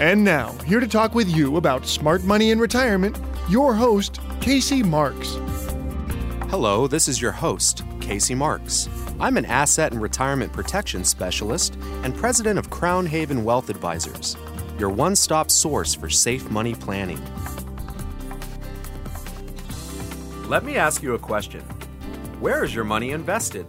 And 0.00 0.22
now, 0.22 0.52
here 0.64 0.78
to 0.78 0.86
talk 0.86 1.16
with 1.16 1.28
you 1.28 1.56
about 1.56 1.84
smart 1.84 2.22
money 2.22 2.52
in 2.52 2.60
retirement, 2.60 3.18
your 3.48 3.74
host, 3.74 4.20
Casey 4.40 4.80
Marks. 4.80 5.34
Hello, 6.50 6.86
this 6.86 7.08
is 7.08 7.20
your 7.20 7.32
host, 7.32 7.82
Casey 8.00 8.36
Marks. 8.36 8.88
I'm 9.18 9.36
an 9.36 9.44
asset 9.44 9.90
and 9.90 10.00
retirement 10.00 10.52
protection 10.52 11.02
specialist 11.02 11.74
and 12.04 12.14
president 12.14 12.60
of 12.60 12.70
Crown 12.70 13.06
Haven 13.06 13.42
Wealth 13.42 13.70
Advisors, 13.70 14.36
your 14.78 14.90
one 14.90 15.16
stop 15.16 15.50
source 15.50 15.96
for 15.96 16.08
safe 16.08 16.48
money 16.48 16.76
planning. 16.76 17.20
Let 20.46 20.62
me 20.62 20.76
ask 20.76 21.02
you 21.02 21.14
a 21.14 21.18
question 21.18 21.62
Where 22.38 22.62
is 22.62 22.72
your 22.72 22.84
money 22.84 23.10
invested? 23.10 23.66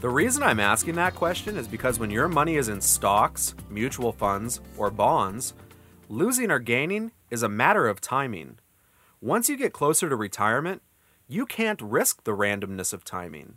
The 0.00 0.08
reason 0.08 0.42
I'm 0.42 0.60
asking 0.60 0.94
that 0.94 1.14
question 1.14 1.58
is 1.58 1.68
because 1.68 1.98
when 1.98 2.10
your 2.10 2.26
money 2.26 2.56
is 2.56 2.70
in 2.70 2.80
stocks, 2.80 3.54
mutual 3.68 4.12
funds, 4.12 4.62
or 4.78 4.90
bonds, 4.90 5.52
losing 6.08 6.50
or 6.50 6.58
gaining 6.58 7.12
is 7.28 7.42
a 7.42 7.50
matter 7.50 7.86
of 7.86 8.00
timing. 8.00 8.58
Once 9.20 9.50
you 9.50 9.58
get 9.58 9.74
closer 9.74 10.08
to 10.08 10.16
retirement, 10.16 10.80
you 11.28 11.44
can't 11.44 11.82
risk 11.82 12.24
the 12.24 12.34
randomness 12.34 12.94
of 12.94 13.04
timing. 13.04 13.56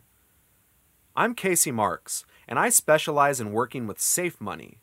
I'm 1.15 1.33
Casey 1.33 1.71
Marks, 1.71 2.25
and 2.45 2.59
I 2.59 2.67
specialize 2.67 3.39
in 3.39 3.53
working 3.53 3.87
with 3.87 4.01
safe 4.01 4.41
money. 4.41 4.81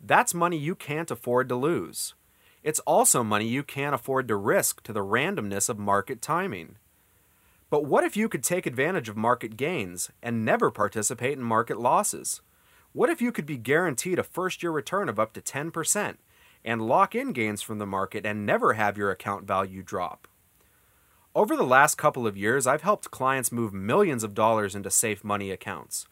That's 0.00 0.32
money 0.32 0.56
you 0.56 0.76
can't 0.76 1.10
afford 1.10 1.48
to 1.48 1.56
lose. 1.56 2.14
It's 2.62 2.80
also 2.80 3.24
money 3.24 3.48
you 3.48 3.64
can't 3.64 3.94
afford 3.96 4.28
to 4.28 4.36
risk 4.36 4.84
to 4.84 4.92
the 4.92 5.00
randomness 5.00 5.68
of 5.68 5.80
market 5.80 6.22
timing. 6.22 6.76
But 7.72 7.86
what 7.86 8.04
if 8.04 8.18
you 8.18 8.28
could 8.28 8.44
take 8.44 8.66
advantage 8.66 9.08
of 9.08 9.16
market 9.16 9.56
gains 9.56 10.10
and 10.22 10.44
never 10.44 10.70
participate 10.70 11.38
in 11.38 11.42
market 11.42 11.80
losses? 11.80 12.42
What 12.92 13.08
if 13.08 13.22
you 13.22 13.32
could 13.32 13.46
be 13.46 13.56
guaranteed 13.56 14.18
a 14.18 14.22
first 14.22 14.62
year 14.62 14.70
return 14.70 15.08
of 15.08 15.18
up 15.18 15.32
to 15.32 15.40
10% 15.40 16.16
and 16.66 16.86
lock 16.86 17.14
in 17.14 17.32
gains 17.32 17.62
from 17.62 17.78
the 17.78 17.86
market 17.86 18.26
and 18.26 18.44
never 18.44 18.74
have 18.74 18.98
your 18.98 19.10
account 19.10 19.46
value 19.46 19.82
drop? 19.82 20.28
Over 21.34 21.56
the 21.56 21.62
last 21.62 21.94
couple 21.94 22.26
of 22.26 22.36
years, 22.36 22.66
I've 22.66 22.82
helped 22.82 23.10
clients 23.10 23.50
move 23.50 23.72
millions 23.72 24.22
of 24.22 24.34
dollars 24.34 24.74
into 24.74 24.90
safe 24.90 25.24
money 25.24 25.50
accounts. 25.50 26.06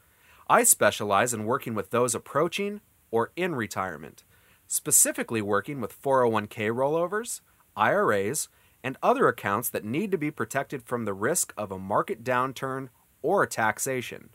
I 0.49 0.63
specialize 0.63 1.35
in 1.35 1.45
working 1.45 1.75
with 1.75 1.91
those 1.91 2.15
approaching 2.15 2.81
or 3.11 3.33
in 3.37 3.55
retirement, 3.55 4.25
specifically 4.67 5.43
working 5.43 5.79
with 5.79 6.01
401k 6.01 6.71
rollovers, 6.75 7.43
IRAs, 7.77 8.49
and 8.83 8.97
other 9.03 9.29
accounts 9.29 9.69
that 9.71 9.85
need 9.85 10.11
to 10.11 10.19
be 10.19 10.31
protected 10.31 10.83
from 10.83 11.05
the 11.05 11.15
risk 11.15 11.53
of 11.57 11.71
a 11.71 11.79
market 11.79 12.25
downturn 12.25 12.89
or 13.23 13.47
taxation. 13.47 14.31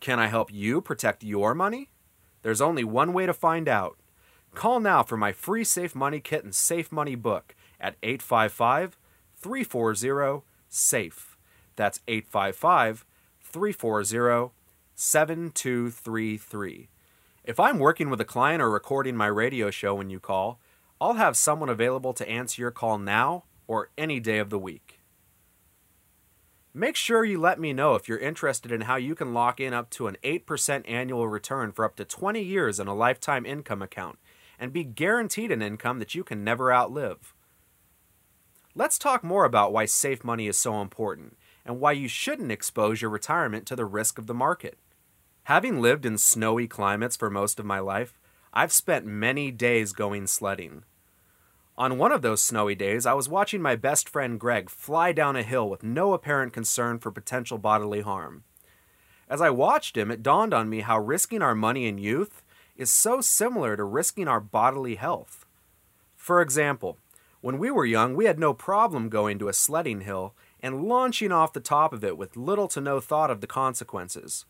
Can 0.00 0.18
I 0.18 0.28
help 0.28 0.52
you 0.52 0.80
protect 0.80 1.24
your 1.24 1.54
money? 1.54 1.90
There's 2.42 2.60
only 2.60 2.84
one 2.84 3.12
way 3.12 3.26
to 3.26 3.34
find 3.34 3.68
out. 3.68 3.98
Call 4.54 4.80
now 4.80 5.02
for 5.02 5.16
my 5.16 5.32
free 5.32 5.64
Safe 5.64 5.94
Money 5.94 6.20
Kit 6.20 6.44
and 6.44 6.54
Safe 6.54 6.92
Money 6.92 7.14
book 7.14 7.54
at 7.80 7.96
855 8.02 8.96
340 9.36 10.44
SAFE. 10.68 11.36
That's 11.76 12.00
855 12.08 13.04
340 13.42 14.52
7233. 14.94 16.88
If 17.44 17.60
I'm 17.60 17.78
working 17.78 18.10
with 18.10 18.20
a 18.20 18.24
client 18.24 18.60
or 18.60 18.70
recording 18.70 19.16
my 19.16 19.26
radio 19.26 19.70
show 19.70 19.94
when 19.94 20.10
you 20.10 20.20
call, 20.20 20.60
I'll 21.00 21.14
have 21.14 21.36
someone 21.36 21.68
available 21.68 22.12
to 22.14 22.28
answer 22.28 22.60
your 22.60 22.72
call 22.72 22.98
now 22.98 23.44
or 23.68 23.90
any 23.96 24.18
day 24.18 24.38
of 24.38 24.50
the 24.50 24.58
week. 24.58 24.98
Make 26.74 26.96
sure 26.96 27.24
you 27.24 27.40
let 27.40 27.60
me 27.60 27.72
know 27.72 27.94
if 27.94 28.08
you're 28.08 28.18
interested 28.18 28.72
in 28.72 28.82
how 28.82 28.96
you 28.96 29.14
can 29.14 29.32
lock 29.32 29.60
in 29.60 29.72
up 29.72 29.90
to 29.90 30.06
an 30.06 30.16
8% 30.22 30.84
annual 30.88 31.28
return 31.28 31.72
for 31.72 31.84
up 31.84 31.96
to 31.96 32.04
20 32.04 32.42
years 32.42 32.80
in 32.80 32.88
a 32.88 32.94
lifetime 32.94 33.46
income 33.46 33.82
account 33.82 34.18
and 34.58 34.72
be 34.72 34.84
guaranteed 34.84 35.50
an 35.52 35.62
income 35.62 35.98
that 35.98 36.14
you 36.14 36.24
can 36.24 36.44
never 36.44 36.72
outlive. 36.72 37.34
Let's 38.74 38.98
talk 38.98 39.24
more 39.24 39.44
about 39.44 39.72
why 39.72 39.86
safe 39.86 40.22
money 40.22 40.46
is 40.46 40.58
so 40.58 40.80
important 40.80 41.36
and 41.64 41.80
why 41.80 41.92
you 41.92 42.06
shouldn't 42.06 42.52
expose 42.52 43.02
your 43.02 43.10
retirement 43.10 43.66
to 43.66 43.76
the 43.76 43.84
risk 43.84 44.18
of 44.18 44.26
the 44.26 44.34
market. 44.34 44.78
Having 45.44 45.80
lived 45.80 46.06
in 46.06 46.18
snowy 46.18 46.68
climates 46.68 47.16
for 47.16 47.30
most 47.30 47.58
of 47.58 47.66
my 47.66 47.78
life, 47.78 48.20
I've 48.52 48.72
spent 48.72 49.04
many 49.06 49.50
days 49.50 49.92
going 49.92 50.26
sledding. 50.26 50.84
On 51.78 51.96
one 51.96 52.10
of 52.10 52.22
those 52.22 52.42
snowy 52.42 52.74
days, 52.74 53.06
I 53.06 53.12
was 53.12 53.28
watching 53.28 53.62
my 53.62 53.76
best 53.76 54.08
friend 54.08 54.40
Greg 54.40 54.68
fly 54.68 55.12
down 55.12 55.36
a 55.36 55.44
hill 55.44 55.70
with 55.70 55.84
no 55.84 56.12
apparent 56.12 56.52
concern 56.52 56.98
for 56.98 57.12
potential 57.12 57.56
bodily 57.56 58.00
harm. 58.00 58.42
As 59.28 59.40
I 59.40 59.50
watched 59.50 59.96
him, 59.96 60.10
it 60.10 60.20
dawned 60.20 60.52
on 60.52 60.68
me 60.68 60.80
how 60.80 60.98
risking 60.98 61.40
our 61.40 61.54
money 61.54 61.86
in 61.86 61.96
youth 61.96 62.42
is 62.76 62.90
so 62.90 63.20
similar 63.20 63.76
to 63.76 63.84
risking 63.84 64.26
our 64.26 64.40
bodily 64.40 64.96
health. 64.96 65.46
For 66.16 66.42
example, 66.42 66.98
when 67.42 67.58
we 67.58 67.70
were 67.70 67.86
young, 67.86 68.16
we 68.16 68.24
had 68.24 68.40
no 68.40 68.52
problem 68.52 69.08
going 69.08 69.38
to 69.38 69.48
a 69.48 69.52
sledding 69.52 70.00
hill 70.00 70.34
and 70.60 70.82
launching 70.82 71.30
off 71.30 71.52
the 71.52 71.60
top 71.60 71.92
of 71.92 72.02
it 72.02 72.18
with 72.18 72.36
little 72.36 72.66
to 72.66 72.80
no 72.80 72.98
thought 72.98 73.30
of 73.30 73.40
the 73.40 73.46
consequences. 73.46 74.46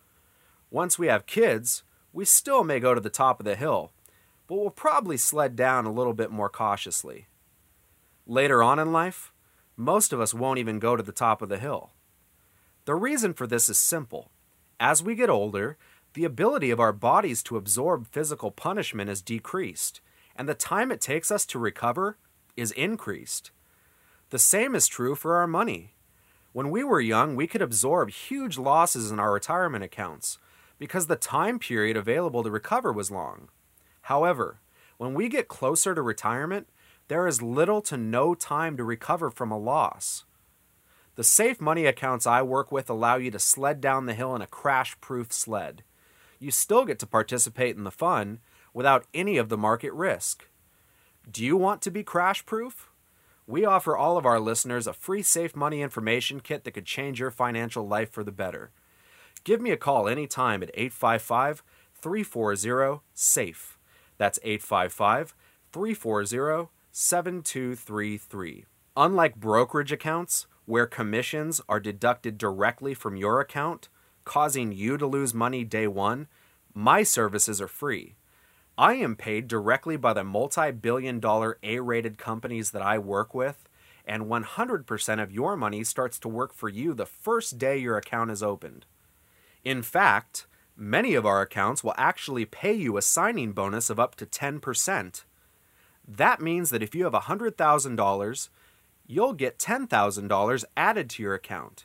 Once 0.71 0.99
we 0.99 1.09
have 1.09 1.27
kids, 1.27 1.83
we 2.11 2.25
still 2.25 2.65
may 2.65 2.81
go 2.81 2.95
to 2.95 3.03
the 3.03 3.11
top 3.11 3.39
of 3.39 3.45
the 3.45 3.55
hill, 3.55 3.93
but 4.49 4.57
will 4.57 4.71
probably 4.71 5.17
sled 5.17 5.55
down 5.55 5.85
a 5.85 5.93
little 5.93 6.15
bit 6.15 6.31
more 6.31 6.49
cautiously. 6.49 7.29
Later 8.27 8.63
on 8.63 8.79
in 8.79 8.93
life, 8.93 9.33
most 9.77 10.13
of 10.13 10.21
us 10.21 10.35
won't 10.35 10.59
even 10.59 10.81
go 10.81 10.97
to 10.97 11.03
the 11.03 11.13
top 11.13 11.41
of 11.41 11.49
the 11.49 11.59
hill. 11.59 11.93
The 12.87 12.95
reason 12.95 13.35
for 13.35 13.47
this 13.47 13.69
is 13.69 13.79
simple. 13.79 14.33
As 14.81 15.03
we 15.03 15.15
get 15.15 15.31
older, 15.31 15.77
the 16.15 16.25
ability 16.25 16.71
of 16.71 16.81
our 16.81 16.93
bodies 16.93 17.43
to 17.45 17.57
absorb 17.57 18.07
physical 18.07 18.51
punishment 18.51 19.11
is 19.11 19.23
decreased, 19.23 20.01
and 20.35 20.49
the 20.49 20.55
time 20.55 20.91
it 20.91 21.01
takes 21.01 21.31
us 21.31 21.45
to 21.47 21.59
recover 21.59 22.17
is 22.57 22.73
increased. 22.73 23.51
The 24.31 24.39
same 24.39 24.75
is 24.75 24.89
true 24.89 25.15
for 25.15 25.37
our 25.37 25.47
money. 25.47 25.95
When 26.53 26.71
we 26.71 26.83
were 26.83 27.01
young, 27.01 27.37
we 27.37 27.47
could 27.47 27.63
absorb 27.63 28.11
huge 28.11 28.57
losses 28.57 29.11
in 29.11 29.21
our 29.21 29.33
retirement 29.33 29.85
accounts 29.85 30.39
because 30.79 31.07
the 31.07 31.17
time 31.17 31.59
period 31.59 31.97
available 31.97 32.43
to 32.43 32.51
recover 32.51 32.93
was 32.93 33.11
long. 33.11 33.49
However, 34.09 34.59
when 34.97 35.13
we 35.13 35.29
get 35.29 35.49
closer 35.49 35.95
to 35.95 36.01
retirement, 36.01 36.67
there 37.09 37.27
is 37.27 37.43
little 37.43 37.83
to 37.83 37.99
no 37.99 38.35
time 38.35 38.75
to 38.79 38.83
recover 38.83 39.31
from 39.31 39.51
a 39.51 39.59
loss. 39.59 40.25
The 41.17 41.25
safe 41.25 41.61
money 41.61 41.85
accounts 41.85 42.27
I 42.27 42.41
work 42.41 42.73
with 42.73 42.89
allow 42.89 43.17
you 43.17 43.31
to 43.31 43.39
sled 43.39 43.83
down 43.83 44.07
the 44.07 44.15
hill 44.15 44.35
in 44.35 44.41
a 44.41 44.47
crash 44.47 44.99
proof 45.03 45.31
sled. 45.31 45.83
You 46.39 46.51
still 46.51 46.87
get 46.87 46.99
to 47.01 47.07
participate 47.07 47.77
in 47.77 47.85
the 47.85 47.91
fun 47.91 48.39
without 48.73 49.05
any 49.13 49.37
of 49.37 49.51
the 49.51 49.59
market 49.59 49.93
risk. 49.93 50.49
Do 51.31 51.45
you 51.45 51.59
want 51.59 51.83
to 51.83 51.91
be 51.91 52.03
crash 52.03 52.47
proof? 52.47 52.89
We 53.47 53.67
offer 53.67 53.95
all 53.95 54.17
of 54.17 54.25
our 54.25 54.41
listeners 54.41 54.87
a 54.87 54.95
free 54.95 55.23
safe 55.23 55.55
money 55.55 55.83
information 55.83 56.41
kit 56.41 56.65
that 56.65 56.71
could 56.71 56.87
change 56.87 57.21
your 57.21 57.31
financial 57.31 57.87
life 57.87 58.11
for 58.11 58.25
the 58.25 58.33
better. 58.33 58.71
Give 59.45 59.61
me 59.61 59.71
a 59.71 59.77
call 59.77 60.09
anytime 60.09 60.63
at 60.63 60.71
855 60.73 61.63
340 62.01 63.03
SAFE. 63.13 63.78
That's 64.19 64.39
855 64.43 65.35
340 65.73 66.71
7233. 66.91 68.65
Unlike 68.97 69.37
brokerage 69.37 69.93
accounts, 69.93 70.47
where 70.67 70.87
commissions 70.87 71.61
are 71.69 71.81
deducted 71.81 72.37
directly 72.37 72.93
from 72.93 73.17
your 73.17 73.41
account, 73.41 73.89
causing 74.25 74.73
you 74.73 74.99
to 74.99 75.07
lose 75.07 75.33
money 75.33 75.65
day 75.65 75.87
one, 75.87 76.27
my 76.75 77.03
services 77.03 77.61
are 77.61 77.69
free. 77.69 78.17
I 78.77 78.95
am 78.95 79.17
paid 79.17 79.49
directly 79.49 79.97
by 79.97 80.13
the 80.13 80.25
multi 80.25 80.73
billion 80.73 81.21
dollar 81.21 81.59
A 81.63 81.79
rated 81.79 82.19
companies 82.19 82.73
that 82.73 82.83
I 82.83 82.99
work 82.99 83.35
with, 83.35 83.69
and 84.05 84.25
100% 84.25 85.23
of 85.23 85.33
your 85.33 85.57
money 85.57 85.85
starts 85.85 86.19
to 86.19 86.29
work 86.29 86.53
for 86.53 86.69
you 86.69 86.93
the 86.93 87.07
first 87.07 87.59
day 87.59 87.79
your 87.79 87.97
account 87.97 88.31
is 88.31 88.43
opened. 88.43 88.85
In 89.65 89.83
fact, 89.83 90.48
Many 90.81 91.15
of 91.15 91.27
our 91.27 91.43
accounts 91.43 91.83
will 91.83 91.95
actually 91.97 92.45
pay 92.45 92.73
you 92.73 92.97
a 92.97 93.03
signing 93.03 93.51
bonus 93.51 93.91
of 93.91 93.99
up 93.99 94.15
to 94.15 94.25
10%. 94.25 95.25
That 96.07 96.41
means 96.41 96.71
that 96.71 96.85
if 96.85 96.95
you 96.95 97.03
have 97.03 97.15
$100,000, 97.15 98.49
you'll 99.05 99.33
get 99.33 99.59
$10,000 99.59 100.65
added 100.77 101.11
to 101.11 101.23
your 101.25 101.35
account. 101.35 101.85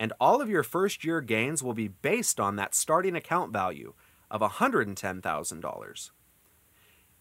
And 0.00 0.12
all 0.20 0.42
of 0.42 0.50
your 0.50 0.64
first 0.64 1.04
year 1.04 1.20
gains 1.20 1.62
will 1.62 1.74
be 1.74 1.86
based 1.86 2.40
on 2.40 2.56
that 2.56 2.74
starting 2.74 3.14
account 3.14 3.52
value 3.52 3.94
of 4.32 4.40
$110,000. 4.40 6.10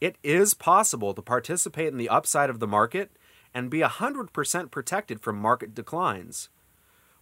It 0.01 0.17
is 0.23 0.55
possible 0.55 1.13
to 1.13 1.21
participate 1.21 1.89
in 1.89 1.97
the 1.97 2.09
upside 2.09 2.49
of 2.49 2.59
the 2.59 2.67
market 2.67 3.11
and 3.53 3.69
be 3.69 3.81
100% 3.81 4.71
protected 4.71 5.19
from 5.21 5.37
market 5.37 5.75
declines. 5.75 6.49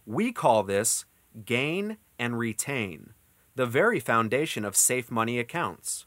We 0.06 0.32
call 0.32 0.62
this 0.62 1.04
gain 1.44 1.98
and 2.18 2.38
retain, 2.38 3.12
the 3.54 3.66
very 3.66 4.00
foundation 4.00 4.64
of 4.64 4.74
safe 4.74 5.10
money 5.10 5.38
accounts. 5.38 6.06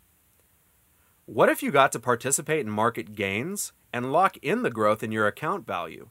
What 1.25 1.49
if 1.49 1.61
you 1.61 1.71
got 1.71 1.91
to 1.91 1.99
participate 1.99 2.65
in 2.65 2.71
market 2.71 3.15
gains 3.15 3.71
and 3.93 4.11
lock 4.11 4.37
in 4.37 4.63
the 4.63 4.71
growth 4.71 5.03
in 5.03 5.11
your 5.11 5.27
account 5.27 5.67
value? 5.67 6.09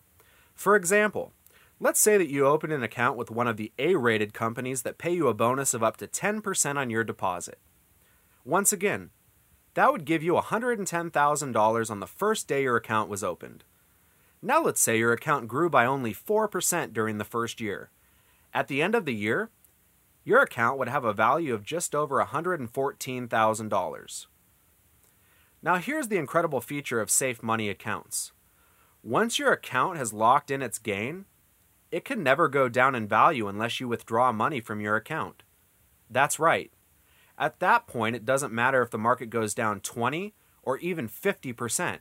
For 0.55 0.77
example, 0.77 1.33
let's 1.81 2.01
say 2.01 2.17
that 2.17 2.31
you 2.31 2.47
open 2.47 2.71
an 2.71 2.85
account 2.85 3.17
with 3.17 3.33
one 3.33 3.49
of 3.49 3.57
the 3.57 3.73
A 3.79 3.97
rated 3.97 4.33
companies 4.33 4.83
that 4.83 4.99
pay 4.99 5.13
you 5.13 5.27
a 5.27 5.35
bonus 5.35 5.75
of 5.75 5.83
up 5.83 5.97
to 5.97 6.07
10% 6.07 6.77
on 6.77 6.91
your 6.91 7.05
deposit. 7.05 7.59
Once 8.45 8.73
again, 8.73 9.11
that 9.75 9.91
would 9.91 10.05
give 10.05 10.23
you 10.23 10.35
$110,000 10.35 11.91
on 11.91 12.01
the 12.01 12.07
first 12.07 12.47
day 12.47 12.63
your 12.63 12.77
account 12.77 13.09
was 13.09 13.25
opened. 13.25 13.65
Now 14.41 14.63
let's 14.63 14.81
say 14.81 14.99
your 14.99 15.13
account 15.13 15.49
grew 15.49 15.69
by 15.69 15.85
only 15.85 16.15
4% 16.15 16.93
during 16.93 17.19
the 17.19 17.25
first 17.25 17.61
year. 17.61 17.91
At 18.53 18.69
the 18.69 18.83
end 18.83 18.95
of 18.95 19.05
the 19.05 19.15
year, 19.15 19.51
your 20.25 20.43
account 20.43 20.79
would 20.79 20.89
have 20.89 21.05
a 21.05 21.13
value 21.13 21.55
of 21.55 21.65
just 21.65 21.95
over 21.95 22.25
$114,000. 22.25 24.27
Now 25.63 25.77
here's 25.77 26.09
the 26.09 26.19
incredible 26.19 26.61
feature 26.61 27.01
of 27.01 27.11
safe 27.11 27.43
money 27.43 27.69
accounts. 27.69 28.33
Once 29.03 29.39
your 29.39 29.53
account 29.53 29.99
has 29.99 30.13
locked 30.13 30.51
in 30.51 30.63
its 30.63 30.79
gain, 30.79 31.27
it 31.91 32.05
can 32.05 32.23
never 32.23 32.49
go 32.49 32.69
down 32.69 32.95
in 32.95 33.07
value 33.07 33.49
unless 33.49 33.81
you 33.81 33.87
withdraw 33.87 34.33
money 34.33 34.61
from 34.61 34.81
your 34.81 34.97
account. 34.97 35.43
That's 36.11 36.39
right. 36.39 36.73
At 37.39 37.61
that 37.61 37.87
point, 37.87 38.17
it 38.17 38.25
doesn't 38.25 38.53
matter 38.53 38.83
if 38.83 38.91
the 38.91 38.99
market 38.99 39.31
goes 39.31 39.55
down 39.55 39.81
20 39.81 40.35
or 40.63 40.79
even 40.79 41.09
50%. 41.09 41.99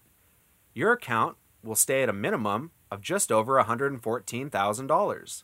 Your 0.73 0.93
account 0.93 1.37
will 1.63 1.75
stay 1.75 2.03
at 2.03 2.09
a 2.09 2.13
minimum 2.13 2.71
of 2.89 3.01
just 3.01 3.31
over 3.31 3.61
$114,000. 3.61 5.43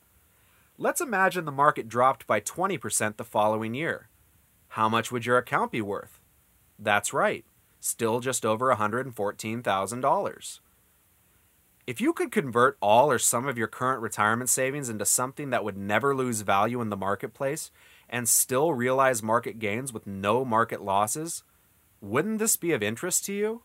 Let's 0.82 1.02
imagine 1.02 1.44
the 1.44 1.52
market 1.52 1.90
dropped 1.90 2.26
by 2.26 2.40
20% 2.40 3.18
the 3.18 3.26
following 3.26 3.74
year. 3.74 4.08
How 4.70 4.88
much 4.88 5.12
would 5.12 5.26
your 5.26 5.38
account 5.38 5.74
be 5.74 5.82
worth? 5.82 6.22
That's 6.80 7.12
right, 7.12 7.44
still 7.82 8.22
just 8.22 8.46
over 8.46 8.74
$114,000. 8.74 10.60
If 11.86 12.00
you 12.00 12.14
could 12.14 12.32
convert 12.32 12.78
all 12.82 13.12
or 13.12 13.20
some 13.20 13.46
of 13.46 13.58
your 13.58 13.68
current 13.68 14.02
retirement 14.02 14.50
savings 14.50 14.88
into 14.88 15.04
something 15.04 15.50
that 15.50 15.66
would 15.66 15.76
never 15.76 16.16
lose 16.16 16.42
value 16.44 16.80
in 16.80 16.90
the 16.90 16.96
marketplace 16.96 17.72
and 18.10 18.30
still 18.30 18.72
realize 18.72 19.22
market 19.22 19.60
gains 19.60 19.92
with 19.92 20.08
no 20.08 20.46
market 20.46 20.82
losses, 20.82 21.44
wouldn't 22.00 22.40
this 22.40 22.56
be 22.56 22.72
of 22.72 22.82
interest 22.82 23.26
to 23.26 23.34
you? 23.34 23.64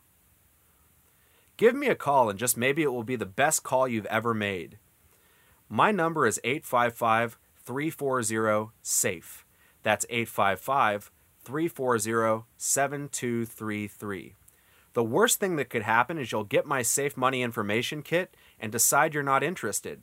Give 1.56 1.76
me 1.76 1.87
a 1.87 1.94
call 1.94 2.28
and 2.28 2.40
just 2.40 2.56
maybe 2.56 2.82
it 2.82 2.93
will 2.93 3.05
be 3.05 3.14
the 3.14 3.25
best 3.25 3.62
call 3.62 3.87
you've 3.87 4.05
ever 4.06 4.34
made. 4.34 4.78
My 5.69 5.90
number 5.90 6.26
is 6.26 6.40
855 6.44 7.38
340 7.64 8.70
SAFE. 8.82 9.44
That's 9.82 10.06
855 10.11 11.11
340 11.44 12.44
7233. 12.56 14.34
The 14.94 15.05
worst 15.05 15.40
thing 15.40 15.56
that 15.56 15.70
could 15.70 15.82
happen 15.82 16.19
is 16.19 16.31
you'll 16.31 16.44
get 16.44 16.66
my 16.66 16.82
safe 16.82 17.16
money 17.16 17.43
information 17.43 18.02
kit 18.02 18.37
and 18.61 18.70
decide 18.70 19.12
you're 19.12 19.22
not 19.22 19.43
interested. 19.43 20.02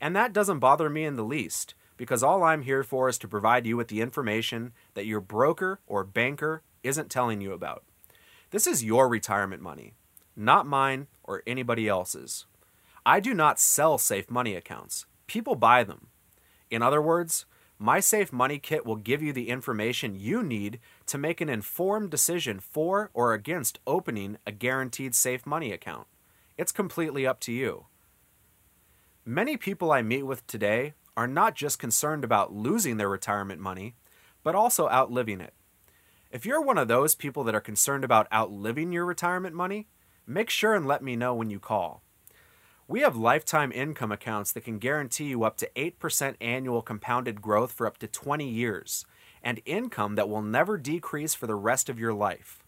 And 0.00 0.14
that 0.14 0.32
doesn't 0.32 0.58
bother 0.58 0.90
me 0.90 1.04
in 1.04 1.16
the 1.16 1.24
least, 1.24 1.74
because 1.96 2.22
all 2.22 2.42
I'm 2.42 2.62
here 2.62 2.82
for 2.82 3.08
is 3.08 3.16
to 3.18 3.28
provide 3.28 3.66
you 3.66 3.76
with 3.76 3.88
the 3.88 4.02
information 4.02 4.72
that 4.94 5.06
your 5.06 5.20
broker 5.20 5.80
or 5.86 6.04
banker 6.04 6.62
isn't 6.82 7.10
telling 7.10 7.40
you 7.40 7.52
about. 7.52 7.82
This 8.50 8.66
is 8.66 8.84
your 8.84 9.08
retirement 9.08 9.62
money, 9.62 9.94
not 10.36 10.66
mine 10.66 11.06
or 11.24 11.42
anybody 11.46 11.88
else's. 11.88 12.44
I 13.08 13.20
do 13.20 13.34
not 13.34 13.60
sell 13.60 13.98
safe 13.98 14.28
money 14.32 14.56
accounts, 14.56 15.06
people 15.28 15.54
buy 15.54 15.84
them. 15.84 16.08
In 16.72 16.82
other 16.82 17.00
words, 17.00 17.46
my 17.78 18.00
Safe 18.00 18.32
Money 18.32 18.58
Kit 18.58 18.84
will 18.84 18.96
give 18.96 19.22
you 19.22 19.32
the 19.32 19.48
information 19.48 20.18
you 20.18 20.42
need 20.42 20.80
to 21.06 21.16
make 21.16 21.40
an 21.40 21.48
informed 21.48 22.10
decision 22.10 22.58
for 22.58 23.12
or 23.14 23.32
against 23.32 23.78
opening 23.86 24.38
a 24.44 24.50
guaranteed 24.50 25.14
safe 25.14 25.46
money 25.46 25.70
account. 25.70 26.08
It's 26.58 26.72
completely 26.72 27.24
up 27.24 27.38
to 27.40 27.52
you. 27.52 27.86
Many 29.24 29.56
people 29.56 29.92
I 29.92 30.02
meet 30.02 30.24
with 30.24 30.44
today 30.48 30.94
are 31.16 31.28
not 31.28 31.54
just 31.54 31.78
concerned 31.78 32.24
about 32.24 32.54
losing 32.54 32.96
their 32.96 33.08
retirement 33.08 33.60
money, 33.60 33.94
but 34.42 34.56
also 34.56 34.88
outliving 34.88 35.40
it. 35.40 35.54
If 36.32 36.44
you're 36.44 36.60
one 36.60 36.76
of 36.76 36.88
those 36.88 37.14
people 37.14 37.44
that 37.44 37.54
are 37.54 37.60
concerned 37.60 38.02
about 38.02 38.26
outliving 38.32 38.90
your 38.90 39.06
retirement 39.06 39.54
money, 39.54 39.86
make 40.26 40.50
sure 40.50 40.74
and 40.74 40.88
let 40.88 41.04
me 41.04 41.14
know 41.14 41.34
when 41.34 41.50
you 41.50 41.60
call. 41.60 42.02
We 42.88 43.00
have 43.00 43.16
lifetime 43.16 43.72
income 43.72 44.12
accounts 44.12 44.52
that 44.52 44.62
can 44.62 44.78
guarantee 44.78 45.24
you 45.24 45.42
up 45.42 45.56
to 45.56 45.70
8% 45.74 46.36
annual 46.40 46.82
compounded 46.82 47.42
growth 47.42 47.72
for 47.72 47.84
up 47.84 47.98
to 47.98 48.06
20 48.06 48.48
years, 48.48 49.04
and 49.42 49.60
income 49.64 50.14
that 50.14 50.28
will 50.28 50.42
never 50.42 50.78
decrease 50.78 51.34
for 51.34 51.48
the 51.48 51.56
rest 51.56 51.88
of 51.88 51.98
your 51.98 52.14
life. 52.14 52.62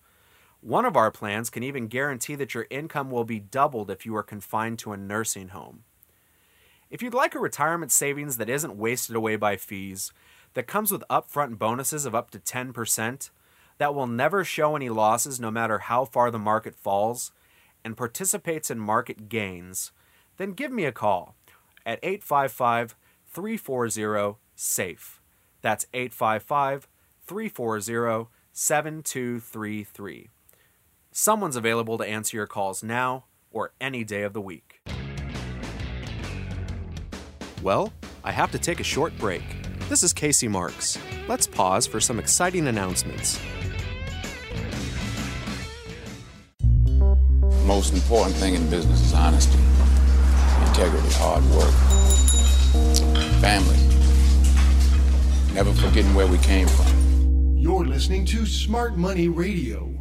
One 0.60 0.84
of 0.84 0.96
our 0.96 1.12
plans 1.12 1.50
can 1.50 1.62
even 1.62 1.86
guarantee 1.86 2.34
that 2.34 2.52
your 2.52 2.66
income 2.68 3.12
will 3.12 3.22
be 3.22 3.38
doubled 3.38 3.92
if 3.92 4.04
you 4.04 4.16
are 4.16 4.24
confined 4.24 4.80
to 4.80 4.90
a 4.90 4.96
nursing 4.96 5.48
home. 5.50 5.84
If 6.90 7.00
you'd 7.00 7.14
like 7.14 7.36
a 7.36 7.40
retirement 7.40 7.92
savings 7.92 8.38
that 8.38 8.50
isn't 8.50 8.76
wasted 8.76 9.14
away 9.14 9.36
by 9.36 9.56
fees, 9.56 10.12
that 10.54 10.66
comes 10.66 10.90
with 10.90 11.04
upfront 11.08 11.58
bonuses 11.58 12.04
of 12.04 12.16
up 12.16 12.32
to 12.32 12.40
10%, 12.40 13.30
that 13.78 13.94
will 13.94 14.08
never 14.08 14.42
show 14.42 14.74
any 14.74 14.88
losses 14.88 15.38
no 15.38 15.52
matter 15.52 15.78
how 15.78 16.04
far 16.04 16.32
the 16.32 16.40
market 16.40 16.74
falls, 16.74 17.30
and 17.84 17.96
participates 17.96 18.68
in 18.68 18.80
market 18.80 19.28
gains, 19.28 19.92
then 20.38 20.52
give 20.52 20.72
me 20.72 20.84
a 20.84 20.92
call 20.92 21.34
at 21.84 21.98
855 22.02 22.96
340 23.26 24.36
SAFE. 24.54 25.20
That's 25.60 25.86
855 25.92 26.88
340 27.26 28.28
7233. 28.52 30.28
Someone's 31.10 31.56
available 31.56 31.98
to 31.98 32.04
answer 32.04 32.36
your 32.36 32.46
calls 32.46 32.82
now 32.82 33.24
or 33.50 33.72
any 33.80 34.04
day 34.04 34.22
of 34.22 34.32
the 34.32 34.40
week. 34.40 34.80
Well, 37.62 37.92
I 38.22 38.30
have 38.30 38.52
to 38.52 38.58
take 38.58 38.78
a 38.80 38.84
short 38.84 39.16
break. 39.18 39.42
This 39.88 40.02
is 40.02 40.12
Casey 40.12 40.48
Marks. 40.48 40.98
Let's 41.28 41.46
pause 41.46 41.86
for 41.86 42.00
some 42.00 42.18
exciting 42.18 42.68
announcements. 42.68 43.40
Most 47.64 47.92
important 47.92 48.36
thing 48.36 48.54
in 48.54 48.70
business 48.70 49.00
is 49.02 49.12
honesty 49.12 49.58
integrity, 50.78 51.12
hard 51.14 51.44
work, 51.50 51.72
family, 53.40 53.76
never 55.52 55.72
forgetting 55.72 56.14
where 56.14 56.28
we 56.28 56.38
came 56.38 56.68
from. 56.68 57.56
You're 57.56 57.84
listening 57.84 58.24
to 58.26 58.46
Smart 58.46 58.96
Money 58.96 59.26
Radio. 59.26 59.92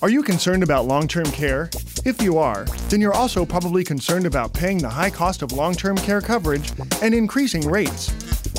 Are 0.00 0.08
you 0.08 0.22
concerned 0.22 0.62
about 0.62 0.86
long 0.86 1.06
term 1.06 1.26
care? 1.26 1.68
If 2.06 2.22
you 2.22 2.38
are, 2.38 2.64
then 2.88 3.02
you're 3.02 3.12
also 3.12 3.44
probably 3.44 3.84
concerned 3.84 4.24
about 4.24 4.54
paying 4.54 4.78
the 4.78 4.88
high 4.88 5.10
cost 5.10 5.42
of 5.42 5.52
long 5.52 5.74
term 5.74 5.98
care 5.98 6.22
coverage 6.22 6.72
and 7.02 7.14
increasing 7.14 7.68
rates. 7.68 8.14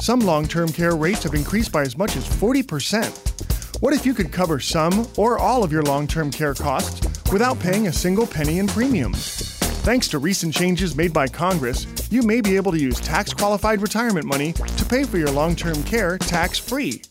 Some 0.06 0.20
long 0.20 0.48
term 0.48 0.70
care 0.70 0.96
rates 0.96 1.24
have 1.24 1.34
increased 1.34 1.72
by 1.72 1.82
as 1.82 1.98
much 1.98 2.16
as 2.16 2.28
40%. 2.28 3.82
What 3.82 3.94
if 3.94 4.06
you 4.06 4.14
could 4.14 4.32
cover 4.32 4.60
some 4.60 5.08
or 5.18 5.40
all 5.40 5.64
of 5.64 5.72
your 5.72 5.82
long 5.82 6.06
term 6.06 6.30
care 6.30 6.54
costs 6.54 7.02
without 7.32 7.60
paying 7.60 7.88
a 7.88 7.94
single 7.94 8.28
penny 8.28 8.60
in 8.60 8.68
premiums? 8.68 9.47
Thanks 9.88 10.10
to 10.10 10.20
recent 10.20 10.54
changes 10.54 10.98
made 10.98 11.14
by 11.14 11.30
Congress, 11.30 11.88
you 12.12 12.22
may 12.22 12.42
be 12.42 12.58
able 12.58 12.74
to 12.74 12.78
use 12.78 13.00
tax 13.00 13.34
qualified 13.34 13.82
retirement 13.82 14.26
money 14.26 14.52
to 14.52 14.84
pay 14.84 15.06
for 15.06 15.18
your 15.18 15.32
long 15.32 15.56
term 15.56 15.82
care 15.84 16.18
tax 16.18 16.60
free. 16.60 17.02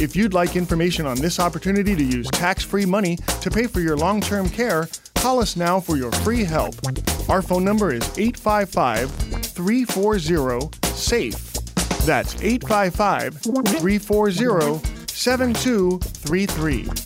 If 0.00 0.16
you'd 0.16 0.32
like 0.32 0.56
information 0.56 1.04
on 1.04 1.18
this 1.18 1.38
opportunity 1.38 1.94
to 1.94 2.02
use 2.02 2.26
tax 2.30 2.64
free 2.64 2.86
money 2.86 3.16
to 3.42 3.50
pay 3.50 3.66
for 3.66 3.80
your 3.80 3.98
long 3.98 4.22
term 4.22 4.48
care, 4.48 4.88
call 5.16 5.38
us 5.38 5.54
now 5.54 5.78
for 5.78 5.98
your 5.98 6.12
free 6.12 6.44
help. 6.44 6.76
Our 7.28 7.42
phone 7.42 7.62
number 7.62 7.92
is 7.92 8.02
855 8.16 9.10
340 9.10 10.70
SAFE. 10.94 11.52
That's 12.06 12.42
855 12.42 13.36
340 13.36 14.80
7233. 15.08 17.03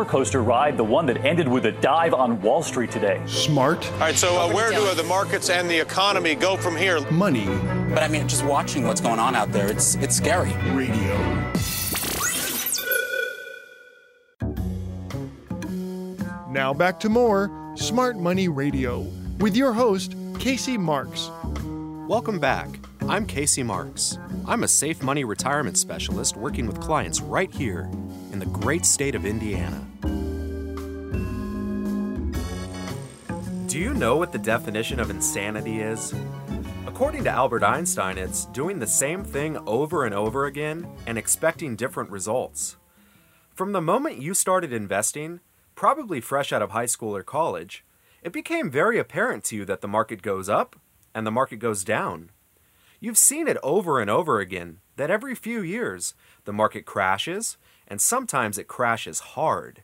Roller 0.00 0.10
coaster 0.10 0.42
ride, 0.42 0.76
the 0.78 0.84
one 0.84 1.04
that 1.06 1.24
ended 1.24 1.46
with 1.46 1.66
a 1.66 1.72
dive 1.72 2.14
on 2.14 2.40
Wall 2.40 2.62
Street 2.62 2.90
today. 2.90 3.20
Smart. 3.26 3.86
All 3.92 3.98
right, 3.98 4.16
so 4.16 4.40
uh, 4.40 4.52
where 4.52 4.70
do 4.70 4.82
uh, 4.82 4.94
the 4.94 5.02
markets 5.02 5.50
and 5.50 5.68
the 5.68 5.78
economy 5.78 6.34
go 6.34 6.56
from 6.56 6.74
here? 6.76 7.00
Money. 7.10 7.44
But 7.90 8.02
I 8.02 8.08
mean, 8.08 8.26
just 8.26 8.44
watching 8.44 8.86
what's 8.86 9.00
going 9.00 9.18
on 9.18 9.36
out 9.36 9.52
there, 9.52 9.70
it's 9.70 9.96
it's 9.96 10.16
scary. 10.16 10.52
Radio. 10.72 11.16
Now 16.50 16.72
back 16.74 16.98
to 17.00 17.08
more 17.08 17.50
Smart 17.76 18.16
Money 18.16 18.48
Radio 18.48 19.06
with 19.38 19.54
your 19.54 19.72
host, 19.72 20.14
Casey 20.38 20.78
Marks. 20.78 21.30
Welcome 22.08 22.38
back. 22.38 22.68
I'm 23.08 23.26
Casey 23.26 23.62
Marks. 23.62 24.18
I'm 24.46 24.62
a 24.62 24.68
safe 24.68 25.02
money 25.02 25.24
retirement 25.24 25.76
specialist 25.76 26.36
working 26.36 26.66
with 26.66 26.80
clients 26.80 27.20
right 27.20 27.52
here 27.52 27.90
in 28.32 28.38
the 28.38 28.46
great 28.46 28.84
state 28.84 29.14
of 29.14 29.26
Indiana. 29.26 29.86
Do 33.66 33.78
you 33.78 33.94
know 33.94 34.16
what 34.16 34.32
the 34.32 34.38
definition 34.38 35.00
of 35.00 35.10
insanity 35.10 35.80
is? 35.80 36.14
According 36.86 37.24
to 37.24 37.30
Albert 37.30 37.64
Einstein, 37.64 38.18
it's 38.18 38.44
doing 38.46 38.78
the 38.78 38.86
same 38.86 39.24
thing 39.24 39.56
over 39.66 40.04
and 40.04 40.14
over 40.14 40.46
again 40.46 40.86
and 41.06 41.16
expecting 41.18 41.76
different 41.76 42.10
results. 42.10 42.76
From 43.54 43.72
the 43.72 43.80
moment 43.80 44.20
you 44.20 44.34
started 44.34 44.72
investing, 44.72 45.40
probably 45.74 46.20
fresh 46.20 46.52
out 46.52 46.62
of 46.62 46.70
high 46.70 46.86
school 46.86 47.16
or 47.16 47.22
college, 47.22 47.84
it 48.22 48.32
became 48.32 48.70
very 48.70 48.98
apparent 48.98 49.44
to 49.44 49.56
you 49.56 49.64
that 49.64 49.80
the 49.80 49.88
market 49.88 50.22
goes 50.22 50.48
up 50.48 50.76
and 51.14 51.26
the 51.26 51.30
market 51.30 51.58
goes 51.58 51.82
down. 51.82 52.30
You've 53.00 53.18
seen 53.18 53.48
it 53.48 53.56
over 53.62 53.98
and 53.98 54.10
over 54.10 54.40
again 54.40 54.78
that 54.96 55.10
every 55.10 55.34
few 55.34 55.62
years 55.62 56.14
the 56.44 56.52
market 56.52 56.84
crashes 56.84 57.56
and 57.88 58.00
sometimes 58.00 58.58
it 58.58 58.68
crashes 58.68 59.20
hard. 59.20 59.82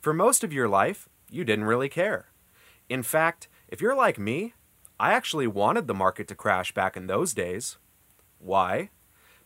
For 0.00 0.12
most 0.12 0.42
of 0.42 0.52
your 0.52 0.68
life, 0.68 1.08
you 1.30 1.44
didn't 1.44 1.66
really 1.66 1.88
care. 1.88 2.26
In 2.88 3.04
fact, 3.04 3.48
if 3.68 3.80
you're 3.80 3.94
like 3.94 4.18
me, 4.18 4.54
I 4.98 5.12
actually 5.12 5.46
wanted 5.46 5.86
the 5.86 5.94
market 5.94 6.26
to 6.28 6.34
crash 6.34 6.72
back 6.74 6.96
in 6.96 7.06
those 7.06 7.32
days. 7.32 7.78
Why? 8.38 8.90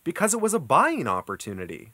Because 0.03 0.33
it 0.33 0.41
was 0.41 0.55
a 0.55 0.59
buying 0.59 1.07
opportunity. 1.07 1.93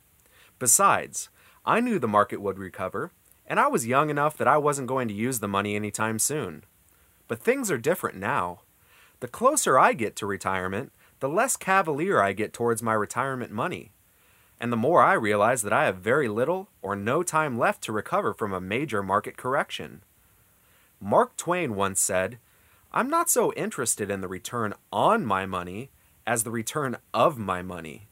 Besides, 0.61 1.29
I 1.65 1.81
knew 1.81 1.99
the 1.99 2.09
market 2.09 2.41
would 2.41 2.59
recover, 2.59 3.11
and 3.47 3.59
I 3.59 3.67
was 3.67 3.87
young 3.87 4.09
enough 4.09 4.37
that 4.37 4.49
I 4.49 4.57
wasn't 4.57 4.89
going 4.89 5.09
to 5.09 5.15
use 5.15 5.41
the 5.41 5.49
money 5.49 5.75
anytime 5.75 6.19
soon. 6.19 6.65
But 7.27 7.41
things 7.41 7.71
are 7.71 7.79
different 7.79 8.17
now. 8.17 8.61
The 9.23 9.29
closer 9.29 9.79
I 9.79 9.93
get 9.93 10.17
to 10.17 10.27
retirement, 10.27 10.91
the 11.21 11.29
less 11.29 11.57
cavalier 11.57 12.21
I 12.21 12.33
get 12.33 12.53
towards 12.53 12.83
my 12.83 12.93
retirement 12.93 13.53
money. 13.53 13.93
And 14.59 14.73
the 14.73 14.77
more 14.77 15.01
I 15.01 15.13
realize 15.13 15.63
that 15.63 15.73
I 15.73 15.85
have 15.85 15.99
very 15.99 16.27
little 16.27 16.71
or 16.83 16.97
no 16.97 17.23
time 17.23 17.57
left 17.57 17.85
to 17.85 17.93
recover 17.93 18.35
from 18.35 18.53
a 18.53 18.61
major 18.61 19.01
market 19.01 19.37
correction. 19.37 20.03
Mark 21.01 21.37
Twain 21.37 21.77
once 21.77 22.01
said, 22.01 22.41
I'm 22.91 23.09
not 23.09 23.31
so 23.31 23.53
interested 23.53 24.11
in 24.11 24.23
the 24.23 24.27
return 24.27 24.75
on 24.93 25.25
my 25.25 25.47
money 25.47 25.91
as 26.27 26.43
the 26.43 26.51
return 26.51 26.97
of 27.15 27.39
my 27.39 27.63
money. 27.63 28.09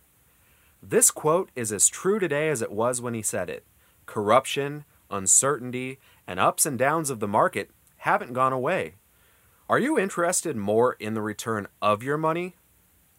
This 0.80 1.10
quote 1.10 1.50
is 1.56 1.72
as 1.72 1.88
true 1.88 2.20
today 2.20 2.50
as 2.50 2.62
it 2.62 2.70
was 2.70 3.02
when 3.02 3.14
he 3.14 3.22
said 3.22 3.50
it. 3.50 3.64
Corruption, 4.06 4.84
uncertainty, 5.10 5.98
and 6.28 6.38
ups 6.38 6.66
and 6.66 6.78
downs 6.78 7.10
of 7.10 7.18
the 7.18 7.26
market 7.26 7.70
haven't 7.96 8.32
gone 8.32 8.52
away. 8.52 8.94
Are 9.70 9.78
you 9.78 9.96
interested 9.96 10.56
more 10.56 10.96
in 10.98 11.14
the 11.14 11.22
return 11.22 11.68
of 11.80 12.02
your 12.02 12.18
money? 12.18 12.56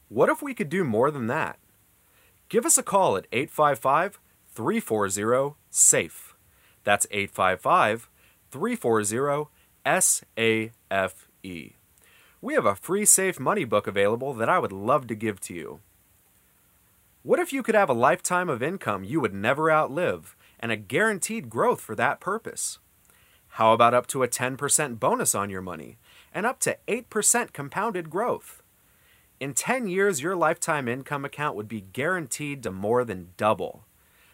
What 0.09 0.27
if 0.27 0.41
we 0.41 0.53
could 0.53 0.67
do 0.67 0.83
more 0.83 1.09
than 1.09 1.27
that? 1.27 1.57
Give 2.49 2.65
us 2.65 2.77
a 2.77 2.83
call 2.83 3.15
at 3.15 3.25
855 3.31 4.19
340 4.53 5.55
SAFE. 5.69 6.35
That's 6.83 7.07
855 7.09 8.09
340 8.51 9.49
SAFE. 9.85 11.77
We 12.41 12.53
have 12.53 12.65
a 12.65 12.75
free 12.75 13.05
safe 13.05 13.39
money 13.39 13.63
book 13.63 13.87
available 13.87 14.33
that 14.33 14.49
I 14.49 14.59
would 14.59 14.73
love 14.73 15.07
to 15.07 15.15
give 15.15 15.39
to 15.39 15.53
you. 15.53 15.79
What 17.23 17.39
if 17.39 17.53
you 17.53 17.63
could 17.63 17.75
have 17.75 17.89
a 17.89 17.93
lifetime 17.93 18.49
of 18.49 18.61
income 18.61 19.05
you 19.05 19.21
would 19.21 19.33
never 19.33 19.71
outlive 19.71 20.35
and 20.59 20.69
a 20.69 20.75
guaranteed 20.75 21.49
growth 21.49 21.79
for 21.79 21.95
that 21.95 22.19
purpose? 22.19 22.79
How 23.55 23.71
about 23.71 23.93
up 23.93 24.07
to 24.07 24.23
a 24.23 24.27
10% 24.27 24.99
bonus 24.99 25.33
on 25.33 25.49
your 25.49 25.61
money 25.61 25.97
and 26.33 26.45
up 26.45 26.59
to 26.61 26.77
8% 26.87 27.53
compounded 27.53 28.09
growth. 28.09 28.61
In 29.39 29.53
10 29.53 29.87
years, 29.87 30.21
your 30.21 30.35
lifetime 30.35 30.87
income 30.87 31.25
account 31.25 31.55
would 31.55 31.67
be 31.67 31.81
guaranteed 31.81 32.61
to 32.63 32.71
more 32.71 33.03
than 33.03 33.33
double. 33.37 33.85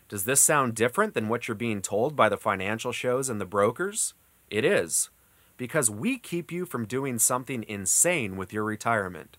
Does 0.10 0.26
this 0.26 0.42
sound 0.42 0.76
different 0.76 1.14
than 1.14 1.30
what 1.30 1.48
you're 1.48 1.56
being 1.56 1.82
told 1.82 2.16
by 2.16 2.30
the 2.30 2.38
financial 2.38 2.92
shows 2.92 3.30
and 3.30 3.40
the 3.40 3.46
brokers? 3.46 4.14
It 4.50 4.64
is, 4.64 5.10
because 5.58 5.90
we 5.90 6.18
keep 6.18 6.52
you 6.52 6.66
from 6.66 6.86
doing 6.86 7.20
something 7.20 7.64
insane 7.68 8.38
with 8.38 8.54
your 8.54 8.64
retirement. 8.64 9.38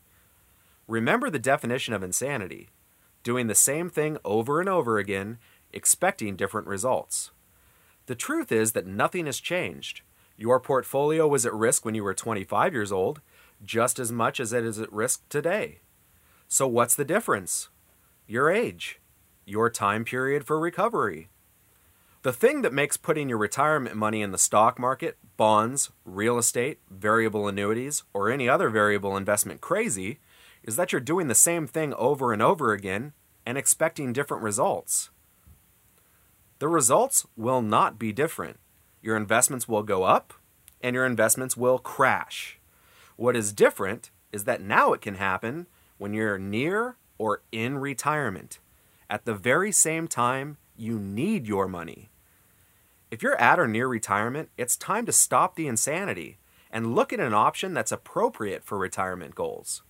Remember 0.87 1.31
the 1.31 1.39
definition 1.39 1.95
of 1.95 2.03
insanity 2.03 2.71
doing 3.23 3.47
the 3.47 3.55
same 3.55 3.91
thing 3.91 4.17
over 4.25 4.59
and 4.59 4.71
over 4.71 4.97
again, 4.97 5.37
expecting 5.73 6.35
different 6.35 6.67
results. 6.67 7.31
The 8.07 8.15
truth 8.15 8.51
is 8.51 8.73
that 8.73 8.87
nothing 8.87 9.27
has 9.27 9.39
changed. 9.39 10.01
Your 10.41 10.61
portfolio 10.61 11.27
was 11.27 11.45
at 11.45 11.53
risk 11.53 11.85
when 11.85 11.97
you 11.97 12.05
were 12.05 12.15
25 12.15 12.73
years 12.73 12.93
old, 12.93 13.21
just 13.65 13.99
as 13.99 14.13
much 14.13 14.39
as 14.39 14.53
it 14.53 14.65
is 14.65 14.79
at 14.79 14.93
risk 14.93 15.29
today. 15.29 15.81
So, 16.47 16.69
what's 16.69 16.95
the 16.95 17.05
difference? 17.05 17.71
Your 18.29 18.49
age, 18.49 19.01
your 19.45 19.69
time 19.69 20.05
period 20.05 20.47
for 20.47 20.61
recovery. 20.61 21.29
The 22.23 22.33
thing 22.33 22.63
that 22.63 22.73
makes 22.73 22.97
putting 22.97 23.29
your 23.29 23.39
retirement 23.39 23.97
money 23.97 24.23
in 24.23 24.31
the 24.31 24.39
stock 24.39 24.79
market, 24.79 25.19
bonds, 25.37 25.91
real 26.05 26.39
estate, 26.39 26.79
variable 26.89 27.49
annuities, 27.49 28.05
or 28.15 28.31
any 28.31 28.49
other 28.49 28.69
variable 28.69 29.17
investment 29.17 29.61
crazy 29.61 30.21
is 30.63 30.77
that 30.77 30.93
you're 30.93 31.01
doing 31.01 31.27
the 31.27 31.35
same 31.35 31.67
thing 31.67 31.93
over 31.95 32.33
and 32.33 32.43
over 32.43 32.73
again 32.73 33.13
and 33.45 33.59
expecting 33.59 34.13
different 34.13 34.45
results. 34.45 35.11
The 36.61 36.69
results 36.69 37.27
will 37.37 37.63
not 37.63 37.99
be 37.99 38.13
different 38.13 38.61
your 39.03 39.17
investments 39.17 39.69
will 39.69 39.83
go 39.83 40.03
up 40.03 40.35
and 40.81 40.95
your 40.95 41.07
investments 41.07 41.57
will 41.57 41.79
crash. 41.79 42.59
What 43.17 43.37
is 43.37 43.53
different 43.53 44.11
is 44.33 44.45
that 44.45 44.63
now 44.63 44.93
it 44.93 45.01
can 45.01 45.15
happen 45.15 45.67
when 45.99 46.15
you're 46.15 46.39
near 46.39 46.97
or 47.19 47.43
in 47.51 47.79
retirement. 47.79 48.59
At 49.11 49.25
the 49.25 49.35
very 49.35 49.73
same 49.73 50.07
time, 50.07 50.59
you 50.77 50.99
need 50.99 51.47
your 51.47 51.67
money. 51.67 52.11
If 53.11 53.23
you're 53.23 53.41
at 53.41 53.59
or 53.59 53.67
near 53.67 53.89
retirement, 53.89 54.51
it's 54.57 54.77
time 54.77 55.07
to 55.07 55.13
stop 55.13 55.57
the 55.57 55.67
insanity 55.67 56.39
and 56.71 56.95
look 56.95 57.13
at 57.13 57.21
an 57.21 57.35
option 57.35 57.73
that's 57.73 57.93
appropriate 57.93 58.65
for 58.65 58.77
retirement 58.77 59.35
goals. 59.35 59.83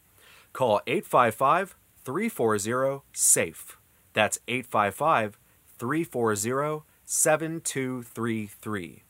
Call 0.53 0.81
855 0.87 1.77
340 2.05 3.03
SAFE. 3.13 3.77
That's 4.13 4.39
855 4.47 5.39
340 5.79 6.83
7233. 7.11 9.03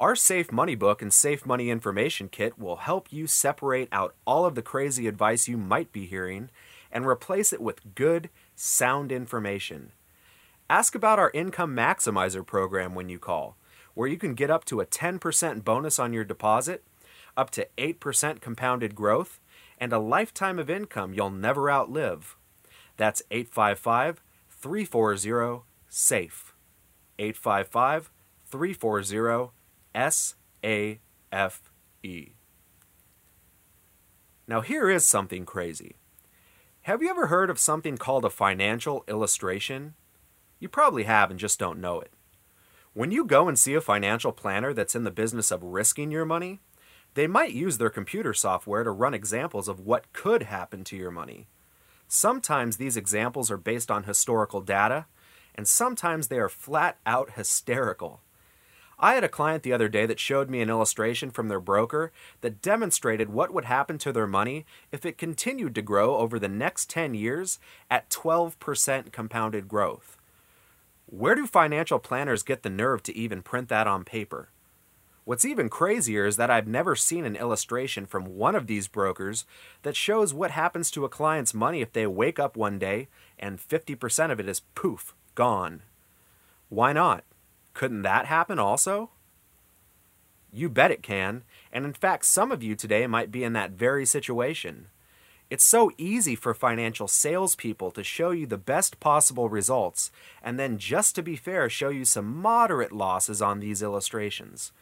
Our 0.00 0.16
Safe 0.16 0.50
Money 0.50 0.74
Book 0.74 1.02
and 1.02 1.12
Safe 1.12 1.44
Money 1.44 1.68
Information 1.68 2.30
Kit 2.30 2.58
will 2.58 2.76
help 2.76 3.12
you 3.12 3.26
separate 3.26 3.90
out 3.92 4.14
all 4.26 4.46
of 4.46 4.54
the 4.54 4.62
crazy 4.62 5.06
advice 5.06 5.46
you 5.46 5.58
might 5.58 5.92
be 5.92 6.06
hearing 6.06 6.48
and 6.90 7.04
replace 7.04 7.52
it 7.52 7.60
with 7.60 7.94
good, 7.94 8.30
sound 8.56 9.12
information. 9.12 9.92
Ask 10.70 10.94
about 10.94 11.18
our 11.18 11.30
Income 11.34 11.76
Maximizer 11.76 12.46
program 12.46 12.94
when 12.94 13.10
you 13.10 13.18
call, 13.18 13.58
where 13.92 14.08
you 14.08 14.16
can 14.16 14.32
get 14.32 14.50
up 14.50 14.64
to 14.64 14.80
a 14.80 14.86
10% 14.86 15.64
bonus 15.64 15.98
on 15.98 16.14
your 16.14 16.24
deposit, 16.24 16.82
up 17.36 17.50
to 17.50 17.68
8% 17.76 18.40
compounded 18.40 18.94
growth, 18.94 19.38
and 19.76 19.92
a 19.92 19.98
lifetime 19.98 20.58
of 20.58 20.70
income 20.70 21.12
you'll 21.12 21.28
never 21.28 21.70
outlive. 21.70 22.38
That's 22.96 23.22
855 23.30 24.22
340 24.48 25.64
SAFE. 25.90 26.47
855 27.18 28.10
340 28.46 29.50
S 29.94 30.34
A 30.64 31.00
F 31.32 31.72
E. 32.02 32.28
Now, 34.46 34.62
here 34.62 34.88
is 34.88 35.04
something 35.04 35.44
crazy. 35.44 35.96
Have 36.82 37.02
you 37.02 37.10
ever 37.10 37.26
heard 37.26 37.50
of 37.50 37.58
something 37.58 37.98
called 37.98 38.24
a 38.24 38.30
financial 38.30 39.04
illustration? 39.06 39.94
You 40.58 40.68
probably 40.68 41.04
have 41.04 41.30
and 41.30 41.38
just 41.38 41.58
don't 41.58 41.80
know 41.80 42.00
it. 42.00 42.10
When 42.94 43.12
you 43.12 43.24
go 43.24 43.46
and 43.46 43.58
see 43.58 43.74
a 43.74 43.80
financial 43.80 44.32
planner 44.32 44.72
that's 44.72 44.94
in 44.94 45.04
the 45.04 45.10
business 45.10 45.50
of 45.50 45.62
risking 45.62 46.10
your 46.10 46.24
money, 46.24 46.60
they 47.14 47.26
might 47.26 47.52
use 47.52 47.78
their 47.78 47.90
computer 47.90 48.32
software 48.32 48.84
to 48.84 48.90
run 48.90 49.12
examples 49.12 49.68
of 49.68 49.80
what 49.80 50.12
could 50.12 50.44
happen 50.44 50.82
to 50.84 50.96
your 50.96 51.10
money. 51.10 51.46
Sometimes 52.08 52.76
these 52.76 52.96
examples 52.96 53.50
are 53.50 53.58
based 53.58 53.90
on 53.90 54.04
historical 54.04 54.62
data, 54.62 55.06
and 55.58 55.66
sometimes 55.66 56.28
they 56.28 56.38
are 56.38 56.48
flat 56.48 56.98
out 57.04 57.32
hysterical. 57.32 58.20
I 58.96 59.14
had 59.14 59.24
a 59.24 59.28
client 59.28 59.64
the 59.64 59.72
other 59.72 59.88
day 59.88 60.06
that 60.06 60.20
showed 60.20 60.48
me 60.48 60.60
an 60.60 60.70
illustration 60.70 61.32
from 61.32 61.48
their 61.48 61.58
broker 61.58 62.12
that 62.42 62.62
demonstrated 62.62 63.28
what 63.28 63.52
would 63.52 63.64
happen 63.64 63.98
to 63.98 64.12
their 64.12 64.28
money 64.28 64.66
if 64.92 65.04
it 65.04 65.18
continued 65.18 65.74
to 65.74 65.82
grow 65.82 66.16
over 66.16 66.38
the 66.38 66.48
next 66.48 66.88
10 66.90 67.14
years 67.14 67.58
at 67.90 68.08
12% 68.08 69.10
compounded 69.10 69.66
growth. 69.66 70.16
Where 71.06 71.34
do 71.34 71.44
financial 71.44 71.98
planners 71.98 72.44
get 72.44 72.62
the 72.62 72.70
nerve 72.70 73.02
to 73.04 73.16
even 73.16 73.42
print 73.42 73.68
that 73.68 73.88
on 73.88 74.04
paper? 74.04 74.50
What's 75.24 75.44
even 75.44 75.68
crazier 75.68 76.24
is 76.24 76.36
that 76.36 76.50
I've 76.50 76.68
never 76.68 76.94
seen 76.94 77.24
an 77.24 77.36
illustration 77.36 78.06
from 78.06 78.36
one 78.36 78.54
of 78.54 78.68
these 78.68 78.86
brokers 78.86 79.44
that 79.82 79.96
shows 79.96 80.32
what 80.32 80.52
happens 80.52 80.90
to 80.92 81.04
a 81.04 81.08
client's 81.08 81.52
money 81.52 81.80
if 81.80 81.92
they 81.92 82.06
wake 82.06 82.38
up 82.38 82.56
one 82.56 82.78
day 82.78 83.08
and 83.38 83.58
50% 83.58 84.30
of 84.30 84.40
it 84.40 84.48
is 84.48 84.62
poof, 84.74 85.14
gone. 85.38 85.82
Why 86.68 86.92
not? 86.92 87.22
Couldn't 87.72 88.02
that 88.02 88.26
happen 88.26 88.58
also? 88.58 89.10
You 90.52 90.68
bet 90.68 90.90
it 90.90 91.00
can, 91.00 91.44
and 91.72 91.84
in 91.84 91.92
fact, 91.92 92.24
some 92.24 92.50
of 92.50 92.60
you 92.60 92.74
today 92.74 93.06
might 93.06 93.30
be 93.30 93.44
in 93.44 93.52
that 93.52 93.70
very 93.70 94.04
situation. 94.04 94.88
It's 95.48 95.62
so 95.62 95.92
easy 95.96 96.34
for 96.34 96.54
financial 96.54 97.06
salespeople 97.06 97.92
to 97.92 98.02
show 98.02 98.32
you 98.32 98.48
the 98.48 98.58
best 98.58 98.98
possible 98.98 99.48
results 99.48 100.10
and 100.42 100.58
then, 100.58 100.76
just 100.76 101.14
to 101.14 101.22
be 101.22 101.36
fair, 101.36 101.70
show 101.70 101.90
you 101.90 102.04
some 102.04 102.36
moderate 102.36 102.90
losses 102.90 103.40
on 103.40 103.60
these 103.60 103.80
illustrations. 103.80 104.72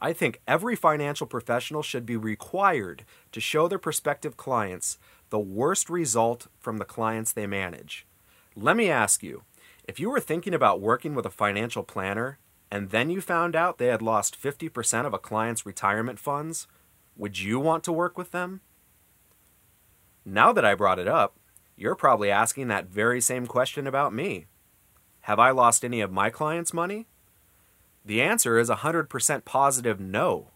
I 0.00 0.12
think 0.12 0.40
every 0.44 0.74
financial 0.74 1.28
professional 1.28 1.82
should 1.82 2.04
be 2.04 2.16
required 2.16 3.04
to 3.30 3.40
show 3.40 3.68
their 3.68 3.78
prospective 3.78 4.36
clients 4.36 4.98
the 5.28 5.38
worst 5.38 5.88
result 5.88 6.48
from 6.58 6.78
the 6.78 6.84
clients 6.84 7.30
they 7.30 7.46
manage. 7.46 8.06
Let 8.56 8.76
me 8.76 8.90
ask 8.90 9.22
you 9.22 9.44
if 9.90 9.98
you 9.98 10.08
were 10.08 10.20
thinking 10.20 10.54
about 10.54 10.80
working 10.80 11.16
with 11.16 11.26
a 11.26 11.30
financial 11.30 11.82
planner 11.82 12.38
and 12.70 12.90
then 12.90 13.10
you 13.10 13.20
found 13.20 13.56
out 13.56 13.78
they 13.78 13.88
had 13.88 14.00
lost 14.00 14.40
50% 14.40 15.04
of 15.04 15.12
a 15.12 15.18
client's 15.18 15.66
retirement 15.66 16.20
funds, 16.20 16.68
would 17.16 17.40
you 17.40 17.58
want 17.58 17.82
to 17.82 17.92
work 17.92 18.16
with 18.16 18.30
them? 18.30 18.60
Now 20.24 20.52
that 20.52 20.64
I 20.64 20.76
brought 20.76 21.00
it 21.00 21.08
up, 21.08 21.34
you're 21.76 21.96
probably 21.96 22.30
asking 22.30 22.68
that 22.68 22.86
very 22.86 23.20
same 23.20 23.48
question 23.48 23.88
about 23.88 24.14
me. 24.14 24.46
Have 25.22 25.40
I 25.40 25.50
lost 25.50 25.84
any 25.84 26.00
of 26.00 26.12
my 26.12 26.30
clients' 26.30 26.72
money? 26.72 27.08
The 28.04 28.22
answer 28.22 28.60
is 28.60 28.70
a 28.70 28.76
100% 28.76 29.44
positive 29.44 29.98
no. 29.98 30.52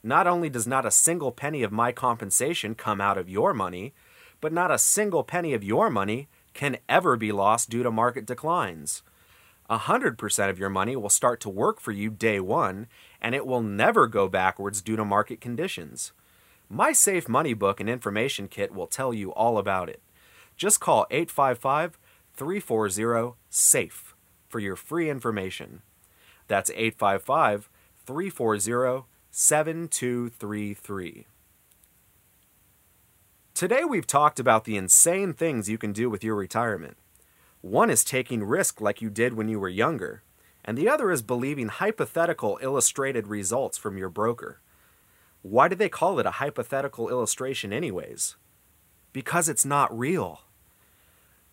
Not 0.00 0.28
only 0.28 0.48
does 0.48 0.68
not 0.68 0.86
a 0.86 0.92
single 0.92 1.32
penny 1.32 1.64
of 1.64 1.72
my 1.72 1.90
compensation 1.90 2.76
come 2.76 3.00
out 3.00 3.18
of 3.18 3.28
your 3.28 3.52
money, 3.52 3.94
but 4.40 4.52
not 4.52 4.70
a 4.70 4.78
single 4.78 5.24
penny 5.24 5.54
of 5.54 5.64
your 5.64 5.90
money 5.90 6.28
can 6.54 6.78
ever 6.88 7.16
be 7.16 7.32
lost 7.32 7.70
due 7.70 7.82
to 7.82 7.90
market 7.90 8.26
declines. 8.26 9.02
100% 9.70 10.50
of 10.50 10.58
your 10.58 10.68
money 10.68 10.96
will 10.96 11.08
start 11.08 11.40
to 11.40 11.48
work 11.48 11.80
for 11.80 11.92
you 11.92 12.10
day 12.10 12.40
one, 12.40 12.88
and 13.20 13.34
it 13.34 13.46
will 13.46 13.62
never 13.62 14.06
go 14.08 14.28
backwards 14.28 14.82
due 14.82 14.96
to 14.96 15.04
market 15.04 15.40
conditions. 15.40 16.12
My 16.68 16.92
Safe 16.92 17.28
Money 17.28 17.54
Book 17.54 17.80
and 17.80 17.88
information 17.88 18.48
kit 18.48 18.74
will 18.74 18.86
tell 18.86 19.14
you 19.14 19.32
all 19.32 19.58
about 19.58 19.88
it. 19.88 20.02
Just 20.56 20.80
call 20.80 21.06
855 21.10 21.98
340 22.34 23.34
SAFE 23.48 24.14
for 24.48 24.58
your 24.60 24.76
free 24.76 25.08
information. 25.08 25.82
That's 26.48 26.70
855 26.70 27.70
340 28.06 29.06
7233. 29.30 31.26
Today 33.54 33.84
we've 33.84 34.06
talked 34.06 34.40
about 34.40 34.64
the 34.64 34.76
insane 34.76 35.34
things 35.34 35.68
you 35.68 35.76
can 35.76 35.92
do 35.92 36.08
with 36.08 36.24
your 36.24 36.34
retirement. 36.34 36.96
One 37.60 37.90
is 37.90 38.04
taking 38.04 38.42
risk 38.42 38.80
like 38.80 39.02
you 39.02 39.10
did 39.10 39.34
when 39.34 39.48
you 39.48 39.60
were 39.60 39.68
younger, 39.68 40.22
and 40.64 40.78
the 40.78 40.88
other 40.88 41.10
is 41.10 41.20
believing 41.20 41.68
hypothetical 41.68 42.58
illustrated 42.62 43.26
results 43.26 43.76
from 43.76 43.98
your 43.98 44.08
broker. 44.08 44.60
Why 45.42 45.68
do 45.68 45.74
they 45.74 45.90
call 45.90 46.18
it 46.18 46.26
a 46.26 46.32
hypothetical 46.32 47.10
illustration, 47.10 47.70
anyways? 47.70 48.36
Because 49.12 49.48
it's 49.48 49.66
not 49.66 49.96
real. 49.96 50.42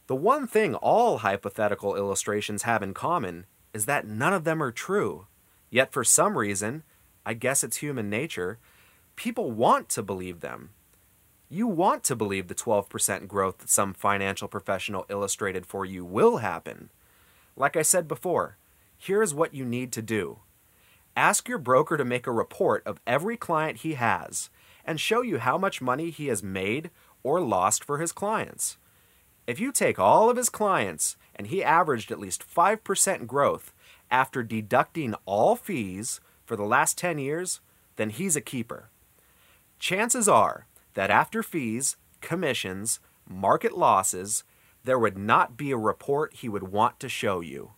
The 0.08 0.16
one 0.16 0.48
thing 0.48 0.76
all 0.76 1.18
hypothetical 1.18 1.98
illustrations 1.98 2.64
have 2.64 2.82
in 2.82 2.94
common 2.94 3.48
is 3.74 3.86
that 3.86 4.08
none 4.08 4.34
of 4.34 4.46
them 4.46 4.64
are 4.64 4.72
true. 4.72 5.28
Yet, 5.70 5.92
for 5.92 6.06
some 6.06 6.38
reason, 6.38 6.84
I 7.26 7.34
guess 7.34 7.66
it's 7.66 7.78
human 7.78 8.10
nature, 8.10 8.60
people 9.18 9.52
want 9.52 9.90
to 9.90 10.04
believe 10.04 10.40
them. 10.40 10.70
You 11.50 11.68
want 11.68 12.04
to 12.06 12.16
believe 12.16 12.48
the 12.48 12.56
12% 12.56 13.28
growth 13.28 13.60
that 13.60 13.70
some 13.70 13.94
financial 13.94 14.50
professional 14.50 15.06
illustrated 15.08 15.66
for 15.66 15.86
you 15.86 16.04
will 16.04 16.38
happen. 16.38 16.90
Like 17.56 17.78
I 17.78 17.84
said 17.84 18.06
before, 18.08 18.58
here's 18.98 19.34
what 19.34 19.54
you 19.54 19.64
need 19.64 19.92
to 19.94 20.02
do 20.02 20.40
ask 21.16 21.48
your 21.48 21.58
broker 21.58 21.98
to 21.98 22.06
make 22.06 22.28
a 22.28 22.32
report 22.32 22.86
of 22.86 23.00
every 23.08 23.38
client 23.38 23.78
he 23.78 23.96
has 23.96 24.50
and 24.86 25.00
show 25.00 25.22
you 25.22 25.40
how 25.40 25.58
much 25.58 25.82
money 25.82 26.12
he 26.12 26.28
has 26.28 26.44
made 26.44 26.92
or 27.24 27.42
lost 27.42 27.84
for 27.84 27.98
his 27.98 28.12
clients. 28.12 28.78
If 29.48 29.60
you 29.60 29.72
take 29.72 29.98
all 29.98 30.30
of 30.30 30.38
his 30.38 30.50
clients 30.50 31.16
and 31.36 31.48
he 31.48 31.64
averaged 31.64 32.12
at 32.12 32.20
least 32.20 32.44
5% 32.48 33.26
growth 33.26 33.74
after 34.12 34.44
deducting 34.44 35.16
all 35.26 35.56
fees 35.56 36.20
for 36.46 36.56
the 36.56 36.64
last 36.64 36.98
10 36.98 37.18
years, 37.18 37.62
then 37.96 38.10
he's 38.10 38.36
a 38.36 38.42
keeper. 38.42 38.90
Chances 39.80 40.28
are 40.28 40.68
that 40.98 41.12
after 41.12 41.44
fees, 41.44 41.96
commissions, 42.22 43.00
market 43.30 43.78
losses, 43.78 44.44
there 44.84 44.98
would 44.98 45.16
not 45.16 45.56
be 45.56 45.70
a 45.70 45.78
report 45.78 46.34
he 46.34 46.50
would 46.50 46.64
want 46.64 47.00
to 47.00 47.08
show 47.08 47.40
you. 47.40 47.74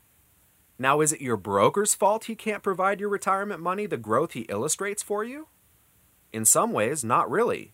Now, 0.77 1.01
is 1.01 1.11
it 1.11 1.19
your 1.19 1.35
broker's 1.35 1.93
fault 1.93 2.23
he 2.23 2.35
can't 2.35 2.63
provide 2.63 3.01
your 3.01 3.09
retirement 3.09 3.59
money 3.59 3.85
the 3.85 3.97
growth 3.97 4.31
he 4.31 4.43
illustrates 4.43 5.03
for 5.03 5.25
you? 5.25 5.49
In 6.31 6.45
some 6.45 6.71
ways, 6.71 7.03
not 7.03 7.29
really. 7.29 7.73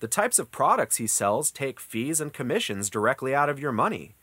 The 0.00 0.08
types 0.08 0.38
of 0.38 0.50
products 0.50 0.96
he 0.96 1.06
sells 1.06 1.50
take 1.50 1.80
fees 1.80 2.18
and 2.18 2.32
commissions 2.32 2.88
directly 2.88 3.34
out 3.34 3.50
of 3.50 3.60
your 3.60 3.72
money. 3.72 4.14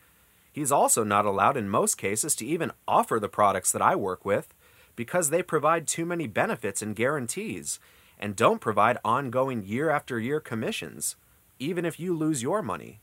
He's 0.52 0.72
also 0.72 1.04
not 1.04 1.26
allowed 1.26 1.56
in 1.56 1.68
most 1.68 1.96
cases 1.96 2.34
to 2.34 2.44
even 2.44 2.72
offer 2.88 3.20
the 3.20 3.28
products 3.28 3.70
that 3.70 3.82
I 3.82 3.94
work 3.94 4.24
with 4.24 4.52
because 4.96 5.30
they 5.30 5.44
provide 5.44 5.86
too 5.86 6.04
many 6.04 6.26
benefits 6.26 6.82
and 6.82 6.96
guarantees 6.96 7.78
and 8.18 8.36
don't 8.36 8.60
provide 8.60 8.98
ongoing 9.04 9.64
year 9.64 9.90
after 9.90 10.18
year 10.18 10.40
commissions, 10.40 11.16
even 11.58 11.84
if 11.84 12.00
you 12.00 12.14
lose 12.14 12.42
your 12.42 12.62
money. 12.62 13.00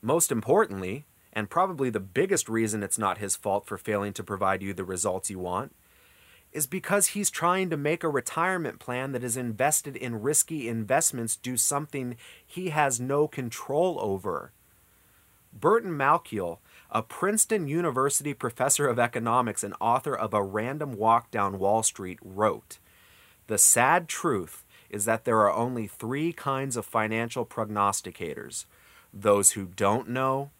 Most 0.00 0.32
importantly, 0.32 1.06
and 1.32 1.48
probably 1.48 1.90
the 1.90 2.00
biggest 2.00 2.48
reason 2.48 2.82
it's 2.82 2.98
not 2.98 3.18
his 3.18 3.36
fault 3.36 3.66
for 3.66 3.78
failing 3.78 4.12
to 4.14 4.24
provide 4.24 4.62
you 4.62 4.74
the 4.74 4.84
results 4.84 5.30
you 5.30 5.38
want, 5.38 5.74
is 6.52 6.66
because 6.66 7.08
he's 7.08 7.30
trying 7.30 7.70
to 7.70 7.76
make 7.76 8.04
a 8.04 8.08
retirement 8.08 8.78
plan 8.78 9.12
that 9.12 9.24
is 9.24 9.36
invested 9.36 9.96
in 9.96 10.20
risky 10.20 10.68
investments 10.68 11.36
do 11.36 11.56
something 11.56 12.16
he 12.46 12.68
has 12.68 13.00
no 13.00 13.26
control 13.26 13.98
over. 14.00 14.52
Burton 15.52 15.92
Malkiel, 15.92 16.58
a 16.90 17.02
Princeton 17.02 17.68
University 17.68 18.34
professor 18.34 18.86
of 18.86 18.98
economics 18.98 19.64
and 19.64 19.74
author 19.80 20.14
of 20.14 20.34
A 20.34 20.42
Random 20.42 20.92
Walk 20.92 21.30
Down 21.30 21.58
Wall 21.58 21.82
Street, 21.82 22.18
wrote 22.22 22.78
the 23.46 23.58
sad 23.58 24.08
truth 24.08 24.64
is 24.90 25.04
that 25.06 25.24
there 25.24 25.40
are 25.40 25.52
only 25.52 25.86
three 25.86 26.32
kinds 26.32 26.76
of 26.76 26.84
financial 26.86 27.46
prognosticators 27.46 28.66
those 29.14 29.52
who 29.52 29.66
don't 29.66 30.08
know, 30.08 30.50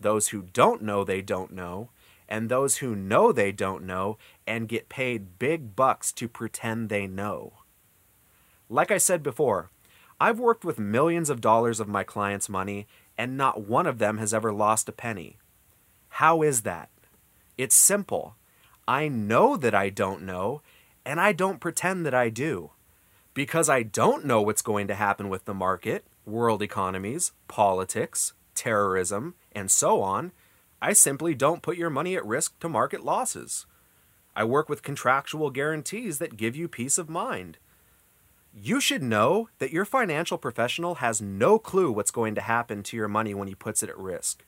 those 0.00 0.28
who 0.28 0.42
don't 0.52 0.80
know 0.82 1.04
they 1.04 1.20
don't 1.20 1.52
know, 1.52 1.90
and 2.28 2.48
those 2.48 2.78
who 2.78 2.94
know 2.94 3.32
they 3.32 3.52
don't 3.52 3.84
know 3.84 4.16
and 4.46 4.68
get 4.68 4.88
paid 4.88 5.38
big 5.38 5.76
bucks 5.76 6.12
to 6.12 6.28
pretend 6.28 6.88
they 6.88 7.06
know. 7.06 7.52
Like 8.70 8.90
I 8.90 8.98
said 8.98 9.22
before, 9.22 9.70
I've 10.20 10.38
worked 10.38 10.64
with 10.64 10.78
millions 10.78 11.30
of 11.30 11.40
dollars 11.40 11.80
of 11.80 11.88
my 11.88 12.02
clients' 12.02 12.48
money, 12.48 12.86
and 13.16 13.36
not 13.36 13.62
one 13.62 13.86
of 13.86 13.98
them 13.98 14.18
has 14.18 14.34
ever 14.34 14.52
lost 14.52 14.88
a 14.88 14.92
penny. 14.92 15.36
How 16.08 16.42
is 16.42 16.62
that? 16.62 16.90
It's 17.56 17.74
simple. 17.74 18.36
I 18.86 19.08
know 19.08 19.56
that 19.56 19.74
I 19.74 19.90
don't 19.90 20.22
know, 20.22 20.62
and 21.08 21.18
I 21.18 21.32
don't 21.32 21.58
pretend 21.58 22.04
that 22.04 22.12
I 22.12 22.28
do. 22.28 22.72
Because 23.32 23.70
I 23.70 23.82
don't 23.82 24.26
know 24.26 24.42
what's 24.42 24.60
going 24.60 24.88
to 24.88 24.94
happen 24.94 25.30
with 25.30 25.46
the 25.46 25.54
market, 25.54 26.04
world 26.26 26.60
economies, 26.60 27.32
politics, 27.48 28.34
terrorism, 28.54 29.34
and 29.52 29.70
so 29.70 30.02
on, 30.02 30.32
I 30.82 30.92
simply 30.92 31.34
don't 31.34 31.62
put 31.62 31.78
your 31.78 31.88
money 31.88 32.14
at 32.14 32.26
risk 32.26 32.58
to 32.60 32.68
market 32.68 33.02
losses. 33.02 33.64
I 34.36 34.44
work 34.44 34.68
with 34.68 34.82
contractual 34.82 35.48
guarantees 35.48 36.18
that 36.18 36.36
give 36.36 36.54
you 36.54 36.68
peace 36.68 36.98
of 36.98 37.08
mind. 37.08 37.56
You 38.52 38.78
should 38.78 39.02
know 39.02 39.48
that 39.60 39.72
your 39.72 39.86
financial 39.86 40.36
professional 40.36 40.96
has 40.96 41.22
no 41.22 41.58
clue 41.58 41.90
what's 41.90 42.10
going 42.10 42.34
to 42.34 42.42
happen 42.42 42.82
to 42.82 42.98
your 42.98 43.08
money 43.08 43.32
when 43.32 43.48
he 43.48 43.54
puts 43.54 43.82
it 43.82 43.88
at 43.88 43.98
risk. 43.98 44.44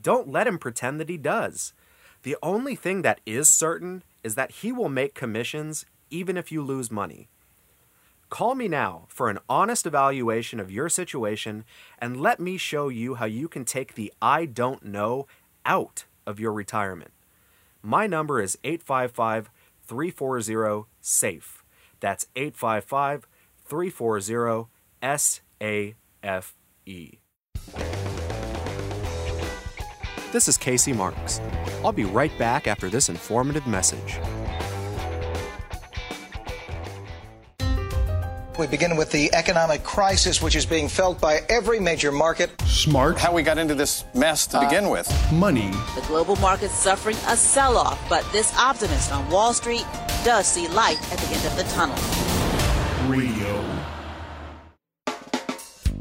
Don't 0.00 0.32
let 0.32 0.46
him 0.46 0.58
pretend 0.58 1.00
that 1.00 1.10
he 1.10 1.18
does. 1.18 1.74
The 2.22 2.36
only 2.42 2.76
thing 2.76 3.02
that 3.02 3.20
is 3.26 3.46
certain 3.46 4.04
is 4.24 4.36
that 4.36 4.52
he 4.52 4.72
will 4.72 4.88
make 4.88 5.14
commissions 5.14 5.84
even 6.10 6.36
if 6.36 6.50
you 6.52 6.62
lose 6.62 6.90
money. 6.90 7.28
Call 8.30 8.54
me 8.54 8.68
now 8.68 9.06
for 9.08 9.30
an 9.30 9.38
honest 9.48 9.86
evaluation 9.86 10.60
of 10.60 10.70
your 10.70 10.88
situation 10.88 11.64
and 11.98 12.20
let 12.20 12.38
me 12.38 12.58
show 12.58 12.88
you 12.88 13.14
how 13.14 13.24
you 13.24 13.48
can 13.48 13.64
take 13.64 13.94
the 13.94 14.12
I 14.20 14.44
don't 14.44 14.84
know 14.84 15.26
out 15.64 16.04
of 16.26 16.38
your 16.38 16.52
retirement. 16.52 17.12
My 17.82 18.06
number 18.06 18.40
is 18.42 18.58
855 18.64 19.50
340 19.86 20.88
SAFE. 21.00 21.64
That's 22.00 22.26
855 22.36 23.26
340 23.64 24.68
SAFE. 25.02 25.42
This 30.30 30.46
is 30.46 30.58
Casey 30.58 30.92
Marks. 30.92 31.40
I'll 31.82 31.92
be 31.92 32.04
right 32.04 32.36
back 32.38 32.66
after 32.66 32.90
this 32.90 33.08
informative 33.08 33.66
message. 33.66 34.18
We 38.58 38.66
begin 38.66 38.96
with 38.96 39.12
the 39.12 39.32
economic 39.34 39.84
crisis, 39.84 40.42
which 40.42 40.56
is 40.56 40.66
being 40.66 40.88
felt 40.88 41.20
by 41.20 41.42
every 41.48 41.78
major 41.78 42.10
market. 42.10 42.50
Smart. 42.62 43.16
How 43.16 43.32
we 43.32 43.44
got 43.44 43.56
into 43.56 43.76
this 43.76 44.04
mess 44.16 44.48
to 44.48 44.58
uh, 44.58 44.64
begin 44.68 44.88
with. 44.90 45.08
Money. 45.32 45.70
The 45.94 46.04
global 46.08 46.34
market's 46.36 46.74
suffering 46.74 47.14
a 47.28 47.36
sell 47.36 47.78
off, 47.78 48.04
but 48.08 48.26
this 48.32 48.52
optimist 48.58 49.12
on 49.12 49.30
Wall 49.30 49.52
Street 49.52 49.86
does 50.24 50.48
see 50.48 50.66
light 50.66 50.98
at 51.12 51.18
the 51.20 51.36
end 51.36 51.46
of 51.46 51.56
the 51.56 51.62
tunnel. 51.72 51.94
Radio. 53.08 53.64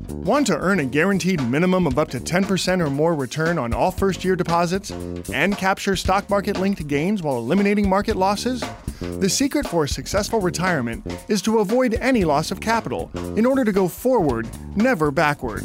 Want 0.10 0.48
to 0.48 0.58
earn 0.58 0.80
a 0.80 0.86
guaranteed 0.86 1.48
minimum 1.48 1.86
of 1.86 2.00
up 2.00 2.10
to 2.10 2.20
10% 2.20 2.84
or 2.84 2.90
more 2.90 3.14
return 3.14 3.60
on 3.60 3.72
all 3.72 3.92
first 3.92 4.26
year 4.26 4.36
deposits 4.36 4.90
and 5.32 5.56
capture 5.60 5.96
stock 5.96 6.28
market 6.28 6.60
linked 6.60 6.88
gains 6.88 7.22
while 7.22 7.38
eliminating 7.38 7.88
market 7.88 8.16
losses? 8.16 8.64
The 9.00 9.30
secret 9.30 9.68
for 9.68 9.84
a 9.84 9.88
successful 9.88 10.42
retirement 10.42 11.06
is 11.28 11.42
to 11.44 11.60
avoid 11.60 11.94
any 11.96 12.24
loss 12.24 12.52
of 12.52 12.60
capital 12.60 13.12
in 13.36 13.46
order 13.46 13.64
to 13.64 13.72
go 13.72 13.88
forward, 13.88 14.48
never 14.76 15.12
backward. 15.12 15.64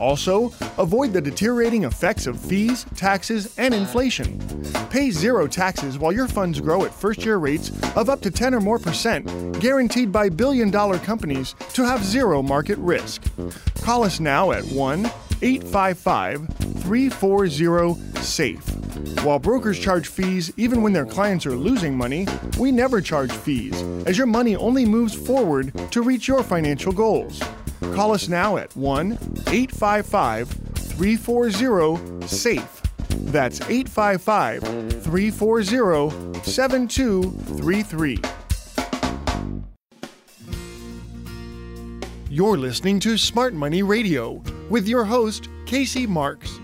Also, 0.00 0.52
avoid 0.78 1.12
the 1.12 1.20
deteriorating 1.20 1.84
effects 1.84 2.26
of 2.26 2.40
fees, 2.40 2.86
taxes, 2.96 3.54
and 3.58 3.74
inflation. 3.74 4.38
Pay 4.90 5.10
zero 5.10 5.46
taxes 5.46 5.98
while 5.98 6.12
your 6.12 6.28
funds 6.28 6.60
grow 6.60 6.84
at 6.84 6.94
first 6.94 7.24
year 7.24 7.36
rates 7.36 7.70
of 7.96 8.08
up 8.08 8.20
to 8.22 8.30
10 8.30 8.54
or 8.54 8.60
more 8.60 8.78
percent, 8.78 9.26
guaranteed 9.60 10.10
by 10.10 10.28
billion 10.28 10.70
dollar 10.70 10.98
companies 10.98 11.54
to 11.72 11.84
have 11.84 12.04
zero 12.04 12.42
market 12.42 12.78
risk. 12.78 13.22
Call 13.82 14.02
us 14.04 14.20
now 14.20 14.52
at 14.52 14.64
1 14.64 15.06
855 15.42 16.48
340 16.82 18.20
SAFE. 18.20 18.81
While 19.22 19.38
brokers 19.38 19.78
charge 19.78 20.08
fees 20.08 20.52
even 20.56 20.82
when 20.82 20.92
their 20.92 21.06
clients 21.06 21.46
are 21.46 21.56
losing 21.56 21.96
money, 21.96 22.26
we 22.58 22.72
never 22.72 23.00
charge 23.00 23.32
fees, 23.32 23.80
as 24.06 24.18
your 24.18 24.26
money 24.26 24.56
only 24.56 24.84
moves 24.84 25.14
forward 25.14 25.72
to 25.92 26.02
reach 26.02 26.28
your 26.28 26.42
financial 26.42 26.92
goals. 26.92 27.42
Call 27.94 28.12
us 28.12 28.28
now 28.28 28.56
at 28.56 28.74
1 28.76 29.12
855 29.48 30.48
340 30.48 32.26
SAFE. 32.26 32.82
That's 33.32 33.60
855 33.62 34.62
340 35.02 36.42
7233. 36.42 38.18
You're 42.28 42.56
listening 42.56 42.98
to 43.00 43.18
Smart 43.18 43.52
Money 43.52 43.82
Radio 43.82 44.42
with 44.70 44.88
your 44.88 45.04
host, 45.04 45.50
Casey 45.66 46.06
Marks. 46.06 46.61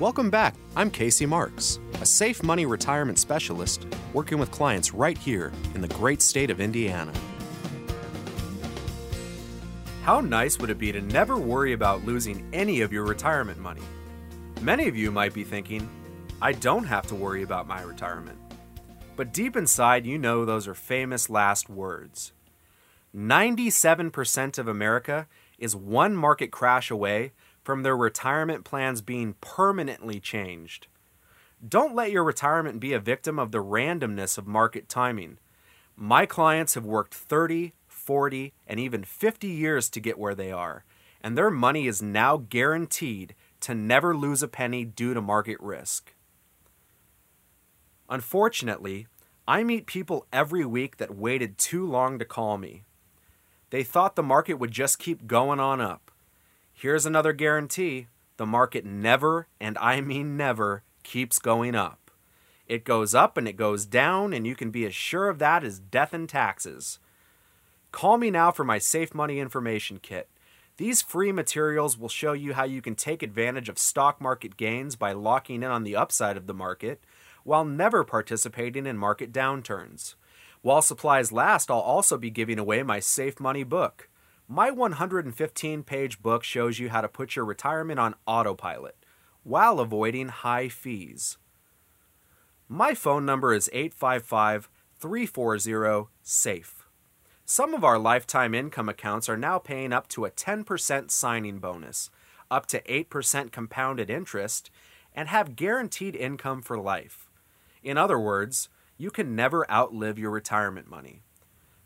Welcome 0.00 0.28
back. 0.28 0.56
I'm 0.74 0.90
Casey 0.90 1.24
Marks, 1.24 1.78
a 2.00 2.04
safe 2.04 2.42
money 2.42 2.66
retirement 2.66 3.16
specialist 3.16 3.86
working 4.12 4.38
with 4.38 4.50
clients 4.50 4.92
right 4.92 5.16
here 5.16 5.52
in 5.76 5.80
the 5.80 5.86
great 5.86 6.20
state 6.20 6.50
of 6.50 6.60
Indiana. 6.60 7.12
How 10.02 10.20
nice 10.20 10.58
would 10.58 10.70
it 10.70 10.80
be 10.80 10.90
to 10.90 11.00
never 11.00 11.38
worry 11.38 11.74
about 11.74 12.04
losing 12.04 12.44
any 12.52 12.80
of 12.80 12.92
your 12.92 13.04
retirement 13.04 13.60
money? 13.60 13.82
Many 14.62 14.88
of 14.88 14.96
you 14.96 15.12
might 15.12 15.32
be 15.32 15.44
thinking, 15.44 15.88
I 16.42 16.54
don't 16.54 16.84
have 16.86 17.06
to 17.06 17.14
worry 17.14 17.44
about 17.44 17.68
my 17.68 17.80
retirement. 17.82 18.38
But 19.14 19.32
deep 19.32 19.54
inside, 19.56 20.06
you 20.06 20.18
know 20.18 20.44
those 20.44 20.66
are 20.66 20.74
famous 20.74 21.30
last 21.30 21.70
words. 21.70 22.32
97% 23.14 24.58
of 24.58 24.66
America 24.66 25.28
is 25.56 25.76
one 25.76 26.16
market 26.16 26.50
crash 26.50 26.90
away 26.90 27.32
from 27.64 27.82
their 27.82 27.96
retirement 27.96 28.64
plans 28.64 29.00
being 29.00 29.34
permanently 29.40 30.20
changed. 30.20 30.86
Don't 31.66 31.94
let 31.94 32.12
your 32.12 32.22
retirement 32.22 32.78
be 32.78 32.92
a 32.92 33.00
victim 33.00 33.38
of 33.38 33.50
the 33.50 33.64
randomness 33.64 34.36
of 34.36 34.46
market 34.46 34.88
timing. 34.88 35.38
My 35.96 36.26
clients 36.26 36.74
have 36.74 36.84
worked 36.84 37.14
30, 37.14 37.72
40, 37.88 38.52
and 38.66 38.78
even 38.78 39.02
50 39.02 39.48
years 39.48 39.88
to 39.90 40.00
get 40.00 40.18
where 40.18 40.34
they 40.34 40.52
are, 40.52 40.84
and 41.22 41.38
their 41.38 41.50
money 41.50 41.86
is 41.86 42.02
now 42.02 42.36
guaranteed 42.36 43.34
to 43.60 43.74
never 43.74 44.14
lose 44.14 44.42
a 44.42 44.48
penny 44.48 44.84
due 44.84 45.14
to 45.14 45.22
market 45.22 45.56
risk. 45.58 46.14
Unfortunately, 48.10 49.06
I 49.48 49.64
meet 49.64 49.86
people 49.86 50.26
every 50.32 50.66
week 50.66 50.98
that 50.98 51.16
waited 51.16 51.56
too 51.56 51.86
long 51.86 52.18
to 52.18 52.26
call 52.26 52.58
me. 52.58 52.84
They 53.70 53.82
thought 53.82 54.16
the 54.16 54.22
market 54.22 54.54
would 54.54 54.70
just 54.70 54.98
keep 54.98 55.26
going 55.26 55.60
on 55.60 55.80
up. 55.80 56.10
Here's 56.74 57.06
another 57.06 57.32
guarantee 57.32 58.08
the 58.36 58.44
market 58.44 58.84
never, 58.84 59.46
and 59.60 59.78
I 59.78 60.00
mean 60.00 60.36
never, 60.36 60.82
keeps 61.04 61.38
going 61.38 61.74
up. 61.74 62.10
It 62.66 62.84
goes 62.84 63.14
up 63.14 63.36
and 63.36 63.46
it 63.46 63.56
goes 63.56 63.86
down, 63.86 64.32
and 64.32 64.46
you 64.46 64.56
can 64.56 64.70
be 64.70 64.84
as 64.84 64.94
sure 64.94 65.28
of 65.28 65.38
that 65.38 65.62
as 65.62 65.78
death 65.78 66.12
and 66.12 66.28
taxes. 66.28 66.98
Call 67.92 68.18
me 68.18 68.28
now 68.30 68.50
for 68.50 68.64
my 68.64 68.78
Safe 68.78 69.14
Money 69.14 69.38
Information 69.38 70.00
Kit. 70.02 70.28
These 70.76 71.00
free 71.00 71.30
materials 71.30 71.96
will 71.96 72.08
show 72.08 72.32
you 72.32 72.54
how 72.54 72.64
you 72.64 72.82
can 72.82 72.96
take 72.96 73.22
advantage 73.22 73.68
of 73.68 73.78
stock 73.78 74.20
market 74.20 74.56
gains 74.56 74.96
by 74.96 75.12
locking 75.12 75.62
in 75.62 75.70
on 75.70 75.84
the 75.84 75.94
upside 75.94 76.36
of 76.36 76.48
the 76.48 76.54
market 76.54 77.04
while 77.44 77.64
never 77.64 78.02
participating 78.02 78.84
in 78.84 78.98
market 78.98 79.32
downturns. 79.32 80.16
While 80.62 80.82
supplies 80.82 81.30
last, 81.30 81.70
I'll 81.70 81.78
also 81.78 82.18
be 82.18 82.30
giving 82.30 82.58
away 82.58 82.82
my 82.82 82.98
Safe 82.98 83.38
Money 83.38 83.62
book. 83.62 84.08
My 84.48 84.70
115 84.70 85.84
page 85.84 86.20
book 86.20 86.44
shows 86.44 86.78
you 86.78 86.90
how 86.90 87.00
to 87.00 87.08
put 87.08 87.34
your 87.34 87.46
retirement 87.46 87.98
on 87.98 88.14
autopilot 88.26 88.94
while 89.42 89.80
avoiding 89.80 90.28
high 90.28 90.68
fees. 90.68 91.38
My 92.68 92.94
phone 92.94 93.24
number 93.24 93.54
is 93.54 93.70
855 93.72 94.68
340 94.98 96.08
SAFE. 96.22 96.86
Some 97.46 97.72
of 97.72 97.84
our 97.84 97.98
lifetime 97.98 98.54
income 98.54 98.88
accounts 98.88 99.30
are 99.30 99.36
now 99.36 99.58
paying 99.58 99.94
up 99.94 100.08
to 100.08 100.26
a 100.26 100.30
10% 100.30 101.10
signing 101.10 101.58
bonus, 101.58 102.10
up 102.50 102.66
to 102.66 102.82
8% 102.82 103.50
compounded 103.50 104.10
interest, 104.10 104.70
and 105.14 105.28
have 105.28 105.56
guaranteed 105.56 106.14
income 106.14 106.60
for 106.60 106.78
life. 106.78 107.30
In 107.82 107.96
other 107.96 108.18
words, 108.18 108.68
you 108.98 109.10
can 109.10 109.34
never 109.34 109.70
outlive 109.70 110.18
your 110.18 110.30
retirement 110.30 110.88
money. 110.88 111.22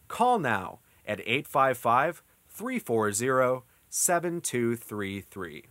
Call 0.09 0.41
now 0.41 0.81
at 1.07 1.21
855 1.21 2.23
340 2.59 3.63
7233. 3.89 5.67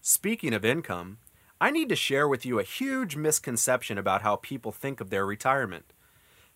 Speaking 0.00 0.54
of 0.54 0.64
income, 0.64 1.18
I 1.60 1.70
need 1.70 1.90
to 1.90 1.94
share 1.94 2.26
with 2.26 2.46
you 2.46 2.58
a 2.58 2.62
huge 2.62 3.16
misconception 3.16 3.98
about 3.98 4.22
how 4.22 4.36
people 4.36 4.72
think 4.72 5.02
of 5.02 5.10
their 5.10 5.26
retirement. 5.26 5.92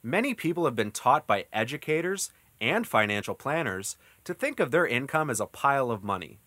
Many 0.02 0.32
people 0.32 0.64
have 0.64 0.74
been 0.74 0.90
taught 0.90 1.26
by 1.26 1.44
educators 1.52 2.30
and 2.58 2.86
financial 2.86 3.34
planners 3.34 3.98
to 4.24 4.32
think 4.32 4.60
of 4.60 4.70
their 4.70 4.86
income 4.86 5.28
as 5.28 5.40
a 5.40 5.46
pile 5.46 5.90
of 5.90 6.02
money. 6.02 6.38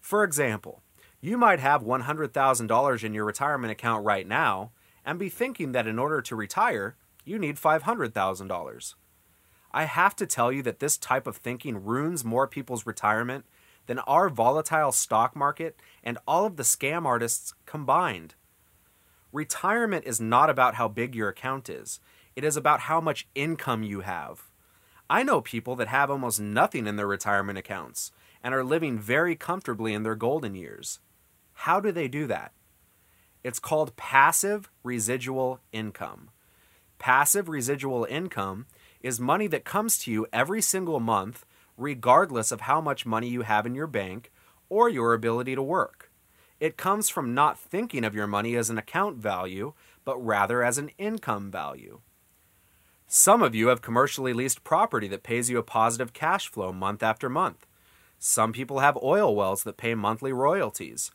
For 0.00 0.22
example, 0.22 0.82
you 1.20 1.36
might 1.36 1.58
have 1.58 1.82
$100,000 1.82 3.04
in 3.04 3.12
your 3.12 3.24
retirement 3.24 3.72
account 3.72 4.04
right 4.04 4.26
now 4.26 4.70
and 5.04 5.18
be 5.18 5.28
thinking 5.28 5.72
that 5.72 5.88
in 5.88 5.98
order 5.98 6.22
to 6.22 6.36
retire, 6.36 6.94
you 7.24 7.40
need 7.40 7.56
$500,000. 7.56 8.94
I 9.76 9.84
have 9.84 10.16
to 10.16 10.26
tell 10.26 10.50
you 10.50 10.62
that 10.62 10.78
this 10.78 10.96
type 10.96 11.26
of 11.26 11.36
thinking 11.36 11.84
ruins 11.84 12.24
more 12.24 12.46
people's 12.46 12.86
retirement 12.86 13.44
than 13.84 13.98
our 13.98 14.30
volatile 14.30 14.90
stock 14.90 15.36
market 15.36 15.78
and 16.02 16.16
all 16.26 16.46
of 16.46 16.56
the 16.56 16.62
scam 16.62 17.04
artists 17.04 17.52
combined. 17.66 18.36
Retirement 19.34 20.06
is 20.06 20.18
not 20.18 20.48
about 20.48 20.76
how 20.76 20.88
big 20.88 21.14
your 21.14 21.28
account 21.28 21.68
is, 21.68 22.00
it 22.34 22.42
is 22.42 22.56
about 22.56 22.80
how 22.80 23.02
much 23.02 23.28
income 23.34 23.82
you 23.82 24.00
have. 24.00 24.44
I 25.10 25.22
know 25.22 25.42
people 25.42 25.76
that 25.76 25.88
have 25.88 26.10
almost 26.10 26.40
nothing 26.40 26.86
in 26.86 26.96
their 26.96 27.06
retirement 27.06 27.58
accounts 27.58 28.12
and 28.42 28.54
are 28.54 28.64
living 28.64 28.98
very 28.98 29.36
comfortably 29.36 29.92
in 29.92 30.04
their 30.04 30.14
golden 30.14 30.54
years. 30.54 31.00
How 31.52 31.80
do 31.80 31.92
they 31.92 32.08
do 32.08 32.26
that? 32.28 32.52
It's 33.44 33.58
called 33.58 33.94
passive 33.96 34.70
residual 34.82 35.60
income. 35.70 36.30
Passive 36.98 37.50
residual 37.50 38.06
income 38.08 38.64
is 39.02 39.20
money 39.20 39.46
that 39.48 39.64
comes 39.64 39.98
to 39.98 40.10
you 40.10 40.26
every 40.32 40.62
single 40.62 41.00
month, 41.00 41.44
regardless 41.76 42.52
of 42.52 42.62
how 42.62 42.80
much 42.80 43.06
money 43.06 43.28
you 43.28 43.42
have 43.42 43.66
in 43.66 43.74
your 43.74 43.86
bank 43.86 44.30
or 44.68 44.88
your 44.88 45.14
ability 45.14 45.54
to 45.54 45.62
work. 45.62 46.10
It 46.58 46.76
comes 46.76 47.08
from 47.08 47.34
not 47.34 47.58
thinking 47.58 48.04
of 48.04 48.14
your 48.14 48.26
money 48.26 48.56
as 48.56 48.70
an 48.70 48.78
account 48.78 49.18
value, 49.18 49.74
but 50.04 50.16
rather 50.18 50.62
as 50.62 50.78
an 50.78 50.90
income 50.98 51.50
value. 51.50 52.00
Some 53.06 53.42
of 53.42 53.54
you 53.54 53.68
have 53.68 53.82
commercially 53.82 54.32
leased 54.32 54.64
property 54.64 55.06
that 55.08 55.22
pays 55.22 55.48
you 55.48 55.58
a 55.58 55.62
positive 55.62 56.12
cash 56.12 56.48
flow 56.48 56.72
month 56.72 57.02
after 57.02 57.28
month. 57.28 57.66
Some 58.18 58.52
people 58.52 58.80
have 58.80 58.98
oil 59.02 59.36
wells 59.36 59.62
that 59.64 59.76
pay 59.76 59.94
monthly 59.94 60.32
royalties. 60.32 61.10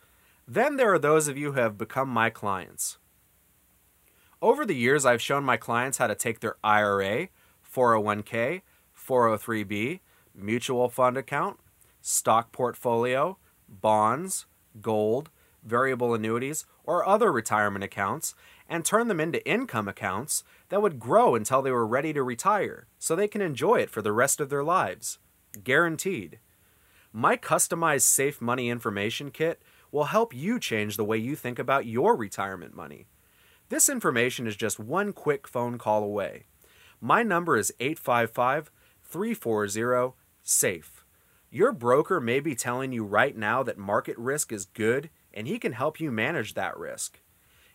Then 0.47 0.77
there 0.77 0.93
are 0.93 0.99
those 0.99 1.27
of 1.27 1.37
you 1.37 1.53
who 1.53 1.59
have 1.59 1.77
become 1.77 2.07
my 2.07 2.29
clients. 2.29 2.97
Over 4.41 4.65
the 4.65 4.75
years, 4.75 5.05
I've 5.05 5.21
shown 5.21 5.43
my 5.43 5.57
clients 5.57 5.97
how 5.97 6.07
to 6.07 6.15
take 6.15 6.39
their 6.39 6.55
IRA, 6.63 7.27
401k, 7.73 8.62
403b, 8.95 9.99
mutual 10.36 10.89
fund 10.89 11.17
account, 11.17 11.60
stock 12.01 12.51
portfolio, 12.51 13.38
bonds, 13.67 14.45
gold, 14.81 15.29
variable 15.63 16.13
annuities, 16.13 16.65
or 16.84 17.07
other 17.07 17.31
retirement 17.31 17.84
accounts 17.84 18.34
and 18.67 18.84
turn 18.84 19.07
them 19.07 19.19
into 19.19 19.45
income 19.47 19.88
accounts 19.88 20.43
that 20.69 20.81
would 20.81 20.99
grow 20.99 21.36
until 21.36 21.62
they 21.62 21.71
were 21.71 21.86
ready 21.86 22.13
to 22.13 22.23
retire 22.23 22.88
so 22.97 23.15
they 23.15 23.27
can 23.27 23.41
enjoy 23.41 23.75
it 23.75 23.89
for 23.89 24.01
the 24.01 24.12
rest 24.12 24.39
of 24.39 24.49
their 24.49 24.63
lives. 24.63 25.19
Guaranteed. 25.63 26.39
My 27.12 27.36
customized 27.36 28.03
Safe 28.03 28.41
Money 28.41 28.69
Information 28.69 29.31
Kit 29.31 29.62
will 29.91 30.05
help 30.05 30.34
you 30.34 30.60
change 30.60 30.95
the 30.95 31.03
way 31.03 31.17
you 31.17 31.36
think 31.36 31.60
about 31.60 31.86
your 31.86 32.15
retirement 32.15 32.73
money. 32.73 33.07
This 33.67 33.89
information 33.89 34.47
is 34.47 34.55
just 34.55 34.79
one 34.79 35.12
quick 35.12 35.47
phone 35.47 35.77
call 35.77 36.03
away. 36.03 36.45
My 37.01 37.23
number 37.23 37.57
is 37.57 37.73
855 37.79 38.69
340 39.03 40.13
SAFE. 40.43 41.03
Your 41.49 41.71
broker 41.71 42.21
may 42.21 42.39
be 42.39 42.53
telling 42.53 42.93
you 42.93 43.03
right 43.03 43.35
now 43.35 43.63
that 43.63 43.77
market 43.77 44.17
risk 44.19 44.53
is 44.53 44.65
good 44.65 45.09
and 45.33 45.47
he 45.47 45.57
can 45.57 45.73
help 45.73 45.99
you 45.99 46.11
manage 46.11 46.53
that 46.53 46.77
risk. 46.77 47.19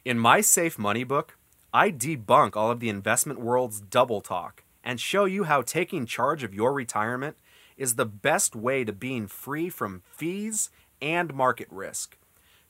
In 0.05 0.19
my 0.19 0.41
Safe 0.41 0.79
Money 0.79 1.03
book, 1.03 1.37
I 1.75 1.91
debunk 1.91 2.55
all 2.57 2.71
of 2.71 2.79
the 2.79 2.89
investment 2.89 3.41
world's 3.41 3.81
double 3.81 4.21
talk 4.21 4.63
and 4.85 5.01
show 5.01 5.25
you 5.25 5.45
how 5.45 5.61
taking 5.61 6.07
charge 6.07 6.45
of 6.45 6.55
your 6.55 6.73
retirement 6.73 7.37
is 7.77 7.97
the 7.97 8.07
best 8.07 8.55
way 8.55 8.85
to 8.85 8.93
being 8.93 9.27
free 9.27 9.69
from 9.69 10.03
fees 10.09 10.71
and 11.03 11.35
market 11.35 11.67
risk. 11.71 12.17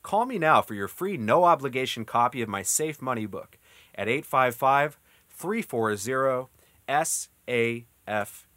Call 0.01 0.25
me 0.25 0.39
now 0.39 0.63
for 0.63 0.73
your 0.73 0.87
free 0.87 1.17
no 1.17 1.43
obligation 1.43 2.03
copy 2.03 2.41
of 2.41 2.49
my 2.49 2.63
Safe 2.63 2.99
Money 2.99 3.27
book 3.27 3.59
at 3.93 4.07
855 4.07 4.97
340 5.37 6.47
SAFE. 6.89 8.47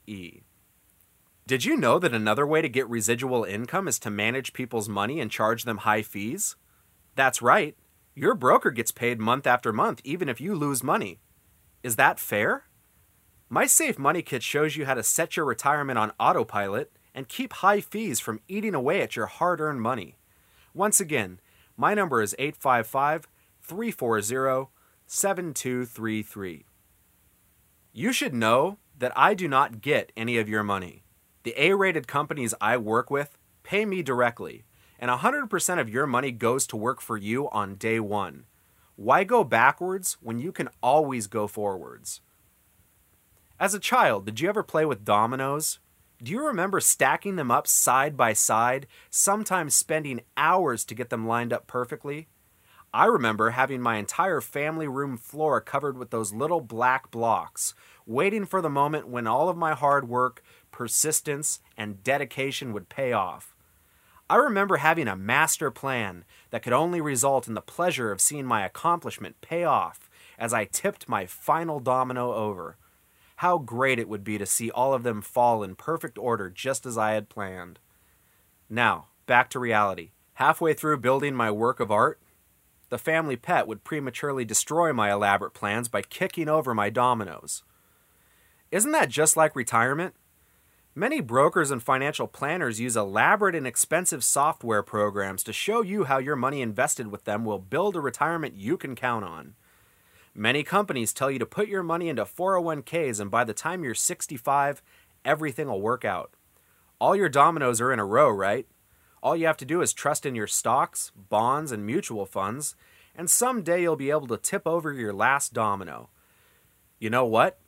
Did 1.47 1.65
you 1.65 1.77
know 1.77 1.99
that 1.99 2.15
another 2.15 2.47
way 2.47 2.63
to 2.63 2.69
get 2.69 2.89
residual 2.89 3.45
income 3.45 3.87
is 3.87 3.99
to 3.99 4.11
manage 4.11 4.53
people's 4.53 4.89
money 4.89 5.21
and 5.21 5.31
charge 5.31 5.65
them 5.65 5.79
high 5.79 6.03
fees? 6.03 6.57
That's 7.17 7.43
right. 7.43 7.77
Your 8.15 8.35
broker 8.35 8.71
gets 8.71 8.93
paid 8.93 9.21
month 9.21 9.47
after 9.47 9.73
month, 9.73 10.01
even 10.05 10.29
if 10.29 10.41
you 10.41 10.55
lose 10.55 10.83
money. 10.83 11.21
Is 11.83 11.97
that 11.97 12.19
fair? 12.19 12.65
My 13.49 13.67
Safe 13.67 13.99
Money 13.99 14.23
Kit 14.23 14.43
shows 14.43 14.77
you 14.77 14.87
how 14.87 14.95
to 14.95 15.03
set 15.03 15.37
your 15.37 15.45
retirement 15.45 15.99
on 15.99 16.13
autopilot 16.19 16.93
and 17.15 17.29
keep 17.29 17.53
high 17.55 17.81
fees 17.81 18.21
from 18.21 18.41
eating 18.49 18.75
away 18.75 19.03
at 19.03 19.17
your 19.17 19.27
hard 19.27 19.61
earned 19.61 19.83
money. 19.83 20.17
Once 20.73 21.01
again, 21.01 21.41
my 21.77 21.93
number 21.93 22.23
is 22.23 22.35
855 22.39 23.27
340 23.61 24.71
7233. 25.07 26.65
You 27.93 28.13
should 28.13 28.35
know 28.35 28.79
that 28.99 29.13
I 29.17 29.35
do 29.35 29.49
not 29.49 29.81
get 29.81 30.13
any 30.17 30.39
of 30.39 30.49
your 30.49 30.63
money. 30.63 31.03
The 31.43 31.55
A 31.57 31.75
rated 31.75 32.07
companies 32.07 32.55
I 32.61 32.77
work 32.77 33.11
with 33.11 33.37
pay 33.65 33.85
me 33.85 34.03
directly, 34.03 34.65
and 35.01 35.11
100% 35.11 35.81
of 35.81 35.91
your 35.91 36.07
money 36.07 36.31
goes 36.31 36.69
to 36.69 36.77
work 36.77 37.01
for 37.01 37.17
you 37.17 37.49
on 37.51 37.75
day 37.75 37.99
one. 37.99 38.45
Why 38.95 39.25
go 39.25 39.43
backwards 39.43 40.19
when 40.21 40.39
you 40.39 40.53
can 40.53 40.69
always 40.81 41.27
go 41.27 41.49
forwards? 41.49 42.21
As 43.59 43.75
a 43.75 43.81
child, 43.81 44.25
did 44.25 44.39
you 44.39 44.49
ever 44.49 44.63
play 44.63 44.85
with 44.85 45.05
dominoes? 45.05 45.81
Do 46.23 46.31
you 46.31 46.47
remember 46.47 46.81
stacking 46.81 47.37
them 47.37 47.51
up 47.51 47.67
side 47.67 48.17
by 48.17 48.35
side, 48.35 48.87
sometimes 49.09 49.75
spending 49.75 50.21
hours 50.37 50.85
to 50.85 50.95
get 50.95 51.11
them 51.11 51.27
lined 51.27 51.53
up 51.53 51.67
perfectly? 51.67 52.29
I 52.93 53.05
remember 53.05 53.51
having 53.51 53.81
my 53.81 53.97
entire 53.97 54.41
family 54.41 54.89
room 54.89 55.17
floor 55.17 55.61
covered 55.61 55.97
with 55.97 56.11
those 56.11 56.33
little 56.33 56.61
black 56.61 57.11
blocks, 57.13 57.73
waiting 58.05 58.45
for 58.45 58.61
the 58.61 58.69
moment 58.69 59.07
when 59.07 59.29
all 59.29 59.49
of 59.49 59.57
my 59.57 59.75
hard 59.75 60.09
work, 60.09 60.43
persistence, 60.73 61.61
and 61.77 62.03
dedication 62.03 62.73
would 62.73 62.89
pay 62.89 63.13
off. 63.13 63.55
I 64.29 64.37
remember 64.37 64.79
having 64.79 65.07
a 65.07 65.17
master 65.17 65.71
plan 65.71 66.25
that 66.51 66.63
could 66.63 66.73
only 66.73 67.01
result 67.01 67.47
in 67.47 67.55
the 67.55 67.61
pleasure 67.61 68.11
of 68.11 68.21
seeing 68.21 68.47
my 68.47 68.65
accomplishment 68.65 69.41
pay 69.41 69.63
off 69.65 70.11
as 70.37 70.53
I 70.53 70.65
tipped 70.65 71.09
my 71.09 71.27
final 71.27 71.79
domino 71.79 72.33
over. 72.33 72.77
How 73.37 73.59
great 73.59 73.99
it 73.99 74.09
would 74.09 74.25
be 74.25 74.37
to 74.39 74.47
see 74.47 74.71
all 74.71 74.95
of 74.95 75.05
them 75.05 75.23
fall 75.23 75.63
in 75.63 75.75
perfect 75.77 76.19
order 76.19 76.51
just 76.51 76.87
as 76.87 76.99
I 76.99 77.13
had 77.13 77.29
planned. 77.29 77.79
Now, 78.69 79.07
back 79.27 79.49
to 79.51 79.59
reality. 79.59 80.11
Halfway 80.35 80.75
through 80.75 80.99
building 80.99 81.35
my 81.35 81.51
work 81.51 81.81
of 81.81 81.91
art, 81.91 82.21
the 82.91 82.99
family 82.99 83.37
pet 83.37 83.67
would 83.67 83.85
prematurely 83.85 84.45
destroy 84.45 84.93
my 84.93 85.11
elaborate 85.11 85.55
plans 85.55 85.89
by 85.89 86.03
kicking 86.03 86.49
over 86.49 86.75
my 86.75 86.91
dominoes. 86.91 87.63
Isn't 88.71 88.93
that 88.93 89.09
just 89.09 89.37
like 89.37 89.57
retirement? 89.57 90.15
Many 90.95 91.21
brokers 91.21 91.71
and 91.71 91.83
financial 91.83 92.27
planners 92.27 92.81
use 92.81 92.97
elaborate 92.97 93.55
and 93.55 93.67
expensive 93.67 94.25
software 94.25 94.83
programs 94.83 95.45
to 95.45 95.53
show 95.53 95.83
you 95.83 96.05
how 96.05 96.19
your 96.19 96.35
money 96.35 96.61
invested 96.63 97.07
with 97.07 97.25
them 97.25 97.45
will 97.45 97.61
build 97.61 97.95
a 97.95 98.01
retirement 98.01 98.57
you 98.57 98.77
can 98.77 98.97
count 98.97 99.25
on. 99.25 99.55
Many 100.35 100.65
companies 100.65 101.13
tell 101.13 101.31
you 101.31 101.39
to 101.39 101.47
put 101.47 101.69
your 101.69 101.85
money 101.85 102.09
into 102.09 102.25
401ks, 102.25 103.21
and 103.21 103.31
by 103.31 103.45
the 103.45 103.55
time 103.55 103.85
you're 103.85 103.95
65, 103.95 104.83
everything 105.25 105.69
will 105.69 105.81
work 105.81 106.05
out. 106.05 106.33
All 107.01 107.15
your 107.15 107.29
dominoes 107.29 107.81
are 107.81 107.93
in 107.93 107.99
a 107.99 108.05
row, 108.05 108.29
right? 108.29 108.67
All 109.23 109.37
you 109.37 109.47
have 109.47 109.57
to 109.59 109.65
do 109.65 109.83
is 109.83 109.93
trust 109.93 110.25
in 110.25 110.35
your 110.35 110.47
stocks, 110.47 111.13
bonds, 111.15 111.73
and 111.73 111.85
mutual 111.85 112.25
funds, 112.25 112.75
and 113.15 113.31
someday 113.31 113.83
you'll 113.83 113.97
be 113.97 114.11
able 114.11 114.27
to 114.29 114.39
tip 114.39 114.67
over 114.67 114.93
your 114.93 115.13
last 115.13 115.53
domino. 115.53 116.09
You 116.99 117.11
know 117.11 117.27
what? 117.27 117.59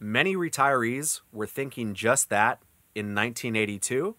Many 0.00 0.34
retirees 0.34 1.20
were 1.32 1.46
thinking 1.46 1.94
just 1.94 2.28
that 2.30 2.62
in 2.94 3.14
1982, 3.14 4.16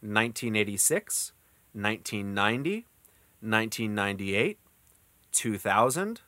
1986, 0.00 1.32
1990, 1.72 2.86
1998, 3.40 4.58
2000, 5.32 6.20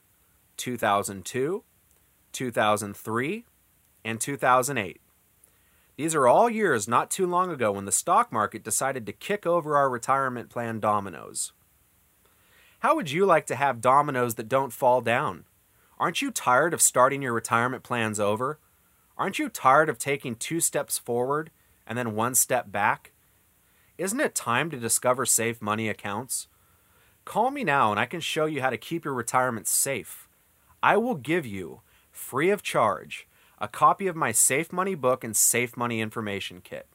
2002, 0.56 1.64
2003, 2.32 3.44
and 4.04 4.20
2008. 4.20 5.00
These 5.96 6.14
are 6.14 6.26
all 6.28 6.50
years 6.50 6.86
not 6.86 7.10
too 7.10 7.26
long 7.26 7.50
ago 7.50 7.72
when 7.72 7.86
the 7.86 7.92
stock 7.92 8.30
market 8.30 8.62
decided 8.62 9.06
to 9.06 9.12
kick 9.12 9.46
over 9.46 9.76
our 9.76 9.88
retirement 9.88 10.50
plan 10.50 10.78
dominoes. 10.78 11.52
How 12.80 12.94
would 12.94 13.10
you 13.10 13.24
like 13.24 13.46
to 13.46 13.56
have 13.56 13.80
dominoes 13.80 14.34
that 14.34 14.48
don't 14.48 14.74
fall 14.74 15.00
down? 15.00 15.44
Aren't 15.98 16.20
you 16.20 16.30
tired 16.30 16.74
of 16.74 16.82
starting 16.82 17.22
your 17.22 17.32
retirement 17.32 17.82
plans 17.82 18.20
over? 18.20 18.58
Aren't 19.16 19.38
you 19.38 19.48
tired 19.48 19.88
of 19.88 19.98
taking 19.98 20.34
two 20.34 20.60
steps 20.60 20.98
forward 20.98 21.50
and 21.86 21.96
then 21.96 22.14
one 22.14 22.34
step 22.34 22.70
back? 22.70 23.12
Isn't 23.96 24.20
it 24.20 24.34
time 24.34 24.70
to 24.70 24.76
discover 24.76 25.24
safe 25.24 25.62
money 25.62 25.88
accounts? 25.88 26.48
Call 27.24 27.50
me 27.50 27.64
now 27.64 27.90
and 27.90 27.98
I 27.98 28.04
can 28.04 28.20
show 28.20 28.44
you 28.44 28.60
how 28.60 28.68
to 28.68 28.76
keep 28.76 29.06
your 29.06 29.14
retirement 29.14 29.66
safe. 29.66 30.28
I 30.82 30.98
will 30.98 31.14
give 31.14 31.46
you, 31.46 31.80
free 32.12 32.50
of 32.50 32.62
charge, 32.62 33.26
a 33.58 33.68
copy 33.68 34.06
of 34.06 34.16
my 34.16 34.32
Safe 34.32 34.72
Money 34.72 34.94
book 34.94 35.24
and 35.24 35.36
Safe 35.36 35.76
Money 35.76 36.00
information 36.00 36.60
kit. 36.62 36.86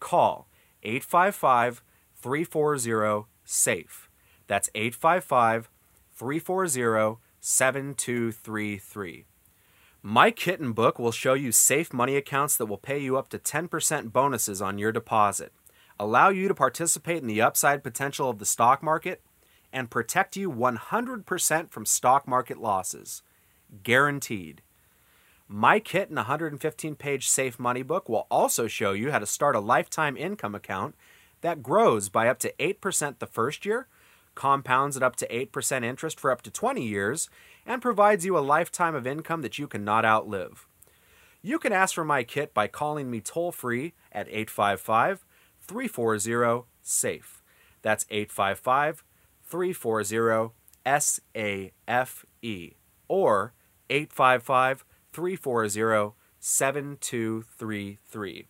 Call 0.00 0.48
855 0.82 1.82
340 2.16 3.26
SAFE. 3.44 4.08
That's 4.46 4.70
855 4.74 5.68
340 6.14 7.20
7233. 7.40 9.24
My 10.02 10.30
kit 10.30 10.60
and 10.60 10.74
book 10.74 10.98
will 10.98 11.10
show 11.10 11.34
you 11.34 11.50
safe 11.50 11.92
money 11.92 12.16
accounts 12.16 12.56
that 12.56 12.66
will 12.66 12.76
pay 12.76 12.98
you 12.98 13.16
up 13.16 13.28
to 13.30 13.38
10% 13.38 14.12
bonuses 14.12 14.62
on 14.62 14.78
your 14.78 14.92
deposit, 14.92 15.52
allow 15.98 16.28
you 16.28 16.48
to 16.48 16.54
participate 16.54 17.22
in 17.22 17.26
the 17.26 17.42
upside 17.42 17.82
potential 17.82 18.30
of 18.30 18.38
the 18.38 18.46
stock 18.46 18.82
market, 18.82 19.22
and 19.72 19.90
protect 19.90 20.36
you 20.36 20.50
100% 20.50 21.70
from 21.70 21.86
stock 21.86 22.28
market 22.28 22.58
losses. 22.58 23.22
Guaranteed. 23.82 24.62
My 25.48 25.78
kit 25.78 26.08
and 26.08 26.16
115 26.16 26.96
page 26.96 27.28
Safe 27.28 27.58
Money 27.58 27.82
book 27.82 28.08
will 28.08 28.26
also 28.30 28.66
show 28.66 28.90
you 28.92 29.12
how 29.12 29.20
to 29.20 29.26
start 29.26 29.54
a 29.54 29.60
lifetime 29.60 30.16
income 30.16 30.56
account 30.56 30.96
that 31.40 31.62
grows 31.62 32.08
by 32.08 32.26
up 32.26 32.40
to 32.40 32.52
8% 32.58 33.20
the 33.20 33.26
first 33.26 33.64
year, 33.64 33.86
compounds 34.34 34.96
at 34.96 35.04
up 35.04 35.14
to 35.16 35.28
8% 35.28 35.84
interest 35.84 36.18
for 36.18 36.32
up 36.32 36.42
to 36.42 36.50
20 36.50 36.82
years, 36.82 37.30
and 37.64 37.80
provides 37.80 38.24
you 38.24 38.36
a 38.36 38.40
lifetime 38.40 38.96
of 38.96 39.06
income 39.06 39.42
that 39.42 39.56
you 39.56 39.68
cannot 39.68 40.04
outlive. 40.04 40.66
You 41.42 41.60
can 41.60 41.72
ask 41.72 41.94
for 41.94 42.04
my 42.04 42.24
kit 42.24 42.52
by 42.52 42.66
calling 42.66 43.08
me 43.08 43.20
toll 43.20 43.52
free 43.52 43.94
at 44.10 44.26
855 44.26 45.24
340 45.60 46.64
SAFE. 46.82 47.42
That's 47.82 48.04
855 48.10 49.04
340 49.44 50.50
SAFE 50.84 52.24
or 53.08 53.52
855 53.88 54.84
340 55.16 56.14
7233. 56.38 58.46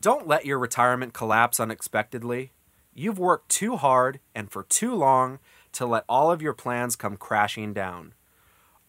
Don't 0.00 0.26
let 0.26 0.44
your 0.44 0.58
retirement 0.58 1.12
collapse 1.12 1.60
unexpectedly. 1.60 2.50
You've 2.92 3.20
worked 3.20 3.50
too 3.50 3.76
hard 3.76 4.18
and 4.34 4.50
for 4.50 4.64
too 4.64 4.96
long 4.96 5.38
to 5.72 5.86
let 5.86 6.04
all 6.08 6.32
of 6.32 6.42
your 6.42 6.54
plans 6.54 6.96
come 6.96 7.16
crashing 7.16 7.72
down. 7.72 8.14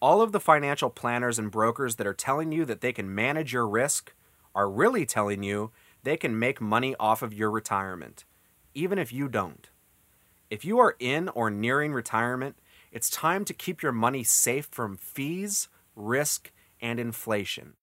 All 0.00 0.20
of 0.20 0.32
the 0.32 0.40
financial 0.40 0.90
planners 0.90 1.38
and 1.38 1.52
brokers 1.52 1.94
that 1.96 2.06
are 2.06 2.12
telling 2.12 2.50
you 2.50 2.64
that 2.64 2.80
they 2.80 2.92
can 2.92 3.14
manage 3.14 3.52
your 3.52 3.68
risk 3.68 4.12
are 4.52 4.68
really 4.68 5.06
telling 5.06 5.44
you 5.44 5.70
they 6.02 6.16
can 6.16 6.36
make 6.36 6.60
money 6.60 6.96
off 6.98 7.22
of 7.22 7.32
your 7.32 7.52
retirement, 7.52 8.24
even 8.74 8.98
if 8.98 9.12
you 9.12 9.28
don't. 9.28 9.70
If 10.50 10.64
you 10.64 10.80
are 10.80 10.96
in 10.98 11.28
or 11.28 11.48
nearing 11.48 11.92
retirement, 11.92 12.56
it's 12.90 13.08
time 13.08 13.44
to 13.44 13.54
keep 13.54 13.82
your 13.82 13.92
money 13.92 14.24
safe 14.24 14.66
from 14.66 14.96
fees, 14.96 15.68
risk, 15.96 16.51
and 16.82 17.00
inflation. 17.00 17.74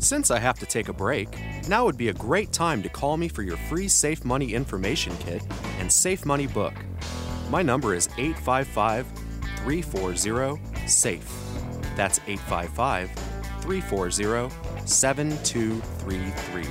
Since 0.00 0.30
I 0.30 0.38
have 0.38 0.58
to 0.60 0.66
take 0.66 0.88
a 0.88 0.92
break, 0.92 1.28
now 1.68 1.84
would 1.84 1.96
be 1.96 2.08
a 2.08 2.12
great 2.12 2.52
time 2.52 2.82
to 2.84 2.88
call 2.88 3.16
me 3.16 3.26
for 3.26 3.42
your 3.42 3.56
free 3.56 3.88
Safe 3.88 4.24
Money 4.24 4.54
information 4.54 5.16
kit 5.18 5.42
and 5.80 5.92
Safe 5.92 6.24
Money 6.24 6.46
book. 6.46 6.74
My 7.50 7.62
number 7.62 7.94
is 7.94 8.08
855 8.16 9.06
340 9.64 10.60
SAFE. 10.86 11.28
That's 11.96 12.20
855 12.28 13.10
340 13.60 14.86
7233. 14.86 16.64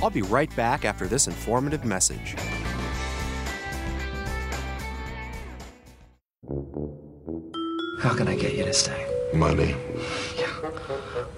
I'll 0.00 0.10
be 0.10 0.22
right 0.22 0.54
back 0.54 0.84
after 0.84 1.08
this 1.08 1.26
informative 1.26 1.84
message. 1.84 2.36
How 8.00 8.14
can 8.14 8.28
I 8.28 8.36
get 8.36 8.54
you 8.54 8.64
to 8.64 8.72
stay? 8.72 9.17
Money. 9.32 9.74
Yeah. 10.36 10.70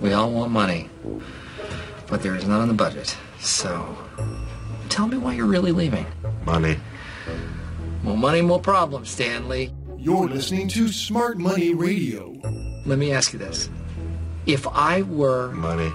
We 0.01 0.13
all 0.13 0.31
want 0.31 0.53
money. 0.53 0.89
But 2.07 2.23
there 2.23 2.35
is 2.35 2.47
none 2.47 2.63
in 2.63 2.69
the 2.69 2.75
budget. 2.75 3.17
So, 3.41 3.97
tell 4.89 5.07
me 5.07 5.17
why 5.17 5.35
you're 5.35 5.47
really 5.47 5.73
leaving. 5.73 6.07
Money. 6.45 6.77
More 8.03 8.17
money, 8.17 8.41
more 8.43 8.61
problems, 8.61 9.11
Stanley. 9.11 9.73
You're 9.99 10.29
listening 10.29 10.69
to 10.69 10.89
Smart 10.89 11.39
Money 11.39 11.75
Radio. 11.75 12.35
Let 12.87 12.99
me 12.99 13.13
ask 13.13 13.33
you 13.33 13.39
this. 13.39 13.69
If 14.47 14.67
I 14.69 15.03
were. 15.03 15.53
Money. 15.53 15.93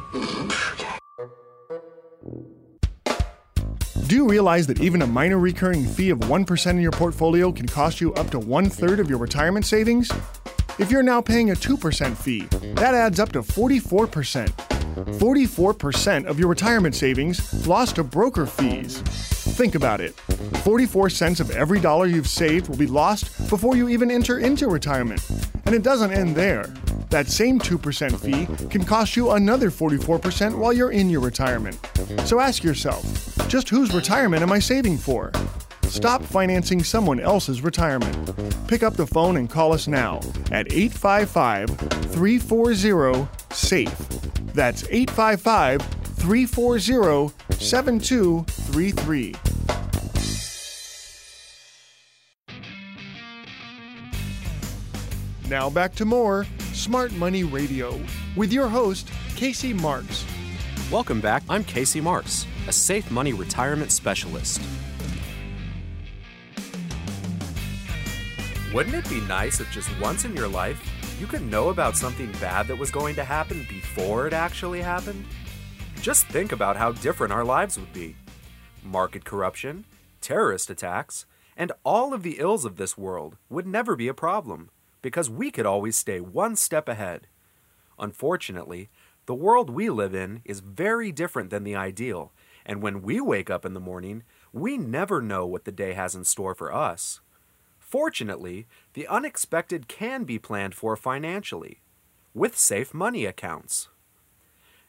Do 4.08 4.16
you 4.16 4.28
realize 4.28 4.68
that 4.68 4.82
even 4.82 5.02
a 5.02 5.08
minor 5.08 5.40
recurring 5.40 5.84
fee 5.84 6.12
of 6.12 6.20
1% 6.20 6.70
in 6.70 6.80
your 6.80 6.92
portfolio 6.92 7.52
can 7.52 7.68
cost 7.68 8.00
you 8.00 8.14
up 8.14 8.30
to 8.30 8.40
one 8.40 8.70
third 8.70 9.00
of 9.00 9.10
your 9.10 9.18
retirement 9.18 9.66
savings? 9.66 10.12
If 10.78 10.92
you're 10.92 11.04
now 11.04 11.22
paying 11.22 11.52
a 11.52 11.54
2% 11.54 12.18
fee, 12.18 12.48
that 12.74 12.94
adds 12.94 13.18
up 13.20 13.32
to 13.32 13.42
44%. 13.42 14.50
44% 15.20 16.26
of 16.26 16.38
your 16.38 16.50
retirement 16.50 16.96
savings 16.96 17.66
lost 17.66 17.96
to 17.96 18.04
broker 18.04 18.46
fees. 18.46 19.00
Think 19.56 19.76
about 19.76 20.02
it 20.02 20.14
44 20.64 21.10
cents 21.10 21.40
of 21.40 21.52
every 21.52 21.80
dollar 21.80 22.08
you've 22.08 22.28
saved 22.28 22.68
will 22.68 22.76
be 22.76 22.88
lost 22.88 23.50
before 23.50 23.78
you 23.78 23.88
even 23.88 24.12
enter 24.12 24.40
into 24.40 24.68
retirement. 24.68 25.26
And 25.66 25.74
it 25.74 25.84
doesn't 25.84 26.12
end 26.12 26.36
there. 26.36 26.66
That 27.10 27.28
same 27.28 27.60
2% 27.60 28.20
fee 28.20 28.68
can 28.70 28.84
cost 28.84 29.16
you 29.16 29.32
another 29.32 29.70
44% 29.70 30.58
while 30.58 30.74
you're 30.74 30.92
in 30.92 31.10
your 31.10 31.22
retirement. 31.22 31.80
So 32.26 32.42
ask 32.42 32.64
yourself 32.64 33.06
just 33.48 33.70
whose 33.70 33.94
retirement 33.94 34.44
am 34.44 34.52
I 34.52 34.60
saving 34.60 34.98
for? 34.98 35.32
Stop 35.88 36.24
financing 36.24 36.84
someone 36.84 37.20
else's 37.20 37.62
retirement. 37.62 38.34
Pick 38.68 38.84
up 38.84 38.96
the 38.96 39.08
phone 39.08 39.38
and 39.38 39.50
call 39.50 39.74
us 39.74 39.88
now 39.88 40.20
at 40.52 40.72
855 40.72 41.70
340 42.12 43.28
SAFE. 43.52 43.98
That's 44.54 44.84
855 44.90 45.82
340 45.82 47.34
7233. 47.60 49.36
Now 55.50 55.70
back 55.70 55.94
to 55.96 56.06
more 56.06 56.46
Smart 56.74 57.12
Money 57.14 57.44
Radio 57.44 58.00
with 58.36 58.52
your 58.52 58.68
host, 58.68 59.10
Casey 59.36 59.74
Marks. 59.74 60.26
Welcome 60.92 61.22
back. 61.22 61.44
I'm 61.50 61.64
Casey 61.64 62.02
Marks, 62.02 62.46
a 62.68 62.72
safe 62.72 63.10
money 63.12 63.34
retirement 63.34 63.92
specialist. 63.92 64.62
Wouldn't 68.74 68.96
it 68.96 69.10
be 69.10 69.22
nice 69.22 69.60
if 69.60 69.72
just 69.72 69.90
once 70.02 70.26
in 70.26 70.36
your 70.36 70.48
life 70.48 70.82
you 71.20 71.28
could 71.28 71.44
know 71.44 71.70
about 71.70 71.96
something 71.96 72.32
bad 72.34 72.68
that 72.68 72.78
was 72.78 72.92
going 72.92 73.16
to 73.16 73.24
happen 73.24 73.66
before 73.70 74.28
it 74.28 74.34
actually 74.34 74.82
happened? 74.82 75.24
Just 76.02 76.26
think 76.28 76.52
about 76.52 76.76
how 76.76 76.92
different 76.92 77.32
our 77.32 77.46
lives 77.46 77.80
would 77.80 77.94
be. 77.94 78.16
Market 78.84 79.24
corruption, 79.24 79.86
terrorist 80.20 80.70
attacks, 80.70 81.26
and 81.56 81.72
all 81.84 82.14
of 82.14 82.24
the 82.24 82.38
ills 82.40 82.66
of 82.66 82.76
this 82.76 82.98
world 82.98 83.38
would 83.50 83.66
never 83.66 83.96
be 83.96 84.08
a 84.08 84.14
problem 84.14 84.70
because 85.02 85.30
we 85.30 85.52
could 85.52 85.66
always 85.66 85.96
stay 85.96 86.20
one 86.20 86.56
step 86.56 86.90
ahead. 86.90 87.28
Unfortunately, 87.98 88.90
the 89.26 89.36
world 89.36 89.70
we 89.70 89.90
live 89.90 90.14
in 90.14 90.42
is 90.44 90.60
very 90.60 91.12
different 91.12 91.50
than 91.50 91.64
the 91.64 91.76
ideal, 91.76 92.34
and 92.66 92.82
when 92.82 93.02
we 93.02 93.22
wake 93.22 93.50
up 93.50 93.66
in 93.66 93.74
the 93.74 93.80
morning, 93.80 94.24
we 94.52 94.78
never 94.78 95.22
know 95.22 95.46
what 95.46 95.64
the 95.64 95.72
day 95.72 95.94
has 95.94 96.14
in 96.14 96.24
store 96.24 96.56
for 96.56 96.74
us. 96.74 97.22
Fortunately, 97.96 98.68
the 98.92 99.08
unexpected 99.08 99.88
can 99.88 100.26
be 100.26 100.38
planned 100.38 100.76
for 100.76 100.98
financially 100.98 101.80
with 102.34 102.58
safe 102.58 102.94
money 102.94 103.24
accounts. 103.24 103.88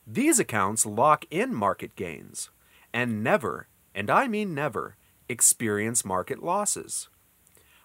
These 0.05 0.41
accounts 0.41 0.85
lock 0.85 1.25
in 1.31 1.55
market 1.55 1.95
gains 1.95 2.51
and 2.93 3.23
never, 3.23 3.69
and 3.95 4.11
I 4.11 4.27
mean 4.27 4.57
never, 4.57 4.97
experience 5.29 6.05
market 6.05 6.43
losses. 6.43 7.09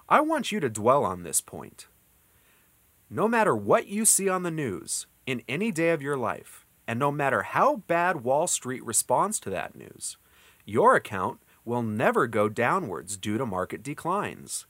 I 0.10 0.22
want 0.22 0.52
you 0.52 0.60
to 0.60 0.72
dwell 0.72 1.06
on 1.06 1.22
this 1.22 1.40
point. 1.40 1.86
No 3.08 3.28
matter 3.28 3.56
what 3.56 3.86
you 3.86 4.06
see 4.06 4.28
on 4.28 4.42
the 4.42 4.50
news 4.50 5.06
in 5.28 5.44
any 5.48 5.72
day 5.72 5.92
of 5.92 6.02
your 6.02 6.18
life, 6.18 6.66
and 6.88 6.98
no 6.98 7.12
matter 7.12 7.44
how 7.44 7.84
bad 7.86 8.24
Wall 8.24 8.48
Street 8.48 8.84
responds 8.84 9.40
to 9.42 9.52
that 9.52 9.76
news, 9.76 10.18
your 10.66 10.96
account 10.96 11.42
will 11.64 11.84
never 11.84 12.26
go 12.26 12.50
downwards 12.50 13.18
due 13.18 13.38
to 13.38 13.46
market 13.46 13.84
declines. 13.84 14.66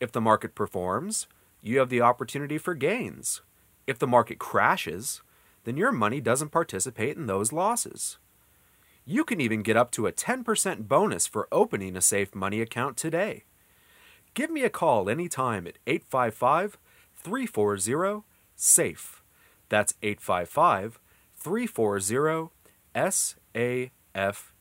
If 0.00 0.12
the 0.12 0.20
market 0.20 0.54
performs, 0.54 1.26
you 1.60 1.78
have 1.78 1.88
the 1.88 2.00
opportunity 2.00 2.58
for 2.58 2.74
gains. 2.74 3.42
If 3.86 3.98
the 3.98 4.06
market 4.06 4.38
crashes, 4.38 5.22
then 5.64 5.76
your 5.76 5.92
money 5.92 6.20
doesn't 6.20 6.50
participate 6.50 7.16
in 7.16 7.26
those 7.26 7.52
losses. 7.52 8.18
You 9.04 9.24
can 9.24 9.40
even 9.40 9.62
get 9.62 9.76
up 9.76 9.90
to 9.92 10.06
a 10.06 10.12
10% 10.12 10.86
bonus 10.86 11.26
for 11.26 11.48
opening 11.50 11.96
a 11.96 12.02
safe 12.02 12.34
money 12.34 12.60
account 12.60 12.96
today. 12.96 13.44
Give 14.34 14.50
me 14.50 14.62
a 14.62 14.70
call 14.70 15.08
anytime 15.08 15.66
at 15.66 15.78
855 15.86 16.78
340 17.16 18.22
SAFE. 18.54 19.22
That's 19.68 19.94
855 20.02 21.00
340 21.36 22.50
SAFE. 22.94 24.52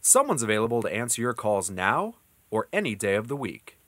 Someone's 0.00 0.42
available 0.42 0.82
to 0.82 0.92
answer 0.92 1.22
your 1.22 1.34
calls 1.34 1.70
now 1.70 2.16
or 2.50 2.68
any 2.72 2.94
day 2.94 3.14
of 3.14 3.28
the 3.28 3.36
week. 3.36 3.78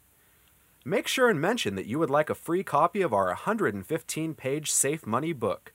Make 0.85 1.07
sure 1.07 1.31
and 1.31 1.41
mention 1.41 1.77
that 1.77 1.87
you 1.87 2.01
would 2.01 2.11
like 2.11 2.29
a 2.29 2.35
free 2.35 2.65
copy 2.65 3.03
of 3.03 3.13
our 3.13 3.27
115 3.27 4.35
page 4.35 4.71
Safe 4.71 5.07
Money 5.07 5.33
book. 5.33 5.73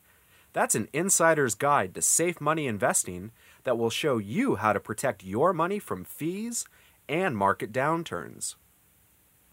That's 0.51 0.75
an 0.75 0.89
insider's 0.91 1.55
guide 1.55 1.95
to 1.95 2.01
safe 2.01 2.41
money 2.41 2.67
investing 2.67 3.31
that 3.63 3.77
will 3.77 3.89
show 3.89 4.17
you 4.17 4.55
how 4.55 4.73
to 4.73 4.79
protect 4.79 5.23
your 5.23 5.53
money 5.53 5.79
from 5.79 6.03
fees 6.03 6.65
and 7.07 7.37
market 7.37 7.71
downturns. 7.71 8.55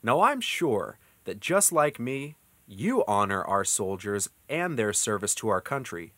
Now, 0.02 0.22
I'm 0.22 0.40
sure 0.40 0.98
that 1.24 1.40
just 1.40 1.72
like 1.72 2.00
me, 2.00 2.36
you 2.66 3.04
honor 3.06 3.44
our 3.44 3.64
soldiers 3.64 4.30
and 4.48 4.78
their 4.78 4.92
service 4.92 5.34
to 5.36 5.48
our 5.48 5.60
country. 5.60 6.14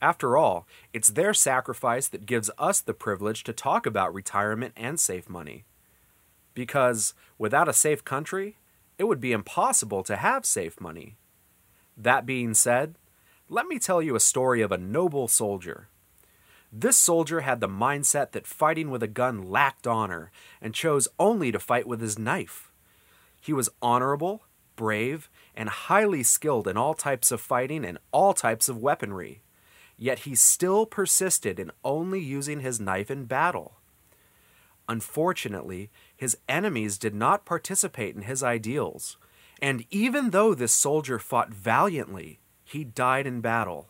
After 0.00 0.36
all, 0.36 0.66
it's 0.92 1.08
their 1.08 1.32
sacrifice 1.32 2.06
that 2.08 2.26
gives 2.26 2.50
us 2.58 2.80
the 2.80 2.94
privilege 2.94 3.44
to 3.44 3.52
talk 3.52 3.86
about 3.86 4.14
retirement 4.14 4.74
and 4.76 5.00
safe 5.00 5.28
money. 5.28 5.64
Because 6.56 7.12
without 7.36 7.68
a 7.68 7.74
safe 7.74 8.02
country, 8.02 8.56
it 8.96 9.04
would 9.04 9.20
be 9.20 9.32
impossible 9.32 10.02
to 10.04 10.16
have 10.16 10.46
safe 10.46 10.80
money. 10.80 11.16
That 11.98 12.24
being 12.24 12.54
said, 12.54 12.94
let 13.50 13.66
me 13.66 13.78
tell 13.78 14.00
you 14.00 14.16
a 14.16 14.20
story 14.20 14.62
of 14.62 14.72
a 14.72 14.78
noble 14.78 15.28
soldier. 15.28 15.88
This 16.72 16.96
soldier 16.96 17.42
had 17.42 17.60
the 17.60 17.68
mindset 17.68 18.32
that 18.32 18.46
fighting 18.46 18.90
with 18.90 19.02
a 19.02 19.06
gun 19.06 19.42
lacked 19.50 19.86
honor 19.86 20.32
and 20.62 20.74
chose 20.74 21.08
only 21.18 21.52
to 21.52 21.58
fight 21.58 21.86
with 21.86 22.00
his 22.00 22.18
knife. 22.18 22.72
He 23.38 23.52
was 23.52 23.68
honorable, 23.82 24.44
brave, 24.76 25.28
and 25.54 25.68
highly 25.68 26.22
skilled 26.22 26.66
in 26.66 26.78
all 26.78 26.94
types 26.94 27.30
of 27.30 27.40
fighting 27.40 27.84
and 27.84 27.98
all 28.12 28.32
types 28.32 28.70
of 28.70 28.78
weaponry. 28.78 29.42
Yet 29.98 30.20
he 30.20 30.34
still 30.34 30.86
persisted 30.86 31.60
in 31.60 31.70
only 31.84 32.20
using 32.20 32.60
his 32.60 32.80
knife 32.80 33.10
in 33.10 33.26
battle. 33.26 33.74
Unfortunately, 34.88 35.90
his 36.16 36.36
enemies 36.48 36.98
did 36.98 37.14
not 37.14 37.44
participate 37.44 38.16
in 38.16 38.22
his 38.22 38.42
ideals, 38.42 39.18
and 39.60 39.84
even 39.90 40.30
though 40.30 40.54
this 40.54 40.72
soldier 40.72 41.18
fought 41.18 41.52
valiantly, 41.52 42.40
he 42.64 42.84
died 42.84 43.26
in 43.26 43.40
battle. 43.40 43.88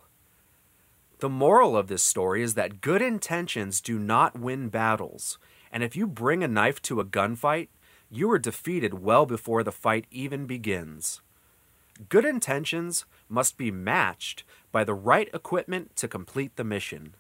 The 1.19 1.29
moral 1.29 1.77
of 1.77 1.89
this 1.89 2.03
story 2.03 2.43
is 2.43 2.55
that 2.55 2.81
good 2.81 3.01
intentions 3.01 3.81
do 3.81 3.99
not 3.99 4.39
win 4.39 4.69
battles, 4.69 5.39
and 5.73 5.83
if 5.83 5.97
you 5.97 6.07
bring 6.07 6.45
a 6.45 6.49
knife 6.49 6.83
to 6.83 7.01
a 7.01 7.05
gunfight, 7.05 7.69
you 8.11 8.31
are 8.31 8.39
defeated 8.39 9.03
well 9.03 9.25
before 9.27 9.63
the 9.63 9.73
fight 9.73 10.07
even 10.11 10.47
begins. 10.47 11.23
Good 12.09 12.25
intentions 12.25 13.07
must 13.29 13.57
be 13.57 13.71
matched 13.71 14.45
by 14.71 14.85
the 14.85 14.95
right 14.95 15.29
equipment 15.33 15.97
to 15.97 16.07
complete 16.07 16.57
the 16.57 16.65
mission. 16.65 17.15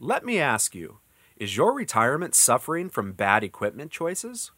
Let 0.00 0.24
me 0.24 0.38
ask 0.38 0.74
you 0.74 0.98
is 1.36 1.56
your 1.56 1.74
retirement 1.74 2.34
suffering 2.34 2.88
from 2.88 3.12
bad 3.12 3.44
equipment 3.44 3.90
choices? 3.90 4.52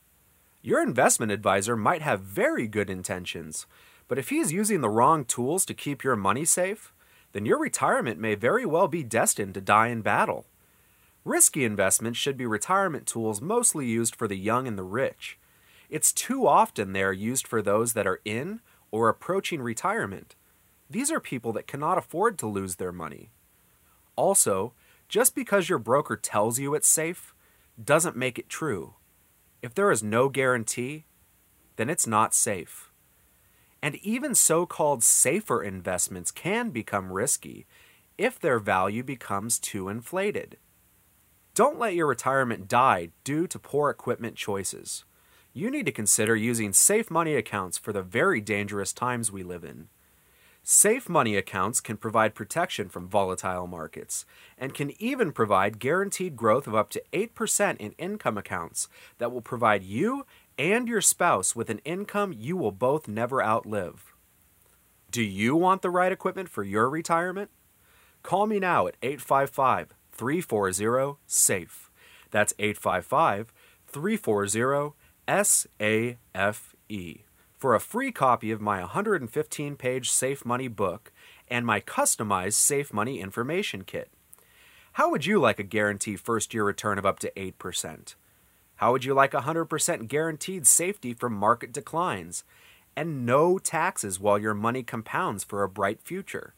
Your 0.63 0.83
investment 0.83 1.33
advisor 1.33 1.77
might 1.77 2.03
have 2.03 2.21
very 2.21 2.69
good 2.69 2.89
intentions, 2.89 3.67
but 4.07 4.19
if 4.19 4.29
he 4.29 4.39
is 4.39 4.53
using 4.53 4.81
the 4.81 4.89
wrong 4.89 5.25
tools 5.25 5.65
to 5.67 5.75
keep 5.75 6.05
your 6.05 6.17
money 6.17 6.45
safe, 6.45 6.93
then 7.33 7.45
your 7.45 7.59
retirement 7.59 8.19
may 8.21 8.35
very 8.35 8.65
well 8.65 8.89
be 8.89 9.03
destined 9.03 9.55
to 9.55 9.61
die 9.61 9.89
in 9.89 10.03
battle. 10.03 10.47
Risky 11.25 11.65
investments 11.65 12.19
should 12.19 12.37
be 12.37 12.47
retirement 12.47 13.07
tools 13.07 13.41
mostly 13.41 13.87
used 13.87 14.15
for 14.15 14.29
the 14.29 14.39
young 14.39 14.67
and 14.67 14.79
the 14.79 14.85
rich. 14.85 15.39
It's 15.91 16.13
too 16.13 16.47
often 16.47 16.93
they 16.93 17.03
are 17.03 17.13
used 17.13 17.47
for 17.47 17.61
those 17.61 17.93
that 17.95 18.07
are 18.07 18.21
in 18.25 18.61
or 18.91 19.09
approaching 19.09 19.61
retirement. 19.61 20.37
These 20.89 21.11
are 21.11 21.21
people 21.21 21.53
that 21.53 21.67
cannot 21.67 21.99
afford 21.99 22.39
to 22.39 22.47
lose 22.47 22.77
their 22.77 22.93
money. 22.93 23.31
Also, 24.17 24.73
Just 25.09 25.35
because 25.35 25.69
your 25.69 25.79
broker 25.79 26.17
tells 26.17 26.59
you 26.59 26.75
it's 26.75 26.89
safe 26.89 27.35
doesn't 27.83 28.17
make 28.17 28.39
it 28.39 28.49
true. 28.49 28.95
If 29.63 29.75
there 29.75 29.91
is 29.91 30.03
no 30.03 30.29
guarantee, 30.29 31.07
then 31.77 31.89
it's 31.89 32.07
not 32.07 32.35
safe. 32.35 32.91
And 33.83 33.95
even 33.97 34.35
so 34.35 34.67
called 34.67 35.03
safer 35.03 35.63
investments 35.63 36.31
can 36.31 36.71
become 36.71 37.13
risky 37.13 37.67
if 38.19 38.39
their 38.39 38.59
value 38.59 39.03
becomes 39.03 39.59
too 39.59 39.89
inflated. 39.89 40.59
Don't 41.55 41.79
let 41.79 41.95
your 41.95 42.07
retirement 42.07 42.69
die 42.69 43.11
due 43.25 43.47
to 43.47 43.59
poor 43.59 43.91
equipment 43.91 44.37
choices. 44.37 45.05
You 45.53 45.71
need 45.71 45.87
to 45.87 45.93
consider 45.93 46.37
using 46.37 46.73
safe 46.73 47.11
money 47.11 47.35
accounts 47.35 47.79
for 47.79 47.93
the 47.93 48.03
very 48.03 48.41
dangerous 48.41 48.93
times 48.93 49.33
we 49.33 49.43
live 49.43 49.65
in. 49.65 49.89
Safe 50.63 51.09
money 51.09 51.37
accounts 51.37 51.81
can 51.81 51.97
provide 51.97 52.35
protection 52.35 52.89
from 52.89 53.09
volatile 53.09 53.67
markets 53.67 54.27
and 54.59 54.75
can 54.75 54.93
even 55.01 55.33
provide 55.33 55.79
guaranteed 55.79 56.37
growth 56.37 56.67
of 56.67 56.75
up 56.75 56.91
to 56.91 57.03
8% 57.13 57.77
in 57.79 57.93
income 57.93 58.37
accounts 58.37 58.89
that 59.17 59.33
will 59.33 59.41
provide 59.41 59.83
you 59.83 60.27
and 60.59 60.87
your 60.87 61.01
spouse 61.01 61.57
with 61.57 61.71
an 61.71 61.81
income 61.85 62.35
you 62.37 62.57
will 62.57 62.73
both 62.73 63.09
never 63.09 63.43
outlive. 63.43 64.13
Do 65.11 65.23
you 65.23 65.57
want 65.57 65.81
the 65.81 65.91
right 65.91 66.13
equipment 66.13 66.51
for 66.51 66.63
your 66.63 66.91
retirement? 66.91 67.51
Call 68.23 68.47
me 68.47 68.59
now 68.59 68.87
at 68.87 68.97
855 69.03 69.95
340 70.13 71.19
SAFE. 71.27 71.91
That's 72.31 72.53
855 72.59 73.53
340 73.87 74.95
SAFE 75.27 76.75
for 77.59 77.75
a 77.75 77.81
free 77.81 78.13
copy 78.13 78.53
of 78.53 78.61
my 78.61 78.79
115 78.79 79.77
page 79.77 80.11
Safe 80.11 80.45
Money 80.45 80.69
book 80.69 81.13
and 81.49 81.67
my 81.67 81.81
customized 81.81 82.55
Safe 82.55 82.93
Money 82.93 83.21
information 83.21 83.83
kit. 83.83 84.11
How 84.93 85.11
would 85.11 85.27
you 85.27 85.41
like 85.41 85.59
a 85.59 85.65
guaranteed 85.65 86.21
first 86.21 86.55
year 86.55 86.65
return 86.65 86.99
of 86.99 87.07
up 87.07 87.19
to 87.21 87.33
8%? 87.37 88.15
How 88.77 88.93
would 88.93 89.05
you 89.05 89.13
like 89.13 89.33
100% 89.33 90.07
guaranteed 90.07 90.67
safety 90.67 91.13
from 91.13 91.33
market 91.33 91.73
declines 91.73 92.45
and 92.97 93.27
no 93.27 93.59
taxes 93.59 94.21
while 94.21 94.39
your 94.39 94.55
money 94.55 94.85
compounds 94.85 95.43
for 95.43 95.65
a 95.65 95.69
bright 95.69 96.01
future? 96.01 96.55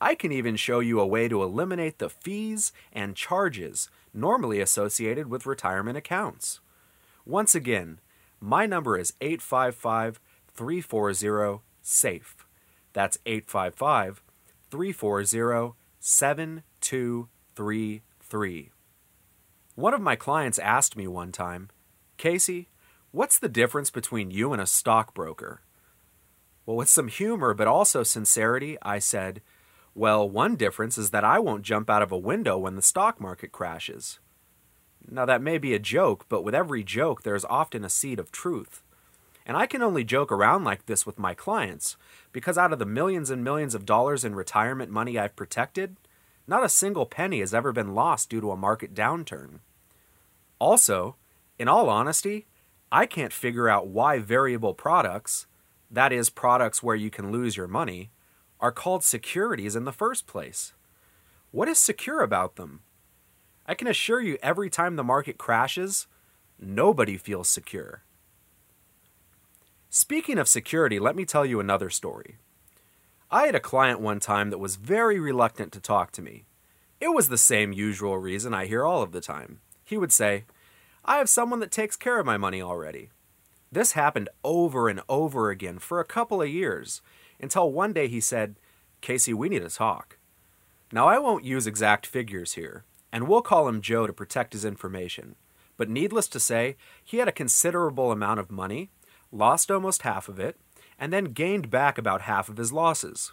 I 0.00 0.16
can 0.16 0.32
even 0.32 0.56
show 0.56 0.80
you 0.80 0.98
a 0.98 1.06
way 1.06 1.28
to 1.28 1.42
eliminate 1.44 1.98
the 1.98 2.10
fees 2.10 2.72
and 2.92 3.14
charges 3.14 3.88
normally 4.12 4.60
associated 4.60 5.28
with 5.28 5.46
retirement 5.46 5.96
accounts. 5.96 6.60
Once 7.24 7.54
again, 7.54 8.00
my 8.44 8.66
number 8.66 8.98
is 8.98 9.14
855 9.22 10.20
340 10.54 11.62
SAFE. 11.80 12.46
That's 12.92 13.16
855 13.24 14.22
340 14.70 15.72
7233. 15.98 18.70
One 19.74 19.94
of 19.94 20.02
my 20.02 20.14
clients 20.14 20.58
asked 20.58 20.94
me 20.94 21.08
one 21.08 21.32
time, 21.32 21.70
Casey, 22.18 22.68
what's 23.12 23.38
the 23.38 23.48
difference 23.48 23.88
between 23.90 24.30
you 24.30 24.52
and 24.52 24.60
a 24.60 24.66
stockbroker? 24.66 25.62
Well, 26.66 26.76
with 26.76 26.90
some 26.90 27.08
humor 27.08 27.54
but 27.54 27.66
also 27.66 28.02
sincerity, 28.02 28.76
I 28.82 28.98
said, 28.98 29.40
Well, 29.94 30.28
one 30.28 30.56
difference 30.56 30.98
is 30.98 31.08
that 31.10 31.24
I 31.24 31.38
won't 31.38 31.62
jump 31.62 31.88
out 31.88 32.02
of 32.02 32.12
a 32.12 32.18
window 32.18 32.58
when 32.58 32.76
the 32.76 32.82
stock 32.82 33.18
market 33.18 33.52
crashes. 33.52 34.18
Now, 35.10 35.24
that 35.26 35.42
may 35.42 35.58
be 35.58 35.74
a 35.74 35.78
joke, 35.78 36.26
but 36.28 36.42
with 36.42 36.54
every 36.54 36.82
joke, 36.82 37.22
there 37.22 37.34
is 37.34 37.44
often 37.44 37.84
a 37.84 37.90
seed 37.90 38.18
of 38.18 38.32
truth. 38.32 38.82
And 39.46 39.56
I 39.56 39.66
can 39.66 39.82
only 39.82 40.04
joke 40.04 40.32
around 40.32 40.64
like 40.64 40.86
this 40.86 41.04
with 41.04 41.18
my 41.18 41.34
clients 41.34 41.96
because 42.32 42.56
out 42.56 42.72
of 42.72 42.78
the 42.78 42.86
millions 42.86 43.30
and 43.30 43.44
millions 43.44 43.74
of 43.74 43.84
dollars 43.84 44.24
in 44.24 44.34
retirement 44.34 44.90
money 44.90 45.18
I've 45.18 45.36
protected, 45.36 45.96
not 46.46 46.64
a 46.64 46.68
single 46.68 47.06
penny 47.06 47.40
has 47.40 47.52
ever 47.54 47.72
been 47.72 47.94
lost 47.94 48.30
due 48.30 48.40
to 48.40 48.50
a 48.50 48.56
market 48.56 48.94
downturn. 48.94 49.60
Also, 50.58 51.16
in 51.58 51.68
all 51.68 51.90
honesty, 51.90 52.46
I 52.90 53.06
can't 53.06 53.32
figure 53.32 53.68
out 53.68 53.88
why 53.88 54.18
variable 54.18 54.72
products, 54.72 55.46
that 55.90 56.12
is, 56.12 56.30
products 56.30 56.82
where 56.82 56.96
you 56.96 57.10
can 57.10 57.30
lose 57.30 57.56
your 57.56 57.68
money, 57.68 58.10
are 58.60 58.72
called 58.72 59.04
securities 59.04 59.76
in 59.76 59.84
the 59.84 59.92
first 59.92 60.26
place. 60.26 60.72
What 61.50 61.68
is 61.68 61.78
secure 61.78 62.20
about 62.20 62.56
them? 62.56 62.80
I 63.66 63.74
can 63.74 63.86
assure 63.88 64.20
you, 64.20 64.38
every 64.42 64.68
time 64.68 64.96
the 64.96 65.04
market 65.04 65.38
crashes, 65.38 66.06
nobody 66.58 67.16
feels 67.16 67.48
secure. 67.48 68.02
Speaking 69.88 70.38
of 70.38 70.48
security, 70.48 70.98
let 70.98 71.16
me 71.16 71.24
tell 71.24 71.46
you 71.46 71.60
another 71.60 71.88
story. 71.88 72.36
I 73.30 73.46
had 73.46 73.54
a 73.54 73.60
client 73.60 74.00
one 74.00 74.20
time 74.20 74.50
that 74.50 74.58
was 74.58 74.76
very 74.76 75.18
reluctant 75.18 75.72
to 75.72 75.80
talk 75.80 76.10
to 76.12 76.22
me. 76.22 76.44
It 77.00 77.08
was 77.08 77.28
the 77.28 77.38
same 77.38 77.72
usual 77.72 78.18
reason 78.18 78.52
I 78.54 78.66
hear 78.66 78.84
all 78.84 79.02
of 79.02 79.12
the 79.12 79.20
time. 79.20 79.60
He 79.84 79.96
would 79.96 80.12
say, 80.12 80.44
I 81.04 81.18
have 81.18 81.28
someone 81.28 81.60
that 81.60 81.70
takes 81.70 81.96
care 81.96 82.18
of 82.18 82.26
my 82.26 82.36
money 82.36 82.62
already. 82.62 83.10
This 83.70 83.92
happened 83.92 84.28
over 84.42 84.88
and 84.88 85.00
over 85.08 85.50
again 85.50 85.78
for 85.78 86.00
a 86.00 86.04
couple 86.04 86.40
of 86.40 86.48
years 86.48 87.02
until 87.40 87.72
one 87.72 87.92
day 87.92 88.08
he 88.08 88.20
said, 88.20 88.56
Casey, 89.00 89.34
we 89.34 89.48
need 89.48 89.62
to 89.62 89.68
talk. 89.68 90.18
Now, 90.92 91.08
I 91.08 91.18
won't 91.18 91.44
use 91.44 91.66
exact 91.66 92.06
figures 92.06 92.52
here, 92.52 92.84
and 93.14 93.28
we'll 93.28 93.42
call 93.42 93.68
him 93.68 93.80
Joe 93.80 94.08
to 94.08 94.12
protect 94.12 94.54
his 94.54 94.64
information. 94.64 95.36
But 95.76 95.88
needless 95.88 96.26
to 96.26 96.40
say, 96.40 96.74
he 97.04 97.18
had 97.18 97.28
a 97.28 97.32
considerable 97.32 98.10
amount 98.10 98.40
of 98.40 98.50
money, 98.50 98.90
lost 99.30 99.70
almost 99.70 100.02
half 100.02 100.28
of 100.28 100.40
it, 100.40 100.58
and 100.98 101.12
then 101.12 101.26
gained 101.26 101.70
back 101.70 101.96
about 101.96 102.22
half 102.22 102.48
of 102.48 102.56
his 102.56 102.72
losses. 102.72 103.32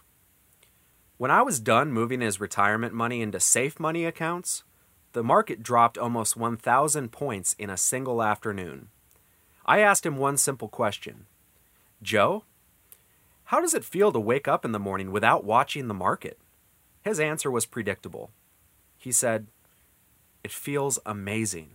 When 1.17 1.31
I 1.31 1.41
was 1.41 1.59
done 1.59 1.91
moving 1.91 2.21
his 2.21 2.39
retirement 2.39 2.93
money 2.93 3.23
into 3.23 3.39
safe 3.39 3.79
money 3.79 4.05
accounts, 4.05 4.63
the 5.13 5.23
market 5.23 5.63
dropped 5.63 5.97
almost 5.97 6.37
1,000 6.37 7.11
points 7.11 7.55
in 7.57 7.71
a 7.71 7.75
single 7.75 8.21
afternoon. 8.21 8.89
I 9.65 9.79
asked 9.79 10.05
him 10.05 10.17
one 10.17 10.37
simple 10.37 10.67
question 10.67 11.25
Joe, 12.03 12.43
how 13.45 13.59
does 13.59 13.73
it 13.73 13.83
feel 13.83 14.11
to 14.11 14.19
wake 14.19 14.47
up 14.47 14.63
in 14.63 14.73
the 14.73 14.79
morning 14.79 15.11
without 15.11 15.43
watching 15.43 15.87
the 15.87 15.95
market? 15.95 16.39
His 17.01 17.19
answer 17.19 17.49
was 17.49 17.65
predictable. 17.65 18.29
He 18.95 19.11
said, 19.11 19.47
it 20.43 20.51
feels 20.51 20.99
amazing. 21.05 21.71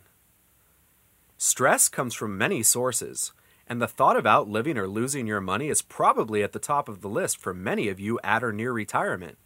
Stress 1.39 1.89
comes 1.89 2.15
from 2.15 2.39
many 2.39 2.63
sources, 2.63 3.33
and 3.67 3.81
the 3.81 3.89
thought 3.89 4.17
of 4.17 4.27
outliving 4.27 4.79
or 4.79 4.89
losing 4.89 5.27
your 5.27 5.41
money 5.41 5.69
is 5.69 5.83
probably 5.83 6.43
at 6.43 6.53
the 6.53 6.59
top 6.59 6.89
of 6.89 7.01
the 7.01 7.09
list 7.09 7.39
for 7.39 7.53
many 7.53 7.89
of 7.89 8.01
you 8.01 8.19
at 8.25 8.43
or 8.43 8.53
near 8.53 8.73
retirement. 8.73 9.39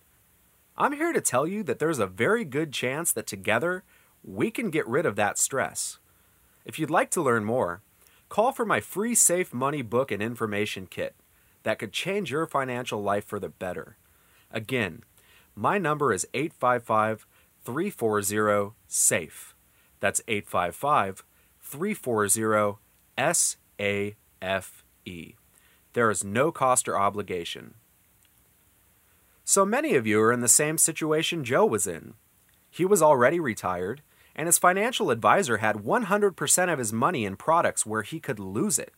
I'm 0.77 0.93
here 0.93 1.13
to 1.13 1.21
tell 1.21 1.47
you 1.47 1.63
that 1.65 1.79
there's 1.79 1.99
a 1.99 2.07
very 2.07 2.45
good 2.45 2.73
chance 2.73 3.13
that 3.13 3.27
together 3.27 3.83
we 4.23 4.51
can 4.51 4.71
get 4.71 4.87
rid 4.87 5.05
of 5.05 5.17
that 5.17 5.39
stress. 5.39 5.99
If 6.65 6.79
you'd 6.79 6.91
like 6.91 7.11
to 7.13 7.23
learn 7.23 7.45
more, 7.45 7.83
call 8.29 8.53
for 8.53 8.65
my 8.65 8.81
free 8.81 9.15
Safe 9.15 9.53
Money 9.53 9.83
book 9.83 10.11
and 10.11 10.23
information 10.23 10.87
kit 10.87 11.15
that 11.63 11.79
could 11.79 11.93
change 11.93 12.31
your 12.31 12.47
financial 12.47 13.03
life 13.03 13.25
for 13.25 13.39
the 13.39 13.49
better. 13.49 13.97
Again, 14.53 15.03
my 15.55 15.79
number 15.79 16.13
is 16.13 16.27
855 16.33 17.27
340 17.65 18.75
SAFE. 18.89 19.55
That's 20.01 20.21
855 20.27 21.25
340 21.61 22.79
SAFE. 23.19 24.15
There 25.93 26.11
is 26.11 26.25
no 26.25 26.53
cost 26.53 26.89
or 26.89 26.99
obligation. 26.99 27.75
So 29.45 29.65
many 29.65 29.97
of 29.97 30.07
you 30.07 30.21
are 30.21 30.33
in 30.33 30.41
the 30.41 30.49
same 30.49 30.79
situation 30.79 31.45
Joe 31.45 31.67
was 31.67 31.87
in. 31.87 32.15
He 32.71 32.85
was 32.85 33.03
already 33.03 33.41
retired, 33.41 34.03
and 34.37 34.47
his 34.47 34.59
financial 34.59 35.11
advisor 35.11 35.57
had 35.57 35.77
100% 35.77 36.73
of 36.73 36.79
his 36.79 36.93
money 36.93 37.25
in 37.25 37.37
products 37.37 37.85
where 37.85 38.03
he 38.03 38.21
could 38.21 38.39
lose 38.39 38.79
it. 38.79 38.95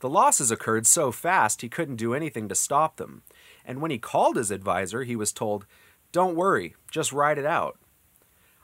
The 0.00 0.10
losses 0.10 0.50
occurred 0.50 0.86
so 0.86 1.12
fast 1.12 1.62
he 1.62 1.68
couldn't 1.68 1.96
do 1.96 2.12
anything 2.12 2.48
to 2.48 2.54
stop 2.54 2.96
them, 2.96 3.22
and 3.64 3.80
when 3.80 3.90
he 3.90 3.98
called 3.98 4.36
his 4.36 4.50
advisor, 4.50 5.04
he 5.04 5.16
was 5.16 5.32
told, 5.32 5.64
Don't 6.12 6.36
worry, 6.36 6.74
just 6.90 7.12
ride 7.12 7.38
it 7.38 7.46
out. 7.46 7.78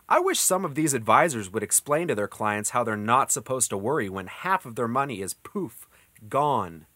I 0.09 0.21
wish 0.21 0.39
some 0.39 0.65
of 0.65 0.75
these 0.75 0.95
advisors 0.95 1.51
would 1.51 1.63
explain 1.63 2.09
to 2.09 2.15
their 2.15 2.29
clients 2.29 2.71
how 2.71 2.85
they're 2.85 2.97
not 2.97 3.33
supposed 3.33 3.71
to 3.71 3.79
worry 3.79 4.09
when 4.09 4.27
half 4.27 4.67
of 4.67 4.75
their 4.75 4.89
money 4.89 5.23
is 5.23 5.35
poof, 5.35 5.89
gone. 6.29 6.87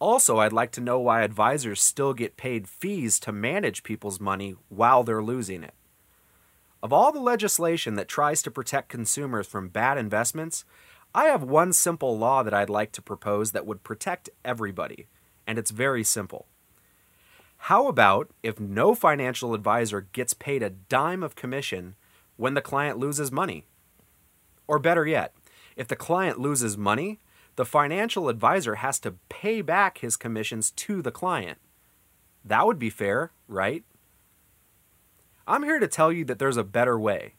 Also, 0.00 0.38
I'd 0.38 0.52
like 0.52 0.70
to 0.72 0.80
know 0.80 0.98
why 0.98 1.22
advisors 1.22 1.80
still 1.80 2.14
get 2.14 2.36
paid 2.36 2.68
fees 2.68 3.18
to 3.20 3.32
manage 3.32 3.82
people's 3.82 4.20
money 4.20 4.56
while 4.68 5.02
they're 5.02 5.22
losing 5.22 5.62
it. 5.62 5.74
Of 6.82 6.92
all 6.92 7.10
the 7.10 7.20
legislation 7.20 7.94
that 7.94 8.06
tries 8.06 8.40
to 8.42 8.50
protect 8.50 8.88
consumers 8.88 9.48
from 9.48 9.68
bad 9.68 9.98
investments, 9.98 10.64
I 11.14 11.24
have 11.24 11.42
one 11.42 11.72
simple 11.72 12.16
law 12.16 12.42
that 12.44 12.54
I'd 12.54 12.70
like 12.70 12.92
to 12.92 13.02
propose 13.02 13.50
that 13.52 13.66
would 13.66 13.82
protect 13.82 14.30
everybody, 14.44 15.08
and 15.46 15.58
it's 15.58 15.72
very 15.72 16.04
simple. 16.04 16.46
How 17.62 17.88
about 17.88 18.30
if 18.42 18.58
no 18.58 18.94
financial 18.94 19.52
advisor 19.52 20.02
gets 20.12 20.32
paid 20.32 20.62
a 20.62 20.70
dime 20.70 21.22
of 21.22 21.36
commission 21.36 21.96
when 22.36 22.54
the 22.54 22.62
client 22.62 22.98
loses 22.98 23.30
money? 23.30 23.66
Or 24.66 24.78
better 24.78 25.06
yet, 25.06 25.34
if 25.76 25.86
the 25.88 25.96
client 25.96 26.38
loses 26.38 26.76
money, 26.78 27.20
the 27.56 27.66
financial 27.66 28.28
advisor 28.28 28.76
has 28.76 28.98
to 29.00 29.16
pay 29.28 29.60
back 29.62 29.98
his 29.98 30.16
commissions 30.16 30.70
to 30.70 31.02
the 31.02 31.10
client. 31.10 31.58
That 32.44 32.66
would 32.66 32.78
be 32.78 32.90
fair, 32.90 33.32
right? 33.48 33.84
I'm 35.46 35.64
here 35.64 35.78
to 35.78 35.88
tell 35.88 36.12
you 36.12 36.24
that 36.26 36.38
there's 36.38 36.56
a 36.56 36.64
better 36.64 36.98
way. 36.98 37.34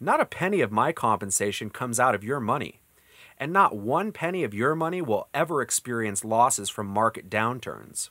Not 0.00 0.20
a 0.20 0.26
penny 0.26 0.60
of 0.60 0.72
my 0.72 0.92
compensation 0.92 1.70
comes 1.70 2.00
out 2.00 2.14
of 2.14 2.24
your 2.24 2.40
money, 2.40 2.80
and 3.38 3.52
not 3.52 3.76
one 3.76 4.10
penny 4.10 4.42
of 4.42 4.52
your 4.52 4.74
money 4.74 5.00
will 5.00 5.28
ever 5.32 5.62
experience 5.62 6.24
losses 6.24 6.68
from 6.68 6.88
market 6.88 7.30
downturns. 7.30 8.10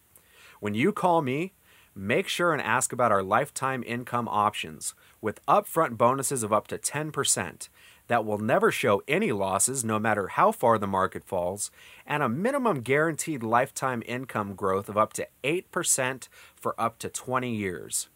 When 0.61 0.75
you 0.75 0.93
call 0.93 1.23
me, 1.23 1.53
make 1.95 2.27
sure 2.27 2.53
and 2.53 2.61
ask 2.61 2.93
about 2.93 3.11
our 3.11 3.23
lifetime 3.23 3.83
income 3.83 4.27
options 4.27 4.93
with 5.19 5.43
upfront 5.47 5.97
bonuses 5.97 6.43
of 6.43 6.53
up 6.53 6.67
to 6.67 6.77
10% 6.77 7.67
that 8.05 8.25
will 8.25 8.37
never 8.37 8.71
show 8.71 9.01
any 9.07 9.31
losses 9.31 9.83
no 9.83 9.97
matter 9.97 10.27
how 10.27 10.51
far 10.51 10.77
the 10.77 10.85
market 10.85 11.23
falls, 11.23 11.71
and 12.05 12.21
a 12.21 12.29
minimum 12.29 12.81
guaranteed 12.81 13.41
lifetime 13.41 14.03
income 14.05 14.53
growth 14.53 14.87
of 14.87 14.99
up 14.99 15.13
to 15.13 15.27
8% 15.43 16.27
for 16.55 16.79
up 16.79 16.99
to 16.99 17.09
20 17.09 17.55
years. 17.55 18.09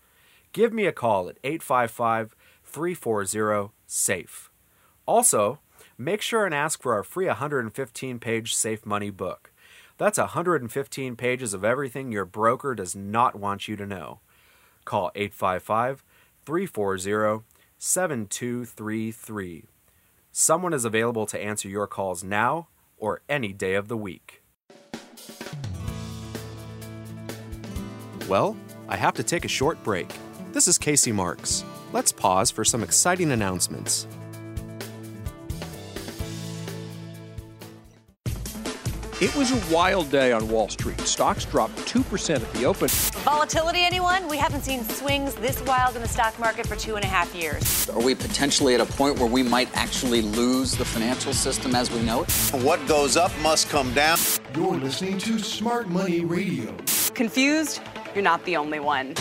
Give 0.54 0.72
me 0.72 0.86
a 0.86 0.92
call 0.92 1.28
at 1.28 1.40
855 1.44 2.36
340 2.64 3.72
SAFE. 3.88 4.52
Also, 5.08 5.62
make 5.98 6.22
sure 6.22 6.46
and 6.46 6.54
ask 6.54 6.84
for 6.84 6.94
our 6.94 7.04
free 7.04 7.26
115 7.26 8.20
page 8.20 8.54
Safe 8.54 8.86
Money 8.86 9.10
book. 9.10 9.52
That's 9.98 10.18
115 10.18 11.16
pages 11.16 11.54
of 11.54 11.64
everything 11.64 12.12
your 12.12 12.26
broker 12.26 12.76
does 12.76 12.96
not 12.96 13.36
want 13.36 13.68
you 13.68 13.78
to 13.78 13.86
know. 13.86 14.20
Call 14.84 15.10
855 15.16 16.04
340 16.46 17.46
7233. 17.78 19.66
Someone 20.32 20.74
is 20.74 20.84
available 20.84 21.26
to 21.28 21.42
answer 21.42 21.70
your 21.70 21.88
calls 21.88 22.24
now 22.24 22.68
or 22.98 23.22
any 23.30 23.54
day 23.54 23.76
of 23.76 23.88
the 23.88 23.96
week. 23.96 24.44
Well, 28.28 28.58
I 28.90 28.98
have 28.98 29.14
to 29.14 29.24
take 29.24 29.46
a 29.46 29.50
short 29.50 29.82
break. 29.84 30.12
This 30.52 30.68
is 30.68 30.78
Casey 30.78 31.12
Marks. 31.12 31.64
Let's 31.94 32.12
pause 32.12 32.52
for 32.52 32.66
some 32.66 32.84
exciting 32.84 33.32
announcements. 33.32 34.08
It 39.22 39.34
was 39.34 39.50
a 39.54 39.74
wild 39.74 40.12
day 40.12 40.34
on 40.34 40.50
Wall 40.50 40.68
Street. 40.68 41.00
Stocks 41.00 41.46
dropped 41.46 41.78
2% 41.88 42.36
at 42.36 42.54
the 42.54 42.66
open. 42.66 42.90
Volatility, 43.24 43.86
anyone? 43.86 44.28
We 44.28 44.36
haven't 44.36 44.64
seen 44.64 44.84
swings 44.84 45.36
this 45.36 45.62
wild 45.62 45.96
in 45.96 46.02
the 46.02 46.08
stock 46.10 46.38
market 46.38 46.68
for 46.68 46.76
two 46.76 46.98
and 46.98 47.06
a 47.06 47.08
half 47.08 47.34
years. 47.34 47.90
Are 47.92 48.02
we 48.02 48.14
potentially 48.14 48.76
at 48.76 48.82
a 48.82 48.86
point 48.86 49.18
where 49.18 49.30
we 49.30 49.42
might 49.42 49.70
actually 49.74 50.22
lose 50.22 50.76
the 50.76 50.84
financial 50.84 51.32
system 51.32 51.76
as 51.76 51.90
we 51.90 52.02
know 52.02 52.24
it? 52.24 52.32
What 52.62 52.86
goes 52.88 53.16
up 53.16 53.32
must 53.42 53.70
come 53.70 53.94
down. 53.94 54.18
You're 54.54 54.76
listening 54.76 55.18
to 55.20 55.40
Smart 55.40 55.88
Money 55.88 56.26
Radio. 56.26 56.76
Confused? 57.14 57.80
You're 58.14 58.24
not 58.24 58.44
the 58.44 58.58
only 58.58 58.82
one. 58.82 59.12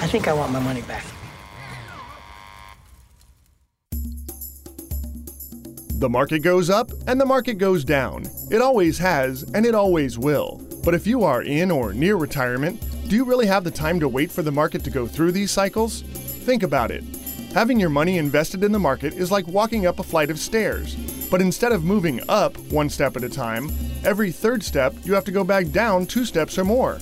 I 0.00 0.06
think 0.06 0.26
I 0.26 0.32
want 0.32 0.52
my 0.52 0.60
money 0.60 0.80
back. 0.82 1.04
The 5.98 6.08
market 6.08 6.40
goes 6.40 6.68
up 6.68 6.90
and 7.06 7.20
the 7.20 7.26
market 7.26 7.58
goes 7.58 7.84
down. 7.84 8.24
It 8.50 8.60
always 8.60 8.98
has 8.98 9.44
and 9.54 9.64
it 9.64 9.74
always 9.74 10.18
will. 10.18 10.60
But 10.84 10.94
if 10.94 11.06
you 11.06 11.22
are 11.22 11.42
in 11.42 11.70
or 11.70 11.92
near 11.92 12.16
retirement, 12.16 12.82
do 13.08 13.16
you 13.16 13.24
really 13.24 13.46
have 13.46 13.62
the 13.62 13.70
time 13.70 14.00
to 14.00 14.08
wait 14.08 14.32
for 14.32 14.42
the 14.42 14.50
market 14.50 14.82
to 14.84 14.90
go 14.90 15.06
through 15.06 15.32
these 15.32 15.50
cycles? 15.50 16.02
Think 16.02 16.62
about 16.62 16.90
it. 16.90 17.04
Having 17.54 17.78
your 17.78 17.90
money 17.90 18.18
invested 18.18 18.64
in 18.64 18.72
the 18.72 18.78
market 18.78 19.14
is 19.14 19.30
like 19.30 19.46
walking 19.46 19.86
up 19.86 19.98
a 19.98 20.02
flight 20.02 20.30
of 20.30 20.38
stairs. 20.38 20.96
But 21.30 21.40
instead 21.40 21.72
of 21.72 21.84
moving 21.84 22.20
up 22.28 22.58
one 22.70 22.88
step 22.88 23.16
at 23.16 23.24
a 23.24 23.28
time, 23.28 23.70
every 24.04 24.32
third 24.32 24.62
step 24.62 24.94
you 25.04 25.14
have 25.14 25.24
to 25.24 25.32
go 25.32 25.44
back 25.44 25.70
down 25.70 26.06
two 26.06 26.24
steps 26.24 26.58
or 26.58 26.64
more. 26.64 26.98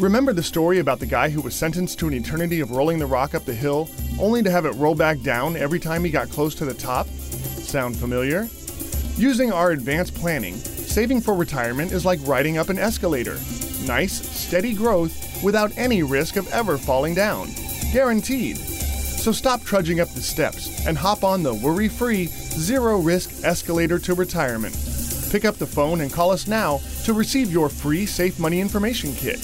Remember 0.00 0.32
the 0.32 0.42
story 0.42 0.78
about 0.78 0.98
the 0.98 1.06
guy 1.06 1.28
who 1.28 1.42
was 1.42 1.54
sentenced 1.54 1.98
to 1.98 2.08
an 2.08 2.14
eternity 2.14 2.60
of 2.60 2.70
rolling 2.70 2.98
the 2.98 3.06
rock 3.06 3.34
up 3.34 3.44
the 3.44 3.54
hill, 3.54 3.88
only 4.18 4.42
to 4.42 4.50
have 4.50 4.64
it 4.64 4.74
roll 4.76 4.94
back 4.94 5.20
down 5.20 5.56
every 5.56 5.78
time 5.78 6.02
he 6.02 6.10
got 6.10 6.30
close 6.30 6.54
to 6.56 6.64
the 6.64 6.74
top? 6.74 7.06
Sound 7.72 7.96
familiar? 7.96 8.50
Using 9.16 9.50
our 9.50 9.70
advanced 9.70 10.14
planning, 10.14 10.56
saving 10.56 11.22
for 11.22 11.32
retirement 11.32 11.90
is 11.90 12.04
like 12.04 12.20
riding 12.24 12.58
up 12.58 12.68
an 12.68 12.78
escalator. 12.78 13.38
Nice, 13.86 14.28
steady 14.28 14.74
growth 14.74 15.42
without 15.42 15.72
any 15.78 16.02
risk 16.02 16.36
of 16.36 16.46
ever 16.52 16.76
falling 16.76 17.14
down. 17.14 17.48
Guaranteed. 17.90 18.58
So 18.58 19.32
stop 19.32 19.64
trudging 19.64 20.00
up 20.00 20.10
the 20.10 20.20
steps 20.20 20.86
and 20.86 20.98
hop 20.98 21.24
on 21.24 21.42
the 21.42 21.54
worry 21.54 21.88
free, 21.88 22.26
zero 22.26 22.98
risk 22.98 23.42
escalator 23.42 23.98
to 24.00 24.12
retirement. 24.12 24.76
Pick 25.30 25.46
up 25.46 25.56
the 25.56 25.66
phone 25.66 26.02
and 26.02 26.12
call 26.12 26.30
us 26.30 26.46
now 26.46 26.78
to 27.04 27.14
receive 27.14 27.50
your 27.50 27.70
free 27.70 28.04
Safe 28.04 28.38
Money 28.38 28.60
Information 28.60 29.14
Kit. 29.14 29.40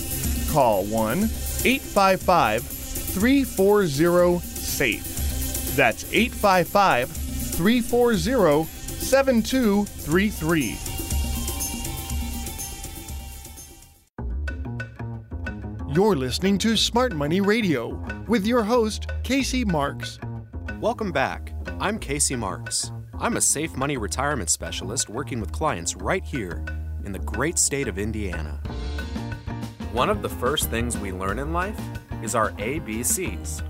Call 0.51 0.85
1 0.85 1.31
855 1.65 2.63
340 2.63 4.39
SAFE. 4.41 5.75
That's 5.77 6.05
855 6.13 7.28
340 7.59 8.69
7233. 8.69 10.79
You're 15.93 16.15
listening 16.15 16.57
to 16.59 16.77
Smart 16.77 17.15
Money 17.15 17.41
Radio 17.41 18.01
with 18.29 18.47
your 18.47 18.63
host, 18.63 19.11
Casey 19.25 19.65
Marks. 19.65 20.21
Welcome 20.81 21.11
back. 21.11 21.53
I'm 21.81 21.99
Casey 21.99 22.37
Marks. 22.37 22.93
I'm 23.19 23.37
a 23.37 23.41
safe 23.41 23.77
money 23.77 23.97
retirement 23.97 24.51
specialist 24.51 25.09
working 25.09 25.41
with 25.41 25.51
clients 25.51 25.97
right 25.97 26.23
here 26.23 26.65
in 27.05 27.11
the 27.11 27.19
great 27.19 27.59
state 27.59 27.89
of 27.89 27.99
Indiana. 27.99 28.61
One 29.91 30.11
of 30.11 30.23
the 30.23 30.29
first 30.29 30.71
things 30.71 30.97
we 30.97 31.11
learn 31.11 31.41
in 31.41 31.53
life 31.53 31.81
is 32.23 32.37
our 32.37 32.53
ABCs. 32.53 33.65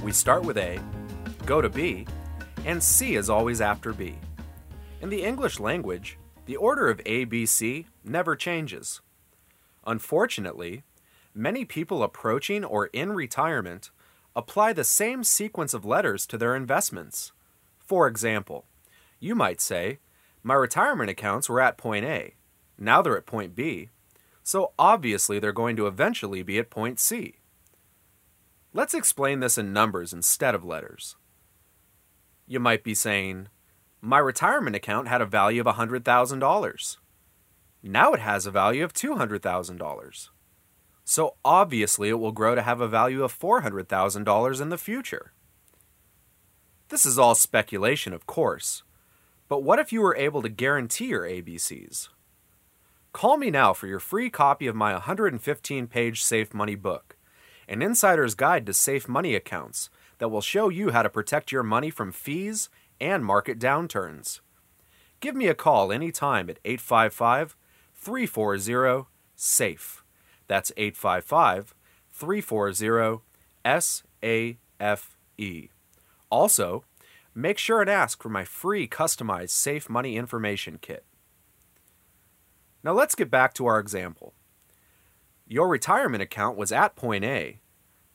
We 0.00 0.12
start 0.12 0.44
with 0.44 0.58
A, 0.58 0.78
go 1.44 1.60
to 1.60 1.68
B, 1.68 2.06
and 2.64 2.82
C 2.82 3.14
is 3.14 3.30
always 3.30 3.60
after 3.60 3.92
B. 3.92 4.16
In 5.00 5.08
the 5.08 5.22
English 5.22 5.58
language, 5.58 6.18
the 6.46 6.56
order 6.56 6.88
of 6.88 7.00
A, 7.06 7.24
B, 7.24 7.46
C 7.46 7.86
never 8.04 8.36
changes. 8.36 9.00
Unfortunately, 9.86 10.82
many 11.34 11.64
people 11.64 12.02
approaching 12.02 12.64
or 12.64 12.86
in 12.86 13.12
retirement 13.12 13.90
apply 14.36 14.72
the 14.72 14.84
same 14.84 15.24
sequence 15.24 15.74
of 15.74 15.84
letters 15.84 16.26
to 16.26 16.38
their 16.38 16.54
investments. 16.54 17.32
For 17.78 18.06
example, 18.06 18.66
you 19.18 19.34
might 19.34 19.60
say, 19.60 19.98
My 20.42 20.54
retirement 20.54 21.10
accounts 21.10 21.48
were 21.48 21.60
at 21.60 21.78
point 21.78 22.04
A, 22.04 22.34
now 22.78 23.02
they're 23.02 23.18
at 23.18 23.26
point 23.26 23.54
B, 23.54 23.90
so 24.42 24.72
obviously 24.78 25.38
they're 25.38 25.52
going 25.52 25.76
to 25.76 25.86
eventually 25.86 26.42
be 26.42 26.58
at 26.58 26.70
point 26.70 26.98
C. 26.98 27.36
Let's 28.72 28.94
explain 28.94 29.40
this 29.40 29.58
in 29.58 29.72
numbers 29.72 30.12
instead 30.12 30.54
of 30.54 30.64
letters. 30.64 31.16
You 32.50 32.58
might 32.58 32.82
be 32.82 32.94
saying, 32.94 33.46
My 34.00 34.18
retirement 34.18 34.74
account 34.74 35.06
had 35.06 35.20
a 35.20 35.24
value 35.24 35.60
of 35.60 35.68
$100,000. 35.68 36.96
Now 37.80 38.12
it 38.12 38.18
has 38.18 38.44
a 38.44 38.50
value 38.50 38.82
of 38.82 38.92
$200,000. 38.92 40.28
So 41.04 41.36
obviously 41.44 42.08
it 42.08 42.18
will 42.18 42.32
grow 42.32 42.56
to 42.56 42.62
have 42.62 42.80
a 42.80 42.88
value 42.88 43.22
of 43.22 43.38
$400,000 43.38 44.60
in 44.60 44.68
the 44.68 44.76
future. 44.76 45.32
This 46.88 47.06
is 47.06 47.20
all 47.20 47.36
speculation, 47.36 48.12
of 48.12 48.26
course. 48.26 48.82
But 49.48 49.62
what 49.62 49.78
if 49.78 49.92
you 49.92 50.00
were 50.00 50.16
able 50.16 50.42
to 50.42 50.48
guarantee 50.48 51.06
your 51.06 51.22
ABCs? 51.22 52.08
Call 53.12 53.36
me 53.36 53.52
now 53.52 53.72
for 53.72 53.86
your 53.86 54.00
free 54.00 54.28
copy 54.28 54.66
of 54.66 54.74
my 54.74 54.94
115 54.94 55.86
page 55.86 56.20
Safe 56.20 56.52
Money 56.52 56.74
book, 56.74 57.16
an 57.68 57.80
insider's 57.80 58.34
guide 58.34 58.66
to 58.66 58.74
safe 58.74 59.08
money 59.08 59.36
accounts 59.36 59.88
that 60.20 60.28
will 60.28 60.40
show 60.40 60.68
you 60.68 60.90
how 60.90 61.02
to 61.02 61.10
protect 61.10 61.50
your 61.50 61.64
money 61.64 61.90
from 61.90 62.12
fees 62.12 62.68
and 63.00 63.24
market 63.24 63.58
downturns. 63.58 64.40
Give 65.18 65.34
me 65.34 65.48
a 65.48 65.54
call 65.54 65.90
anytime 65.90 66.48
at 66.48 66.60
855 66.64 67.56
340 67.94 69.06
SAFE. 69.34 70.04
That's 70.46 70.70
855 70.76 71.74
340 72.12 73.22
SAFE. 73.64 75.68
Also, 76.30 76.84
make 77.34 77.58
sure 77.58 77.80
and 77.80 77.90
ask 77.90 78.22
for 78.22 78.28
my 78.28 78.44
free 78.44 78.86
customized 78.86 79.50
Safe 79.50 79.88
Money 79.88 80.16
Information 80.16 80.78
Kit. 80.80 81.04
Now 82.84 82.92
let's 82.92 83.14
get 83.14 83.30
back 83.30 83.54
to 83.54 83.66
our 83.66 83.80
example. 83.80 84.34
Your 85.46 85.68
retirement 85.68 86.22
account 86.22 86.58
was 86.58 86.72
at 86.72 86.94
point 86.94 87.24
A, 87.24 87.60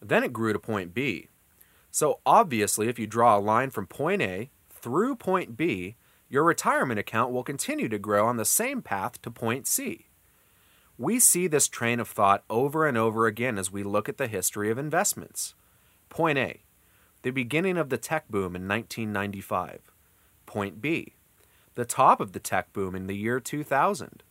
then 0.02 0.24
it 0.24 0.34
grew 0.34 0.54
to 0.54 0.60
point 0.60 0.94
B. 0.94 1.30
So 1.96 2.20
obviously, 2.26 2.90
if 2.90 3.00
you 3.00 3.08
draw 3.08 3.38
a 3.38 3.40
line 3.40 3.70
from 3.70 3.88
point 3.88 4.22
A 4.22 4.50
through 4.70 5.16
point 5.16 5.56
B, 5.56 5.96
your 6.28 6.44
retirement 6.44 7.00
account 7.00 7.32
will 7.32 7.42
continue 7.42 7.88
to 7.88 7.98
grow 7.98 8.28
on 8.28 8.36
the 8.36 8.44
same 8.44 8.82
path 8.82 9.22
to 9.22 9.32
point 9.32 9.66
C. 9.66 10.08
We 10.98 11.22
see 11.22 11.48
this 11.48 11.70
train 11.70 12.02
of 12.02 12.10
thought 12.10 12.44
over 12.50 12.86
and 12.86 12.98
over 12.98 13.28
again 13.28 13.58
as 13.58 13.72
we 13.72 13.82
look 13.82 14.10
at 14.10 14.18
the 14.18 14.28
history 14.28 14.70
of 14.70 14.78
investments. 14.78 15.56
Point 16.10 16.38
A, 16.38 16.64
the 17.22 17.32
beginning 17.32 17.78
of 17.78 17.88
the 17.88 17.98
tech 17.98 18.28
boom 18.30 18.58
in 18.58 18.68
1995. 18.68 19.80
Point 20.46 20.82
B, 20.82 21.14
the 21.76 21.86
top 21.86 22.20
of 22.20 22.34
the 22.34 22.42
tech 22.42 22.74
boom 22.74 22.94
in 22.94 23.08
the 23.08 23.16
year 23.16 23.40
2000. 23.40 24.22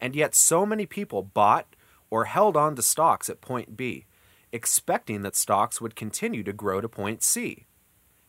And 0.00 0.14
yet, 0.14 0.36
so 0.36 0.64
many 0.64 0.86
people 0.86 1.24
bought 1.24 1.74
or 2.08 2.26
held 2.26 2.56
on 2.56 2.76
to 2.76 2.82
stocks 2.82 3.28
at 3.28 3.40
point 3.40 3.76
B, 3.76 4.06
expecting 4.52 5.22
that 5.22 5.36
stocks 5.36 5.80
would 5.80 5.96
continue 5.96 6.42
to 6.42 6.52
grow 6.52 6.80
to 6.80 6.88
point 6.88 7.22
C. 7.22 7.66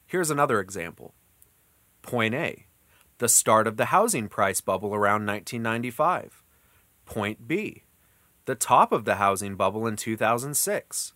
Here's 0.05 0.29
another 0.29 0.59
example. 0.59 1.13
Point 2.01 2.33
A, 2.33 2.65
the 3.19 3.29
start 3.29 3.67
of 3.67 3.77
the 3.77 3.85
housing 3.85 4.27
price 4.27 4.61
bubble 4.61 4.93
around 4.93 5.25
1995. 5.25 6.43
Point 7.05 7.47
B, 7.47 7.83
the 8.45 8.55
top 8.55 8.91
of 8.91 9.05
the 9.05 9.15
housing 9.15 9.55
bubble 9.55 9.87
in 9.87 9.95
2006. 9.95 11.13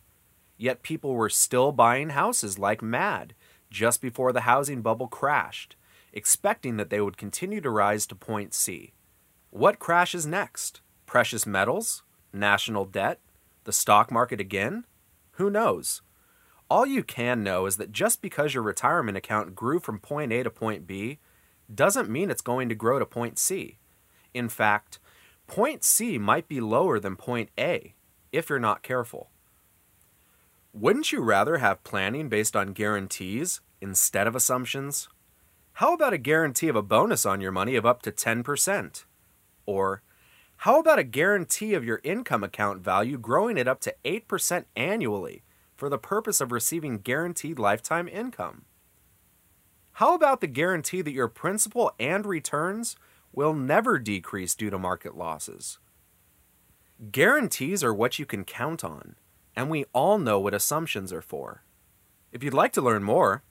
Yet 0.56 0.82
people 0.82 1.14
were 1.14 1.28
still 1.28 1.72
buying 1.72 2.10
houses 2.10 2.58
like 2.58 2.82
mad 2.82 3.34
just 3.70 4.00
before 4.00 4.32
the 4.32 4.42
housing 4.42 4.80
bubble 4.80 5.08
crashed, 5.08 5.76
expecting 6.12 6.76
that 6.76 6.88
they 6.88 7.00
would 7.00 7.16
continue 7.16 7.60
to 7.60 7.70
rise 7.70 8.06
to 8.06 8.14
point 8.14 8.54
C. 8.54 8.92
What 9.50 9.78
crashes 9.78 10.26
next? 10.26 10.80
Precious 11.04 11.46
metals? 11.46 12.02
National 12.32 12.84
debt? 12.84 13.20
The 13.64 13.72
stock 13.72 14.10
market 14.10 14.40
again? 14.40 14.84
Who 15.36 15.50
knows? 15.50 16.02
All 16.68 16.86
you 16.86 17.02
can 17.02 17.42
know 17.42 17.66
is 17.66 17.76
that 17.76 17.92
just 17.92 18.20
because 18.20 18.54
your 18.54 18.62
retirement 18.62 19.16
account 19.16 19.54
grew 19.54 19.78
from 19.78 19.98
point 19.98 20.32
A 20.32 20.42
to 20.42 20.50
point 20.50 20.86
B 20.86 21.18
doesn't 21.72 22.10
mean 22.10 22.30
it's 22.30 22.42
going 22.42 22.68
to 22.68 22.74
grow 22.74 22.98
to 22.98 23.06
point 23.06 23.38
C. 23.38 23.78
In 24.34 24.48
fact, 24.48 24.98
point 25.46 25.84
C 25.84 26.18
might 26.18 26.48
be 26.48 26.60
lower 26.60 26.98
than 26.98 27.16
point 27.16 27.50
A 27.58 27.94
if 28.32 28.48
you're 28.48 28.58
not 28.58 28.82
careful. 28.82 29.30
Wouldn't 30.72 31.12
you 31.12 31.22
rather 31.22 31.58
have 31.58 31.84
planning 31.84 32.28
based 32.28 32.56
on 32.56 32.72
guarantees 32.72 33.60
instead 33.80 34.26
of 34.26 34.34
assumptions? 34.34 35.08
How 35.74 35.94
about 35.94 36.12
a 36.12 36.18
guarantee 36.18 36.68
of 36.68 36.76
a 36.76 36.82
bonus 36.82 37.26
on 37.26 37.40
your 37.40 37.52
money 37.52 37.76
of 37.76 37.86
up 37.86 38.02
to 38.02 38.12
10%? 38.12 39.04
Or 39.66 40.02
how 40.58 40.80
about 40.80 40.98
a 40.98 41.04
guarantee 41.04 41.74
of 41.74 41.84
your 41.84 42.00
income 42.02 42.42
account 42.42 42.80
value 42.82 43.18
growing 43.18 43.58
it 43.58 43.68
up 43.68 43.80
to 43.80 43.94
8% 44.04 44.64
annually 44.74 45.42
for 45.76 45.88
the 45.88 45.98
purpose 45.98 46.40
of 46.40 46.52
receiving 46.52 46.98
guaranteed 46.98 47.58
lifetime 47.58 48.08
income? 48.08 48.64
How 49.92 50.14
about 50.14 50.40
the 50.40 50.46
guarantee 50.46 51.02
that 51.02 51.12
your 51.12 51.28
principal 51.28 51.92
and 51.98 52.26
returns 52.26 52.96
will 53.32 53.54
never 53.54 53.98
decrease 53.98 54.54
due 54.54 54.70
to 54.70 54.78
market 54.78 55.16
losses? 55.16 55.78
Guarantees 57.12 57.84
are 57.84 57.94
what 57.94 58.18
you 58.18 58.24
can 58.24 58.44
count 58.44 58.82
on, 58.82 59.16
and 59.54 59.68
we 59.68 59.84
all 59.92 60.18
know 60.18 60.40
what 60.40 60.54
assumptions 60.54 61.12
are 61.12 61.22
for. 61.22 61.62
If 62.32 62.42
you'd 62.42 62.54
like 62.54 62.72
to 62.72 62.82
learn 62.82 63.02
more, 63.02 63.42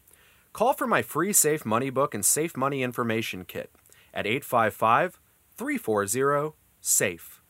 call 0.53 0.73
for 0.73 0.87
my 0.87 1.01
free 1.01 1.33
Safe 1.33 1.65
Money 1.65 1.91
book 1.91 2.15
and 2.15 2.25
Safe 2.25 2.57
Money 2.57 2.81
Information 2.81 3.45
Kit 3.45 3.71
at 4.13 4.25
855 4.25 5.19
340 5.55 6.55
SAFE. 6.87 7.41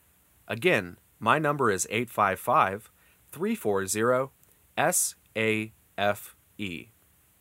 Again, 0.48 0.96
my 1.18 1.38
number 1.38 1.70
is 1.70 1.86
855 1.90 2.90
340 3.30 4.32
SAFE. 4.78 5.74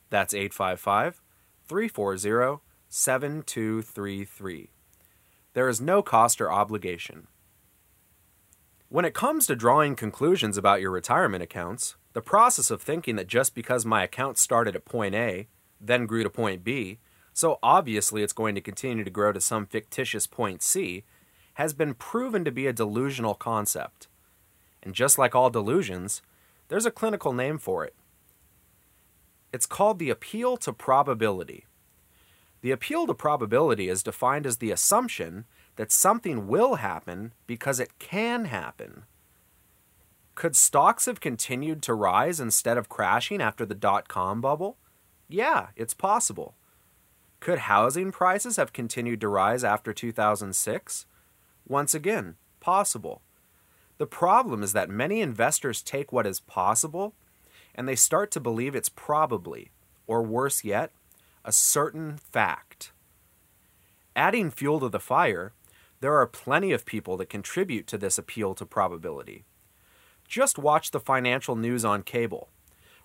That's 0.09 0.33
855 0.33 1.21
340 1.69 2.61
7233. 2.89 4.71
There 5.53 5.69
is 5.69 5.79
no 5.79 6.01
cost 6.01 6.41
or 6.41 6.51
obligation. 6.51 7.27
When 8.89 9.05
it 9.05 9.13
comes 9.13 9.47
to 9.47 9.55
drawing 9.55 9.95
conclusions 9.95 10.57
about 10.57 10.81
your 10.81 10.91
retirement 10.91 11.43
accounts, 11.43 11.95
the 12.11 12.21
process 12.21 12.69
of 12.69 12.81
thinking 12.81 13.15
that 13.15 13.27
just 13.27 13.55
because 13.55 13.85
my 13.85 14.03
account 14.03 14.37
started 14.37 14.75
at 14.75 14.83
point 14.83 15.15
A, 15.15 15.47
then 15.79 16.07
grew 16.07 16.23
to 16.23 16.29
point 16.29 16.61
B, 16.61 16.99
so 17.31 17.57
obviously 17.63 18.21
it's 18.21 18.33
going 18.33 18.53
to 18.55 18.61
continue 18.61 19.05
to 19.05 19.09
grow 19.09 19.31
to 19.31 19.39
some 19.39 19.65
fictitious 19.65 20.27
point 20.27 20.61
C, 20.61 21.05
has 21.55 21.73
been 21.73 21.93
proven 21.93 22.45
to 22.45 22.51
be 22.51 22.67
a 22.67 22.73
delusional 22.73 23.33
concept. 23.33 24.07
And 24.83 24.93
just 24.93 25.17
like 25.17 25.35
all 25.35 25.49
delusions, 25.49 26.21
there's 26.67 26.85
a 26.85 26.91
clinical 26.91 27.33
name 27.33 27.57
for 27.57 27.83
it. 27.83 27.95
It's 29.51 29.65
called 29.65 29.99
the 29.99 30.09
appeal 30.09 30.57
to 30.57 30.73
probability. 30.73 31.65
The 32.61 32.71
appeal 32.71 33.07
to 33.07 33.13
probability 33.13 33.89
is 33.89 34.03
defined 34.03 34.45
as 34.45 34.57
the 34.57 34.71
assumption 34.71 35.45
that 35.75 35.91
something 35.91 36.47
will 36.47 36.75
happen 36.75 37.33
because 37.47 37.79
it 37.79 37.99
can 37.99 38.45
happen. 38.45 39.03
Could 40.33 40.55
stocks 40.55 41.05
have 41.05 41.21
continued 41.21 41.81
to 41.83 41.93
rise 41.93 42.39
instead 42.39 42.77
of 42.77 42.89
crashing 42.89 43.41
after 43.41 43.65
the 43.65 43.75
dot 43.75 44.07
com 44.07 44.41
bubble? 44.41 44.77
Yeah, 45.29 45.67
it's 45.75 45.93
possible. 45.93 46.55
Could 47.39 47.59
housing 47.59 48.11
prices 48.11 48.57
have 48.57 48.73
continued 48.73 49.21
to 49.21 49.29
rise 49.29 49.63
after 49.63 49.93
2006? 49.93 51.05
Once 51.67 51.93
again, 51.93 52.35
possible. 52.59 53.21
The 53.97 54.05
problem 54.05 54.61
is 54.61 54.73
that 54.73 54.89
many 54.89 55.21
investors 55.21 55.81
take 55.81 56.11
what 56.11 56.27
is 56.27 56.39
possible 56.39 57.13
and 57.73 57.87
they 57.87 57.95
start 57.95 58.31
to 58.31 58.39
believe 58.39 58.75
it's 58.75 58.89
probably, 58.89 59.71
or 60.07 60.21
worse 60.21 60.63
yet, 60.63 60.91
a 61.43 61.51
certain 61.51 62.17
fact. 62.17 62.91
Adding 64.15 64.51
fuel 64.51 64.79
to 64.79 64.89
the 64.89 64.99
fire, 64.99 65.53
there 65.99 66.15
are 66.15 66.27
plenty 66.27 66.71
of 66.71 66.85
people 66.85 67.17
that 67.17 67.29
contribute 67.29 67.87
to 67.87 67.97
this 67.97 68.17
appeal 68.17 68.53
to 68.55 68.65
probability. 68.65 69.43
Just 70.27 70.57
watch 70.57 70.91
the 70.91 70.99
financial 70.99 71.55
news 71.55 71.83
on 71.83 72.03
cable. 72.03 72.49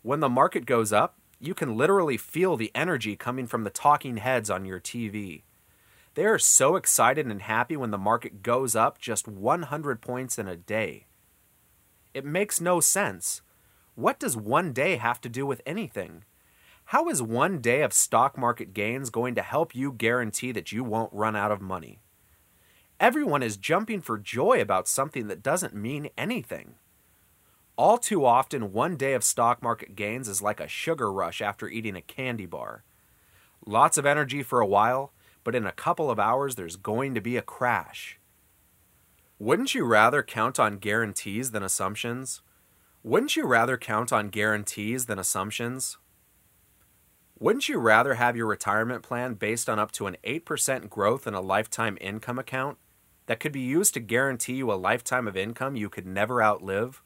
When 0.03 0.21
the 0.21 0.29
market 0.29 0.67
goes 0.67 0.93
up, 0.93 1.19
you 1.39 1.55
can 1.55 1.77
literally 1.77 2.17
feel 2.17 2.57
the 2.57 2.71
energy 2.75 3.17
coming 3.17 3.47
from 3.47 3.65
the 3.65 3.71
talking 3.71 4.19
heads 4.19 4.51
on 4.51 4.65
your 4.65 4.81
TV. 4.81 5.43
They 6.15 6.25
are 6.25 6.39
so 6.39 6.77
excited 6.77 7.27
and 7.27 7.43
happy 7.43 7.77
when 7.77 7.91
the 7.91 7.99
market 7.99 8.43
goes 8.43 8.75
up 8.75 8.99
just 8.99 9.29
100 9.29 10.01
points 10.01 10.39
in 10.39 10.49
a 10.49 10.57
day. 10.57 11.07
It 12.13 12.25
makes 12.25 12.61
no 12.61 12.81
sense. 12.81 13.43
What 13.95 14.19
does 14.19 14.37
one 14.37 14.73
day 14.73 14.97
have 14.97 15.21
to 15.21 15.29
do 15.29 15.47
with 15.47 15.63
anything? 15.65 16.25
How 16.87 17.09
is 17.09 17.23
one 17.23 17.61
day 17.61 17.83
of 17.83 17.93
stock 17.93 18.37
market 18.37 18.75
gains 18.75 19.11
going 19.11 19.37
to 19.37 19.43
help 19.43 19.77
you 19.77 19.93
guarantee 19.93 20.51
that 20.51 20.73
you 20.73 20.83
won't 20.83 21.13
run 21.13 21.37
out 21.37 21.53
of 21.53 21.61
money? 21.61 22.01
Everyone 22.99 23.43
is 23.43 23.57
jumping 23.57 24.01
for 24.01 24.19
joy 24.19 24.61
about 24.61 24.89
something 24.89 25.29
that 25.29 25.43
doesn't 25.43 25.75
mean 25.75 26.11
anything. 26.19 26.75
All 27.77 27.97
too 27.97 28.25
often, 28.27 28.73
one 28.73 28.97
day 28.97 29.15
of 29.15 29.23
stock 29.23 29.63
market 29.63 29.95
gains 29.95 30.29
is 30.29 30.43
like 30.43 30.59
a 30.59 30.69
sugar 30.69 31.13
rush 31.13 31.41
after 31.41 31.69
eating 31.69 31.95
a 31.95 32.03
candy 32.03 32.47
bar. 32.47 32.83
Lots 33.65 33.97
of 33.97 34.05
energy 34.05 34.43
for 34.43 34.61
a 34.61 34.67
while, 34.67 35.13
but 35.45 35.55
in 35.55 35.67
a 35.67 35.73
couple 35.73 36.11
of 36.11 36.19
hours, 36.19 36.55
there's 36.55 36.77
going 36.77 37.15
to 37.15 37.21
be 37.21 37.37
a 37.37 37.43
crash. 37.43 38.19
Wouldn't 39.39 39.75
you 39.75 39.85
rather 39.85 40.23
count 40.23 40.61
on 40.61 40.77
guarantees 40.77 41.51
than 41.51 41.63
assumptions? 41.63 42.43
Wouldn't 43.03 43.37
you 43.37 43.47
rather 43.47 43.79
count 43.79 44.13
on 44.13 44.29
guarantees 44.29 45.07
than 45.07 45.19
assumptions? 45.19 45.97
Wouldn't 47.39 47.71
you 47.71 47.79
rather 47.79 48.15
have 48.15 48.37
your 48.37 48.47
retirement 48.47 49.03
plan 49.03 49.33
based 49.33 49.71
on 49.71 49.79
up 49.79 49.93
to 49.93 50.07
an 50.07 50.19
8% 50.23 50.91
growth 50.91 51.27
in 51.27 51.33
a 51.33 51.41
lifetime 51.41 51.97
income 51.99 52.39
account 52.39 52.77
that 53.25 53.41
could 53.41 53.53
be 53.53 53.61
used 53.61 53.95
to 53.95 54.01
guarantee 54.01 54.55
you 54.55 54.71
a 54.71 54.75
lifetime 54.75 55.27
of 55.27 55.39
income 55.39 55.75
you 55.75 55.89
could 55.89 56.07
never 56.07 56.43
outlive? 56.43 57.03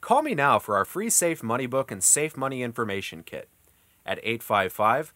Call 0.00 0.22
me 0.22 0.34
now 0.34 0.58
for 0.58 0.74
our 0.74 0.86
free 0.86 1.10
Safe 1.10 1.42
Money 1.42 1.66
Book 1.66 1.90
and 1.90 2.02
Safe 2.02 2.34
Money 2.34 2.62
Information 2.62 3.22
Kit 3.22 3.50
at 4.06 4.20
855 4.22 5.12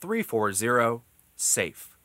340 0.00 1.02
SAFE. 1.36 1.96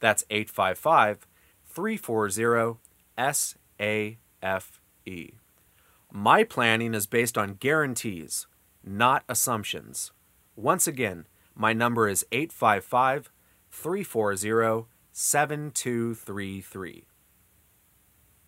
That's 0.00 0.24
855 0.30 1.26
340 1.66 2.78
SAFE. 3.18 4.18
My 6.12 6.44
planning 6.44 6.94
is 6.94 7.06
based 7.06 7.36
on 7.36 7.54
guarantees, 7.54 8.46
not 8.84 9.24
assumptions. 9.28 10.12
Once 10.54 10.86
again, 10.86 11.26
my 11.54 11.72
number 11.72 12.08
is 12.08 12.24
855 12.32 13.30
340 13.70 14.86
7233. 15.12 17.04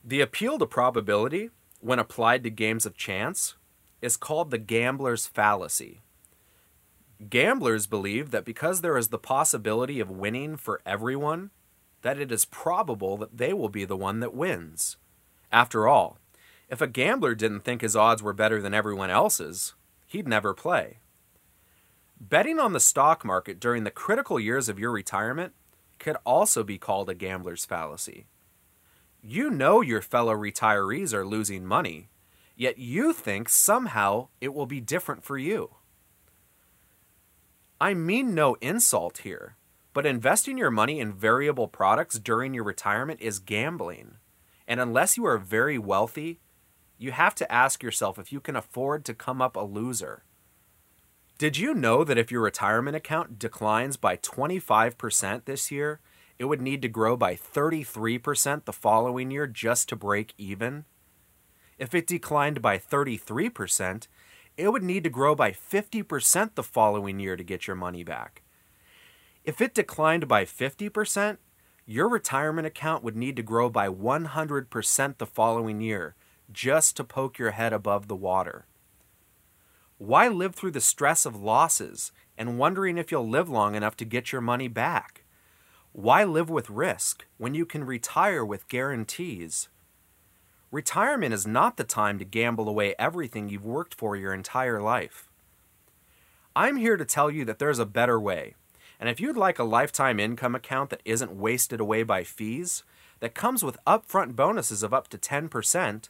The 0.04 0.20
appeal 0.20 0.58
to 0.58 0.66
probability, 0.66 1.50
when 1.80 1.98
applied 1.98 2.44
to 2.44 2.50
games 2.50 2.86
of 2.86 2.96
chance, 2.96 3.56
is 4.00 4.16
called 4.16 4.50
the 4.50 4.58
gambler's 4.58 5.26
fallacy. 5.26 6.02
Gamblers 7.26 7.88
believe 7.88 8.30
that 8.30 8.44
because 8.44 8.80
there 8.80 8.96
is 8.96 9.08
the 9.08 9.18
possibility 9.18 9.98
of 9.98 10.08
winning 10.08 10.56
for 10.56 10.80
everyone, 10.86 11.50
that 12.02 12.20
it 12.20 12.30
is 12.30 12.44
probable 12.44 13.16
that 13.16 13.38
they 13.38 13.52
will 13.52 13.68
be 13.68 13.84
the 13.84 13.96
one 13.96 14.20
that 14.20 14.34
wins. 14.34 14.96
After 15.50 15.88
all, 15.88 16.18
if 16.68 16.80
a 16.80 16.86
gambler 16.86 17.34
didn't 17.34 17.64
think 17.64 17.80
his 17.80 17.96
odds 17.96 18.22
were 18.22 18.32
better 18.32 18.62
than 18.62 18.72
everyone 18.72 19.10
else's, 19.10 19.74
he'd 20.06 20.28
never 20.28 20.54
play. 20.54 20.98
Betting 22.20 22.60
on 22.60 22.72
the 22.72 22.80
stock 22.80 23.24
market 23.24 23.58
during 23.58 23.82
the 23.82 23.90
critical 23.90 24.38
years 24.38 24.68
of 24.68 24.78
your 24.78 24.92
retirement 24.92 25.54
could 25.98 26.16
also 26.24 26.62
be 26.62 26.78
called 26.78 27.08
a 27.10 27.14
gambler's 27.14 27.64
fallacy. 27.64 28.26
You 29.20 29.50
know 29.50 29.80
your 29.80 30.02
fellow 30.02 30.34
retirees 30.34 31.12
are 31.12 31.26
losing 31.26 31.66
money, 31.66 32.10
yet 32.54 32.78
you 32.78 33.12
think 33.12 33.48
somehow 33.48 34.28
it 34.40 34.54
will 34.54 34.66
be 34.66 34.80
different 34.80 35.24
for 35.24 35.36
you. 35.36 35.70
I 37.80 37.94
mean 37.94 38.34
no 38.34 38.56
insult 38.60 39.18
here, 39.18 39.56
but 39.92 40.04
investing 40.04 40.58
your 40.58 40.70
money 40.70 40.98
in 40.98 41.12
variable 41.12 41.68
products 41.68 42.18
during 42.18 42.52
your 42.52 42.64
retirement 42.64 43.20
is 43.20 43.38
gambling. 43.38 44.16
And 44.66 44.80
unless 44.80 45.16
you 45.16 45.24
are 45.26 45.38
very 45.38 45.78
wealthy, 45.78 46.40
you 46.98 47.12
have 47.12 47.36
to 47.36 47.50
ask 47.50 47.82
yourself 47.82 48.18
if 48.18 48.32
you 48.32 48.40
can 48.40 48.56
afford 48.56 49.04
to 49.04 49.14
come 49.14 49.40
up 49.40 49.54
a 49.54 49.60
loser. 49.60 50.24
Did 51.38 51.56
you 51.56 51.72
know 51.72 52.02
that 52.02 52.18
if 52.18 52.32
your 52.32 52.42
retirement 52.42 52.96
account 52.96 53.38
declines 53.38 53.96
by 53.96 54.16
25% 54.16 55.44
this 55.44 55.70
year, 55.70 56.00
it 56.36 56.46
would 56.46 56.60
need 56.60 56.82
to 56.82 56.88
grow 56.88 57.16
by 57.16 57.36
33% 57.36 58.64
the 58.64 58.72
following 58.72 59.30
year 59.30 59.46
just 59.46 59.88
to 59.90 59.96
break 59.96 60.34
even? 60.36 60.84
If 61.78 61.94
it 61.94 62.08
declined 62.08 62.60
by 62.60 62.76
33%, 62.76 64.08
it 64.58 64.72
would 64.72 64.82
need 64.82 65.04
to 65.04 65.10
grow 65.10 65.36
by 65.36 65.52
50% 65.52 66.56
the 66.56 66.62
following 66.64 67.20
year 67.20 67.36
to 67.36 67.44
get 67.44 67.68
your 67.68 67.76
money 67.76 68.02
back. 68.02 68.42
If 69.44 69.60
it 69.60 69.72
declined 69.72 70.26
by 70.26 70.44
50%, 70.44 71.38
your 71.86 72.08
retirement 72.08 72.66
account 72.66 73.04
would 73.04 73.16
need 73.16 73.36
to 73.36 73.42
grow 73.42 73.70
by 73.70 73.88
100% 73.88 75.18
the 75.18 75.26
following 75.26 75.80
year 75.80 76.16
just 76.52 76.96
to 76.96 77.04
poke 77.04 77.38
your 77.38 77.52
head 77.52 77.72
above 77.72 78.08
the 78.08 78.16
water. 78.16 78.66
Why 79.96 80.28
live 80.28 80.54
through 80.54 80.72
the 80.72 80.80
stress 80.80 81.24
of 81.24 81.40
losses 81.40 82.10
and 82.36 82.58
wondering 82.58 82.98
if 82.98 83.10
you'll 83.12 83.28
live 83.28 83.48
long 83.48 83.76
enough 83.76 83.96
to 83.98 84.04
get 84.04 84.32
your 84.32 84.40
money 84.40 84.68
back? 84.68 85.24
Why 85.92 86.24
live 86.24 86.50
with 86.50 86.68
risk 86.68 87.26
when 87.36 87.54
you 87.54 87.64
can 87.64 87.84
retire 87.84 88.44
with 88.44 88.68
guarantees? 88.68 89.68
Retirement 90.70 91.32
is 91.32 91.46
not 91.46 91.78
the 91.78 91.84
time 91.84 92.18
to 92.18 92.26
gamble 92.26 92.68
away 92.68 92.94
everything 92.98 93.48
you've 93.48 93.64
worked 93.64 93.94
for 93.94 94.16
your 94.16 94.34
entire 94.34 94.82
life. 94.82 95.26
I'm 96.54 96.76
here 96.76 96.98
to 96.98 97.06
tell 97.06 97.30
you 97.30 97.46
that 97.46 97.58
there's 97.58 97.78
a 97.78 97.86
better 97.86 98.20
way. 98.20 98.54
And 99.00 99.08
if 99.08 99.18
you'd 99.18 99.36
like 99.36 99.58
a 99.58 99.64
lifetime 99.64 100.20
income 100.20 100.54
account 100.54 100.90
that 100.90 101.00
isn't 101.06 101.36
wasted 101.36 101.80
away 101.80 102.02
by 102.02 102.22
fees, 102.22 102.82
that 103.20 103.34
comes 103.34 103.62
with 103.62 103.78
upfront 103.86 104.36
bonuses 104.36 104.82
of 104.82 104.92
up 104.92 105.08
to 105.08 105.16
10%, 105.18 106.08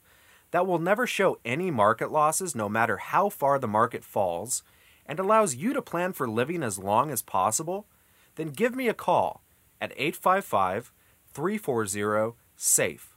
that 0.50 0.66
will 0.66 0.78
never 0.80 1.06
show 1.06 1.38
any 1.44 1.70
market 1.70 2.10
losses 2.10 2.56
no 2.56 2.68
matter 2.68 2.96
how 2.96 3.28
far 3.28 3.60
the 3.60 3.68
market 3.68 4.02
falls, 4.02 4.64
and 5.06 5.20
allows 5.20 5.54
you 5.54 5.72
to 5.72 5.80
plan 5.80 6.12
for 6.12 6.28
living 6.28 6.64
as 6.64 6.78
long 6.78 7.10
as 7.12 7.22
possible, 7.22 7.86
then 8.34 8.48
give 8.48 8.74
me 8.74 8.88
a 8.88 8.94
call 8.94 9.42
at 9.80 9.92
855 9.96 10.92
340 11.32 12.36
SAFE. 12.56 13.07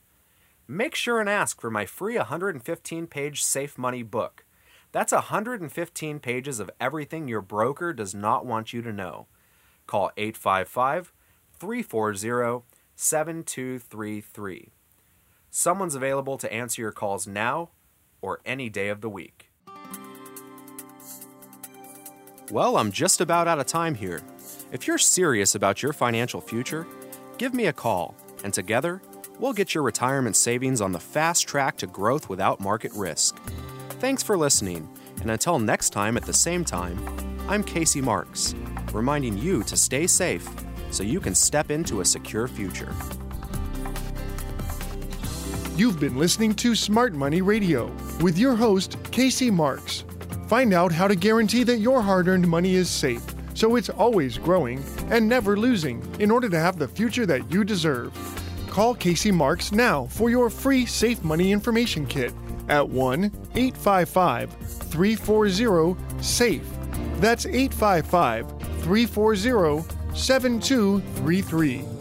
Make 0.68 0.96
sure 0.96 1.20
and 1.20 1.30
ask 1.30 1.60
for 1.60 1.70
my 1.70 1.86
free 1.86 2.18
115 2.18 3.08
page 3.08 3.44
Safe 3.44 3.78
Money 3.78 4.04
book. 4.04 4.46
That's 4.92 5.12
115 5.12 6.20
pages 6.20 6.60
of 6.60 6.70
everything 6.80 7.28
your 7.28 7.42
broker 7.42 7.94
does 7.94 8.14
not 8.14 8.46
want 8.46 8.74
you 8.74 8.82
to 8.82 8.92
know. 8.92 9.28
Call 9.88 10.12
855 10.18 11.14
340 11.58 12.64
7233. 12.96 14.70
Someone's 15.50 15.96
available 15.96 16.38
to 16.38 16.52
answer 16.54 16.82
your 16.82 16.92
calls 16.92 17.28
now 17.28 17.70
or 18.22 18.42
any 18.46 18.70
day 18.70 18.90
of 18.90 19.02
the 19.02 19.10
week. 19.10 19.50
Well, 22.52 22.78
I'm 22.78 22.92
just 22.92 23.22
about 23.22 23.48
out 23.48 23.60
of 23.60 23.66
time 23.66 23.96
here. 23.96 24.22
If 24.72 24.88
you're 24.88 24.98
serious 24.98 25.56
about 25.56 25.82
your 25.82 25.94
financial 25.94 26.42
future, 26.42 26.86
give 27.38 27.54
me 27.54 27.68
a 27.68 27.74
call, 27.74 28.16
and 28.44 28.54
together, 28.54 29.02
we'll 29.40 29.54
get 29.54 29.74
your 29.74 29.84
retirement 29.84 30.36
savings 30.36 30.82
on 30.82 30.92
the 30.92 31.00
fast 31.00 31.48
track 31.48 31.78
to 31.78 31.88
growth 31.88 32.30
without 32.30 32.60
market 32.60 32.92
risk. 32.94 33.38
Thanks 34.00 34.24
for 34.24 34.38
listening, 34.38 34.90
and 35.22 35.32
until 35.32 35.60
next 35.60 35.92
time 35.92 36.18
at 36.18 36.24
the 36.24 36.34
same 36.34 36.66
time, 36.66 37.00
I'm 37.48 37.64
Casey 37.64 38.02
Marks, 38.02 38.56
reminding 38.94 39.38
you 39.38 39.64
to 39.64 39.78
stay 39.78 40.08
safe 40.08 40.48
so 40.92 41.04
you 41.04 41.20
can 41.20 41.36
step 41.36 41.72
into 41.72 42.02
a 42.02 42.06
secure 42.06 42.48
future. 42.48 42.94
You've 45.76 46.00
been 46.00 46.18
listening 46.18 46.54
to 46.56 46.76
Smart 46.76 47.14
Money 47.14 47.42
Radio 47.42 47.92
with 48.22 48.38
your 48.38 48.56
host, 48.56 48.98
Casey 49.12 49.50
Marks. 49.50 50.04
Find 50.48 50.74
out 50.74 50.92
how 50.92 51.08
to 51.08 51.16
guarantee 51.16 51.64
that 51.64 51.78
your 51.78 52.02
hard 52.02 52.28
earned 52.28 52.48
money 52.48 52.76
is 52.76 52.90
safe 52.90 53.24
so 53.54 53.76
it's 53.76 53.90
always 53.90 54.38
growing 54.38 54.84
and 55.10 55.28
never 55.28 55.58
losing 55.58 56.02
in 56.20 56.32
order 56.32 56.50
to 56.50 56.60
have 56.60 56.80
the 56.80 56.88
future 56.88 57.26
that 57.26 57.52
you 57.52 57.64
deserve. 57.64 58.12
Call 58.72 58.96
Casey 58.96 59.32
Marks 59.34 59.74
now 59.74 60.06
for 60.06 60.30
your 60.30 60.50
free 60.50 60.86
Safe 60.86 61.22
Money 61.26 61.52
Information 61.52 62.06
Kit 62.06 62.34
at 62.70 62.88
1 62.88 63.26
855 63.54 64.50
340 64.54 65.98
SAFE. 66.22 66.64
That's 67.20 67.46
855 67.46 68.50
340 68.82 69.84
7233. 70.16 72.01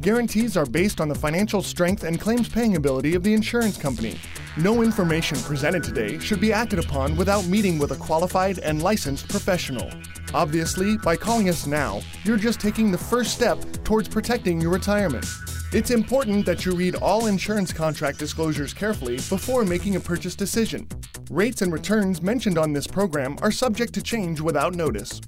Guarantees 0.00 0.56
are 0.56 0.64
based 0.64 1.00
on 1.00 1.08
the 1.08 1.14
financial 1.14 1.60
strength 1.60 2.04
and 2.04 2.20
claims 2.20 2.48
paying 2.48 2.76
ability 2.76 3.16
of 3.16 3.24
the 3.24 3.34
insurance 3.34 3.76
company. 3.76 4.16
No 4.56 4.82
information 4.82 5.36
presented 5.40 5.82
today 5.82 6.20
should 6.20 6.40
be 6.40 6.52
acted 6.52 6.78
upon 6.78 7.16
without 7.16 7.46
meeting 7.46 7.78
with 7.78 7.90
a 7.90 7.96
qualified 7.96 8.60
and 8.60 8.80
licensed 8.80 9.28
professional. 9.28 9.90
Obviously, 10.32 10.96
by 10.98 11.16
calling 11.16 11.48
us 11.48 11.66
now, 11.66 12.00
you're 12.22 12.36
just 12.36 12.60
taking 12.60 12.92
the 12.92 12.98
first 12.98 13.34
step 13.34 13.58
towards 13.82 14.08
protecting 14.08 14.60
your 14.60 14.70
retirement. 14.70 15.26
It's 15.72 15.90
important 15.90 16.46
that 16.46 16.64
you 16.64 16.76
read 16.76 16.94
all 16.94 17.26
insurance 17.26 17.72
contract 17.72 18.20
disclosures 18.20 18.72
carefully 18.72 19.16
before 19.16 19.64
making 19.64 19.96
a 19.96 20.00
purchase 20.00 20.36
decision. 20.36 20.86
Rates 21.28 21.62
and 21.62 21.72
returns 21.72 22.22
mentioned 22.22 22.56
on 22.56 22.72
this 22.72 22.86
program 22.86 23.36
are 23.42 23.50
subject 23.50 23.94
to 23.94 24.02
change 24.02 24.40
without 24.40 24.76
notice. 24.76 25.20